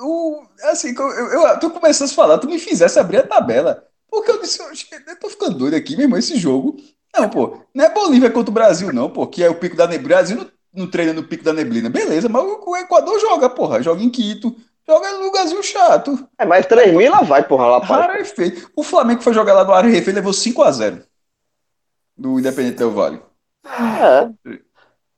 O, 0.00 0.42
assim, 0.64 0.94
eu, 0.96 1.06
eu, 1.06 1.58
tu 1.58 1.70
começasse 1.70 2.12
a 2.12 2.16
falar, 2.16 2.38
tu 2.38 2.46
me 2.46 2.58
fizesse 2.58 2.98
abrir 2.98 3.18
a 3.18 3.26
tabela. 3.26 3.84
Porque 4.10 4.30
eu 4.30 4.40
disse, 4.40 4.60
eu, 4.60 4.66
eu 5.06 5.20
tô 5.20 5.28
ficando 5.28 5.58
doido 5.58 5.74
aqui, 5.74 5.96
meu 5.96 6.04
irmão, 6.04 6.18
esse 6.18 6.36
jogo. 6.36 6.76
Não, 7.16 7.28
pô, 7.28 7.58
não 7.74 7.84
é 7.84 7.90
Bolívia 7.90 8.30
contra 8.30 8.50
o 8.50 8.54
Brasil, 8.54 8.92
não, 8.92 9.10
pô, 9.10 9.26
que 9.26 9.42
é 9.42 9.50
o 9.50 9.56
pico 9.56 9.76
da 9.76 9.86
neblina. 9.86 10.08
Brasil 10.08 10.36
não, 10.36 10.50
não 10.72 10.86
treina 10.86 11.12
no 11.12 11.22
pico 11.22 11.44
da 11.44 11.52
neblina. 11.52 11.88
Beleza, 11.88 12.28
mas 12.28 12.42
o, 12.42 12.76
Equador 12.76 13.18
joga, 13.20 13.48
porra. 13.48 13.82
Joga 13.82 14.02
em 14.02 14.10
Quito. 14.10 14.54
Joga 14.86 15.12
no 15.12 15.24
lugarzinho 15.24 15.62
chato. 15.62 16.26
É, 16.38 16.46
mas 16.46 16.66
3 16.66 16.94
mil 16.94 17.10
lá 17.10 17.20
vai, 17.20 17.46
porra, 17.46 17.66
lá 17.66 17.80
para. 17.80 18.24
feio. 18.24 18.68
O 18.74 18.82
Flamengo 18.82 19.22
foi 19.22 19.34
jogar 19.34 19.54
lá 19.54 19.64
no 19.64 19.72
Área 19.72 19.90
Refém 19.90 20.14
levou 20.14 20.32
5x0 20.32 21.02
do 22.16 22.38
Independente 22.38 22.78
Del 22.78 22.90
Vale. 22.90 23.20
É. 23.64 24.58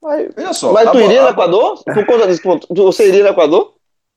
Mas, 0.01 0.33
veja 0.35 0.53
só. 0.53 0.73
Mas 0.73 0.91
tu 0.91 0.99
iria 0.99 1.23
no 1.23 1.29
Equador? 1.29 1.83
Por 1.83 2.05
conta 2.05 2.27
desse 2.27 2.41
ponto, 2.41 2.67
você 2.73 3.07
iria 3.07 3.23
no 3.23 3.29
Equador? 3.29 3.75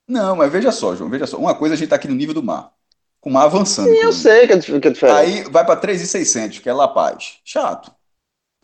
Não, 0.08 0.36
mas 0.36 0.52
veja 0.52 0.70
só, 0.70 0.94
João, 0.94 1.08
veja 1.08 1.26
só. 1.26 1.36
Uma 1.36 1.54
coisa 1.54 1.74
a 1.74 1.78
gente 1.78 1.88
tá 1.88 1.96
aqui 1.96 2.08
no 2.08 2.14
nível 2.14 2.34
do 2.34 2.42
mar. 2.42 2.72
Com 3.20 3.30
o 3.30 3.32
mar 3.32 3.44
avançando. 3.44 3.88
Sim, 3.88 3.96
eu 3.96 4.12
sei 4.12 4.46
que 4.46 4.52
é, 4.52 4.58
que 4.58 4.88
é 4.88 4.90
diferente. 4.90 5.16
Aí 5.16 5.44
vai 5.44 5.64
para 5.64 5.76
3,600, 5.76 6.58
que 6.58 6.68
é 6.68 6.72
La 6.72 6.88
Paz. 6.88 7.38
Chato. 7.44 7.90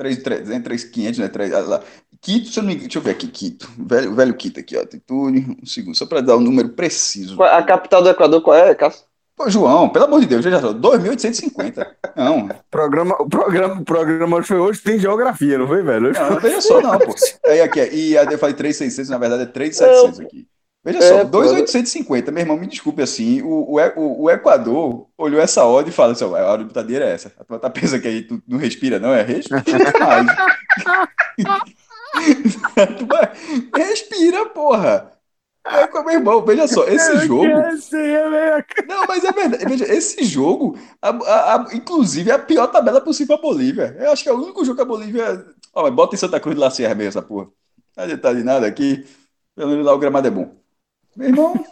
3,300, 0.01 0.65
3,500, 0.65 1.19
né? 1.19 1.29
3, 1.29 1.69
lá. 1.69 1.83
Quito, 2.23 2.49
se 2.49 2.59
eu 2.59 2.63
não 2.63 2.71
me... 2.71 2.77
deixa 2.77 2.99
eu 2.99 3.03
ver 3.03 3.11
aqui, 3.11 3.29
Quito. 3.29 3.71
Velho, 3.79 4.15
velho 4.15 4.35
Quito 4.35 4.59
aqui, 4.59 4.75
ó. 4.77 4.81
Altitude, 4.81 5.59
um 5.63 5.67
segundo, 5.67 5.95
só 5.95 6.07
para 6.07 6.23
dar 6.23 6.39
um 6.39 6.41
número 6.41 6.71
preciso. 6.71 7.41
A 7.43 7.63
capital 7.63 8.03
do 8.03 8.09
Equador 8.09 8.41
qual 8.41 8.57
é, 8.57 8.75
Cássio? 8.75 9.05
Pô, 9.37 9.49
João, 9.49 9.89
pelo 9.89 10.07
amor 10.07 10.21
de 10.21 10.27
Deus, 10.27 10.43
já 10.45 10.61
só, 10.61 10.73
2.850. 10.73 11.87
Não. 12.17 12.49
programa, 12.71 13.17
o 13.21 13.29
programa, 13.29 13.81
o 13.81 13.85
programa 13.85 14.43
foi 14.43 14.59
hoje, 14.59 14.81
tem 14.81 14.99
geografia, 14.99 15.59
não 15.59 15.67
foi, 15.67 15.83
velho? 15.83 16.13
Não, 16.13 16.41
veja 16.41 16.61
só, 16.61 16.81
não, 16.81 16.99
pô. 16.99 17.15
Aí 17.47 17.61
aqui, 17.61 17.81
e 17.81 18.15
eu 18.15 18.39
falei 18.39 18.55
3.600, 18.55 19.09
na 19.09 19.19
verdade 19.19 19.43
é 19.43 19.47
3.700 19.47 20.25
aqui. 20.25 20.47
Veja 20.83 20.99
é, 20.99 21.03
só, 21.03 21.25
2,850, 21.25 22.33
meu 22.33 22.41
irmão, 22.41 22.57
me 22.57 22.67
desculpe 22.67 23.03
assim, 23.03 23.43
o, 23.43 23.77
o, 23.97 24.23
o 24.23 24.31
Equador 24.31 25.09
olhou 25.19 25.39
essa 25.39 25.63
ordem 25.65 25.93
e 25.93 25.95
fala 25.95 26.13
assim, 26.13 26.25
a 26.25 26.29
hora 26.29 26.65
de 26.65 26.83
dinheiro 26.83 27.05
é 27.05 27.13
essa. 27.13 27.31
A 27.39 27.45
tua 27.45 27.59
tá 27.59 27.69
pensando 27.69 28.01
que 28.01 28.09
aí 28.09 28.23
tu 28.23 28.43
não 28.49 28.59
respira, 28.59 28.99
não? 28.99 29.13
É 29.13 29.23
respira 29.23 29.63
respira, 33.77 34.47
porra. 34.47 35.13
É 35.63 35.87
meu 36.03 36.11
irmão, 36.11 36.45
veja 36.45 36.67
só, 36.67 36.89
esse 36.89 37.27
jogo. 37.27 37.45
Não, 38.89 39.07
mas 39.07 39.23
é 39.23 39.33
verdade. 39.33 39.65
Veja, 39.67 39.85
esse 39.93 40.25
jogo, 40.25 40.79
a, 41.03 41.11
a, 41.11 41.57
a, 41.57 41.75
inclusive, 41.75 42.31
é 42.31 42.35
a 42.35 42.39
pior 42.39 42.67
tabela 42.69 43.03
possível 43.03 43.37
pra 43.37 43.49
Bolívia. 43.49 43.95
Eu 44.01 44.11
acho 44.11 44.23
que 44.23 44.31
é 44.31 44.33
o 44.33 44.43
único 44.43 44.65
jogo 44.65 44.77
que 44.77 44.83
a 44.83 44.87
Bolívia. 44.87 45.45
Ó, 45.75 45.91
bota 45.91 46.15
em 46.15 46.19
Santa 46.19 46.41
Cruz 46.41 46.57
de 46.57 46.61
La 46.61 46.71
Sierra 46.71 46.95
mesmo, 46.95 47.11
essa 47.11 47.23
porra. 47.23 47.49
Não 47.95 48.05
adianta 48.05 48.35
de 48.35 48.43
nada 48.43 48.67
aqui. 48.67 49.07
Pelo 49.55 49.71
menos 49.71 49.85
lá 49.85 49.93
o 49.93 49.99
gramado 49.99 50.27
é 50.27 50.31
bom. 50.31 50.61
Meu 51.17 51.29
irmão. 51.29 51.65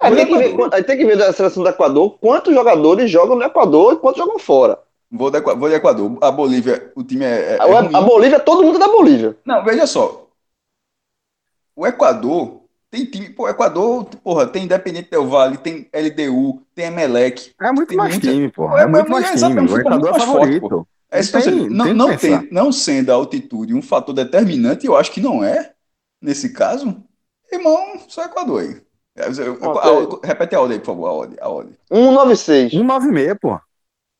Aí 0.00 0.14
tem, 0.14 0.26
que 0.26 0.38
ver, 0.38 0.56
aí 0.72 0.84
tem 0.84 0.96
que 0.96 1.04
ver 1.04 1.16
da 1.16 1.32
seleção 1.32 1.62
do 1.62 1.68
Equador 1.68 2.18
quantos 2.20 2.54
jogadores 2.54 3.10
jogam 3.10 3.36
no 3.36 3.42
Equador 3.42 3.94
e 3.94 3.96
quantos 3.96 4.18
jogam 4.18 4.38
fora. 4.38 4.78
Vou 5.10 5.30
de, 5.30 5.40
vou 5.40 5.68
de 5.68 5.74
Equador. 5.74 6.18
A 6.20 6.30
Bolívia, 6.30 6.92
o 6.94 7.02
time 7.02 7.24
é. 7.24 7.56
é 7.56 7.58
a, 7.60 7.66
é 7.66 7.96
a 7.96 8.00
Bolívia, 8.00 8.38
todo 8.38 8.62
mundo 8.62 8.76
é 8.76 8.80
da 8.80 8.88
Bolívia. 8.88 9.36
Não, 9.44 9.64
veja 9.64 9.86
só. 9.86 10.28
O 11.74 11.86
Equador 11.86 12.62
tem 12.90 13.04
time. 13.04 13.30
Pô, 13.30 13.48
Equador, 13.48 14.04
porra, 14.22 14.46
tem 14.46 14.64
Independente 14.64 15.10
Del 15.10 15.26
Vale, 15.26 15.56
tem 15.56 15.88
LDU, 15.92 16.62
tem 16.74 16.86
Emelec. 16.86 17.52
É 17.60 17.72
muito 17.72 17.96
mais 17.96 18.14
muita... 18.14 18.28
time, 18.30 18.50
porra. 18.50 18.80
É, 18.80 18.82
é 18.82 18.86
muito 18.86 19.10
mais 19.10 19.40
time. 19.40 19.60
O 19.60 19.78
Equador 19.78 20.16
é 20.16 20.18
favorito. 20.20 20.68
Forte, 20.68 20.88
é, 21.10 21.16
tem, 21.22 21.24
seja, 21.24 21.50
não, 21.50 21.94
não, 21.94 22.16
tem, 22.16 22.48
não 22.50 22.70
sendo 22.70 23.10
a 23.10 23.14
altitude 23.14 23.74
um 23.74 23.80
fator 23.80 24.14
determinante, 24.14 24.86
eu 24.86 24.94
acho 24.94 25.10
que 25.10 25.20
não 25.22 25.42
é, 25.42 25.72
nesse 26.20 26.52
caso. 26.52 27.02
Irmão, 27.50 27.98
só 28.08 28.24
Equador 28.24 28.62
aí. 28.62 28.80
Ah, 29.16 30.26
repete 30.26 30.54
a 30.54 30.60
ordem 30.60 30.76
aí, 30.76 30.80
por 30.80 30.86
favor, 30.86 31.06
a 31.08 31.12
ordem. 31.12 31.38
A 31.40 31.48
ordem. 31.48 31.76
196. 31.92 32.70
196, 32.70 33.38
pô. 33.40 33.60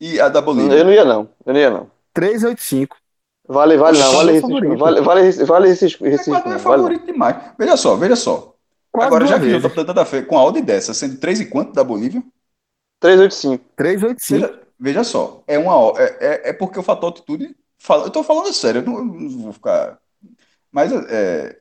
E 0.01 0.21
a 0.21 0.29
da 0.29 0.41
Bolívia? 0.41 0.77
Eu 0.77 0.85
não 0.85 0.93
ia, 0.93 1.05
não. 1.05 1.29
Eu 1.45 1.53
não 1.53 1.61
ia, 1.61 1.71
não. 1.71 1.91
385. 2.13 2.97
Vale, 3.47 3.77
vale, 3.77 3.99
não. 3.99 4.13
Vale 4.13 4.31
é 4.31 4.35
Recife. 4.35 4.41
favorito. 4.53 4.79
Vale, 4.79 5.01
vale, 5.01 5.45
vale 5.45 5.69
Recife. 5.69 6.05
Equador 6.05 6.53
é 6.53 6.55
não, 6.55 6.59
vale 6.59 6.59
favorito 6.59 7.07
demais. 7.07 7.37
Veja 7.59 7.77
só, 7.77 7.97
veja 7.97 8.17
só. 8.17 8.55
Quase 8.91 9.07
Agora, 9.07 9.27
já 9.27 9.39
duas 9.39 9.51
que 9.51 9.57
eu 9.57 9.61
tô 9.63 9.69
vezes. 9.69 9.87
tanta 9.87 10.05
fé 10.05 10.23
com 10.23 10.39
a 10.39 10.43
ordem 10.43 10.63
dessa, 10.63 10.93
sendo 10.95 11.19
3 11.19 11.41
e 11.41 11.47
quanto 11.47 11.73
da 11.73 11.85
Bolívia? 11.85 12.23
385. 13.01 13.65
385. 13.77 14.41
Veja, 14.41 14.63
veja 14.79 15.05
só, 15.05 15.43
é 15.47 15.59
uma 15.59 15.93
é, 16.01 16.17
é, 16.21 16.49
é 16.51 16.53
porque 16.53 16.79
o 16.79 16.83
fator 16.83 17.09
altitude. 17.09 17.55
Fala, 17.79 18.07
eu 18.07 18.11
tô 18.11 18.25
falando 18.25 18.53
sério, 18.53 18.81
eu 18.81 18.85
não, 18.85 18.99
eu 18.99 19.05
não 19.05 19.39
vou 19.39 19.53
ficar. 19.53 19.99
Mas 20.73 20.93
é, 20.93 21.59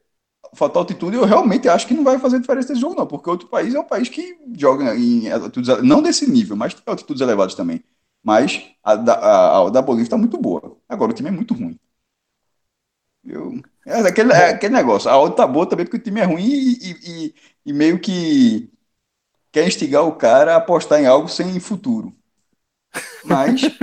fator 0.55 0.79
altitude 0.81 1.15
eu 1.17 1.25
realmente 1.25 1.67
acho 1.69 1.87
que 1.87 1.93
não 1.93 2.03
vai 2.03 2.19
fazer 2.19 2.39
diferença 2.39 2.69
nesse 2.69 2.81
jogo, 2.81 2.95
não, 2.95 3.07
porque 3.07 3.29
outro 3.29 3.47
país 3.47 3.73
é 3.75 3.79
um 3.79 3.83
país 3.83 4.09
que 4.09 4.37
joga 4.57 4.95
em 4.95 5.29
altitudes, 5.31 5.83
não 5.83 6.01
desse 6.01 6.29
nível, 6.29 6.55
mas 6.55 6.73
tem 6.73 6.83
altitudes 6.87 7.21
elevadas 7.21 7.55
também. 7.55 7.83
Mas 8.23 8.63
a 8.83 8.95
da, 8.95 9.13
a, 9.15 9.67
a 9.67 9.69
da 9.69 9.81
Bolívia 9.81 10.09
tá 10.09 10.17
muito 10.17 10.37
boa. 10.37 10.77
Agora 10.89 11.11
o 11.11 11.15
time 11.15 11.29
é 11.29 11.31
muito 11.31 11.53
ruim. 11.53 11.79
Eu, 13.23 13.61
é, 13.85 13.99
aquele, 14.07 14.31
é 14.33 14.49
aquele 14.51 14.73
negócio, 14.75 15.09
a 15.09 15.17
odd 15.19 15.35
tá 15.35 15.45
boa 15.45 15.67
também 15.67 15.85
porque 15.85 15.97
o 15.97 16.01
time 16.03 16.21
é 16.21 16.23
ruim 16.23 16.43
e, 16.45 16.91
e- 17.27 17.33
e- 17.65 17.73
meio 17.73 17.99
que 17.99 18.71
quer 19.51 19.67
instigar 19.67 20.03
o 20.05 20.15
cara 20.15 20.53
a 20.55 20.57
apostar 20.57 21.01
em 21.01 21.07
algo 21.07 21.29
sem 21.29 21.59
futuro. 21.59 22.15
Mas, 23.23 23.77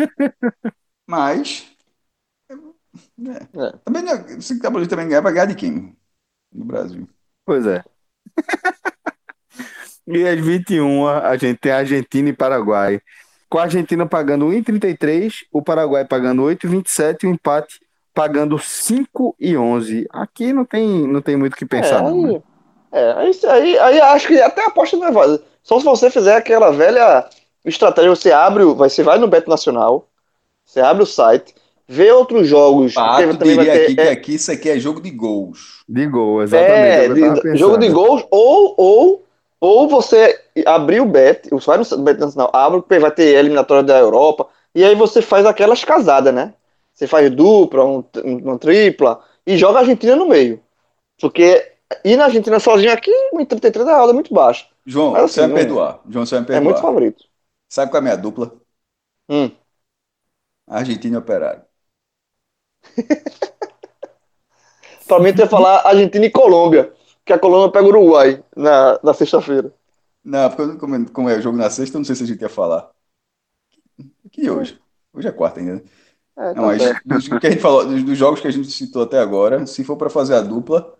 mas, 1.06 1.64
é, 3.18 3.48
É. 3.54 3.78
também 3.84 4.02
não 4.02 4.12
é- 4.12 4.40
se 4.40 4.54
a 4.66 4.70
Bolívia 4.70 4.88
também 4.90 5.08
ganhar, 5.08 5.20
vai 5.22 5.32
ganhar 5.32 5.46
de 5.46 5.54
quem? 5.54 5.96
No 6.54 6.64
Brasil. 6.64 7.08
Pois 7.44 7.66
é. 7.66 7.84
e 10.06 10.26
às 10.26 10.40
21, 10.40 11.06
a 11.08 11.36
gente 11.36 11.58
tem 11.58 11.72
Argentina 11.72 12.28
e 12.28 12.32
Paraguai. 12.32 13.00
Com 13.48 13.58
a 13.58 13.62
Argentina 13.62 14.06
pagando 14.06 14.46
1,33, 14.46 15.44
o 15.52 15.62
Paraguai 15.62 16.04
pagando 16.04 16.42
8,27 16.42 17.24
e 17.24 17.26
o 17.26 17.30
empate 17.30 17.80
pagando 18.14 18.56
5,11. 18.56 20.06
Aqui 20.10 20.52
não 20.52 20.64
tem, 20.64 21.06
não 21.06 21.20
tem 21.20 21.36
muito 21.36 21.54
o 21.54 21.56
que 21.56 21.66
pensar, 21.66 21.98
é, 21.98 22.02
né? 22.02 22.08
aí, 22.10 22.42
é, 22.92 23.12
aí, 23.12 23.40
aí, 23.48 23.78
aí 23.78 24.00
acho 24.00 24.28
que 24.28 24.40
até 24.40 24.64
a 24.64 24.68
aposta 24.68 24.96
não 24.96 25.08
é 25.08 25.12
válida. 25.12 25.42
Só 25.62 25.78
se 25.78 25.84
você 25.84 26.10
fizer 26.10 26.36
aquela 26.36 26.70
velha 26.70 27.28
estratégia, 27.64 28.10
você 28.10 28.30
abre, 28.30 28.62
o- 28.62 28.74
vai, 28.74 28.88
você 28.88 29.02
vai 29.02 29.18
no 29.18 29.26
Beto 29.26 29.50
Nacional, 29.50 30.08
você 30.64 30.80
abre 30.80 31.02
o 31.02 31.06
site, 31.06 31.54
vê 31.88 32.10
outros 32.12 32.46
jogos. 32.48 32.94
Pato 32.94 33.36
também 33.38 33.56
vai 33.56 33.64
diria 33.64 33.72
ter- 33.78 33.84
aqui 33.84 33.94
que 33.96 34.00
é, 34.00 34.10
aqui 34.10 34.34
isso 34.34 34.52
aqui 34.52 34.68
é 34.70 34.78
jogo 34.78 35.00
de 35.00 35.10
gols. 35.10 35.84
De 35.88 36.06
gol, 36.06 36.42
exatamente. 36.42 36.76
É, 36.76 37.04
é 37.04 37.10
o 37.10 37.14
que 37.40 37.52
de- 37.52 37.56
jogo 37.58 37.78
de 37.78 37.88
gols, 37.90 38.24
ou, 38.30 38.74
ou, 38.76 39.24
ou 39.60 39.88
você 39.88 40.40
abrir 40.66 41.00
o 41.00 41.06
bet, 41.06 41.48
você 41.50 41.66
vai 41.66 41.78
no 41.78 41.98
bet 41.98 42.18
nacional, 42.20 42.50
abre, 42.52 42.80
porque 42.80 42.98
vai 42.98 43.10
ter 43.10 43.36
eliminatória 43.36 43.82
da 43.82 43.98
Europa, 43.98 44.48
e 44.74 44.84
aí 44.84 44.94
você 44.94 45.20
faz 45.22 45.46
aquelas 45.46 45.84
casadas, 45.84 46.34
né? 46.34 46.54
Você 46.92 47.06
faz 47.06 47.30
dupla, 47.30 47.84
um, 47.84 48.04
uma 48.24 48.58
tripla, 48.58 49.20
e 49.46 49.56
joga 49.58 49.78
a 49.78 49.80
Argentina 49.82 50.16
no 50.16 50.28
meio. 50.28 50.60
Porque 51.20 51.72
ir 52.04 52.16
na 52.16 52.24
Argentina 52.26 52.60
sozinho 52.60 52.92
aqui, 52.92 53.10
em 53.34 53.44
33 53.46 53.86
a 53.88 53.98
roda 53.98 54.12
é 54.12 54.14
muito 54.14 54.32
baixa. 54.34 54.66
João, 54.86 55.12
Mas 55.12 55.32
você 55.32 55.40
vai 55.40 55.48
assim, 55.48 55.54
me 55.54 55.60
não- 55.60 55.66
perdoar. 55.66 56.00
João, 56.08 56.26
você 56.26 56.34
vai 56.36 56.40
me 56.42 56.46
É 56.52 56.60
muito 56.60 56.76
perdoar. 56.76 56.82
favorito. 56.82 57.24
Sabe 57.68 57.90
qual 57.90 57.98
é 57.98 58.00
a 58.00 58.02
minha 58.02 58.16
dupla? 58.16 58.52
Hum. 59.28 59.50
Argentina 60.66 61.16
e 61.16 61.18
Operário. 61.18 61.64
Pra 65.06 65.18
mim, 65.20 65.32
tu 65.32 65.40
ia 65.40 65.48
falar 65.48 65.86
Argentina 65.86 66.26
e 66.26 66.30
Colômbia, 66.30 66.92
que 67.24 67.32
a 67.32 67.38
Colômbia 67.38 67.70
pega 67.72 67.84
o 67.86 67.88
Uruguai 67.88 68.42
na, 68.56 68.98
na 69.02 69.14
sexta-feira. 69.14 69.72
Não, 70.24 70.48
porque 70.50 70.62
eu- 70.62 70.78
como, 70.78 71.10
como 71.12 71.28
é 71.30 71.40
jogo 71.40 71.56
na 71.56 71.70
sexta, 71.70 71.96
eu 71.96 72.00
não 72.00 72.04
sei 72.04 72.16
se 72.16 72.24
a 72.24 72.26
gente 72.26 72.40
ia 72.40 72.48
falar. 72.48 72.90
Que 74.32 74.50
hoje? 74.50 74.78
Hoje 75.12 75.28
é 75.28 75.32
quarta 75.32 75.60
ainda. 75.60 75.76
né? 75.76 75.82
É, 76.36 76.54
tá 76.54 76.56
Não, 76.60 76.66
mas 76.66 76.82
dos, 77.04 77.28
que 77.28 77.46
a 77.46 77.50
gente 77.50 77.62
falou, 77.62 77.86
dos, 77.86 78.02
dos 78.04 78.18
jogos 78.18 78.40
que 78.40 78.48
a 78.48 78.50
gente 78.50 78.70
citou 78.70 79.02
até 79.02 79.18
agora, 79.18 79.66
se 79.66 79.84
for 79.84 79.96
para 79.96 80.10
fazer 80.10 80.34
a 80.34 80.40
dupla, 80.42 80.98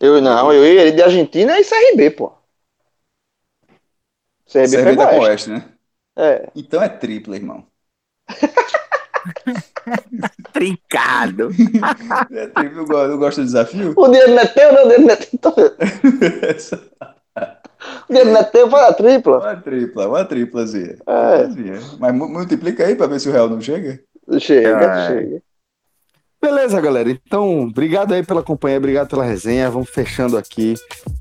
Eu 0.00 0.20
não, 0.22 0.50
eu 0.52 0.64
ia 0.66 0.90
de 0.92 1.02
Argentina 1.02 1.58
e 1.58 1.64
CRB, 1.64 2.10
pô. 2.10 2.32
CRB, 4.46 4.68
CRB 4.68 4.84
pega 4.84 4.96
tá 4.96 5.12
o 5.12 5.16
o. 5.16 5.20
Oeste, 5.22 5.50
né? 5.50 5.72
É. 6.16 6.50
Então 6.54 6.82
é 6.82 6.88
tripla, 6.88 7.36
irmão. 7.36 7.66
Trincado. 10.52 11.50
É 12.32 12.50
eu, 12.76 12.84
go- 12.86 12.98
eu 12.98 13.18
gosto 13.18 13.38
do 13.40 13.44
desafio. 13.46 13.94
O 13.96 14.08
dinheiro 14.08 14.32
não 14.32 14.38
é 14.40 14.46
teu, 14.46 14.72
não, 14.72 14.80
o 14.80 14.88
dinheiro 14.88 15.02
não 15.04 15.10
é 15.10 15.16
teu. 15.16 15.28
Então, 15.34 15.54
O 18.08 18.12
dinheiro 18.12 18.30
não 18.32 18.40
é 18.40 18.44
teu, 18.44 18.68
faz 18.70 18.88
a 18.90 18.92
tripla. 18.94 19.38
Uma 19.38 19.56
tripla, 19.56 20.08
uma 20.08 20.24
triplazinha. 20.24 20.96
É. 21.06 21.46
Mas 22.00 22.14
mu- 22.14 22.28
multiplica 22.28 22.84
aí 22.84 22.96
para 22.96 23.06
ver 23.06 23.20
se 23.20 23.28
o 23.28 23.32
real 23.32 23.48
não 23.48 23.60
chega. 23.60 24.00
Chega, 24.38 24.68
É. 24.84 25.06
chega. 25.08 25.42
Beleza, 26.40 26.80
galera. 26.80 27.10
Então, 27.10 27.62
obrigado 27.62 28.12
aí 28.12 28.22
pela 28.22 28.42
companhia, 28.42 28.78
obrigado 28.78 29.08
pela 29.08 29.24
resenha. 29.24 29.70
Vamos 29.70 29.90
fechando 29.90 30.36
aqui 30.36 30.74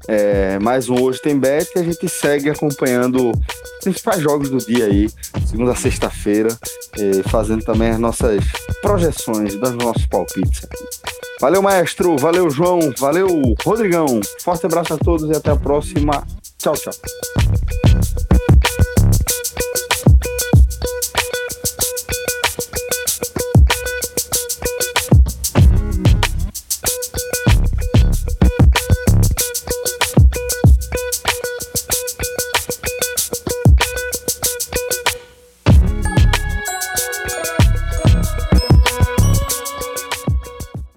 é, 0.08 0.60
mais 0.60 0.90
um 0.90 1.02
Hoje 1.02 1.22
Tem 1.22 1.38
Bet 1.38 1.72
e 1.76 1.80
a 1.80 1.84
gente 1.84 2.08
segue 2.08 2.50
acompanhando 2.50 3.32
os 3.32 3.84
principais 3.84 4.22
jogos 4.22 4.50
do 4.50 4.58
dia 4.58 4.86
aí, 4.86 5.10
segunda 5.46 5.72
a 5.72 5.76
sexta-feira, 5.76 6.50
eh, 6.98 7.24
fazendo 7.30 7.64
também 7.64 7.90
as 7.90 8.00
nossas 8.00 8.44
projeções, 8.82 9.56
dando 9.56 9.84
nossos 9.84 10.06
palpites 10.06 10.64
aqui. 10.64 11.16
Valeu, 11.40 11.62
maestro. 11.62 12.18
Valeu, 12.18 12.50
João. 12.50 12.80
Valeu, 12.98 13.28
Rodrigão. 13.64 14.20
Forte 14.42 14.66
abraço 14.66 14.94
a 14.94 14.98
todos 14.98 15.30
e 15.30 15.36
até 15.36 15.52
a 15.52 15.56
próxima. 15.56 16.26
Tchau, 16.58 16.74
tchau. 16.74 16.94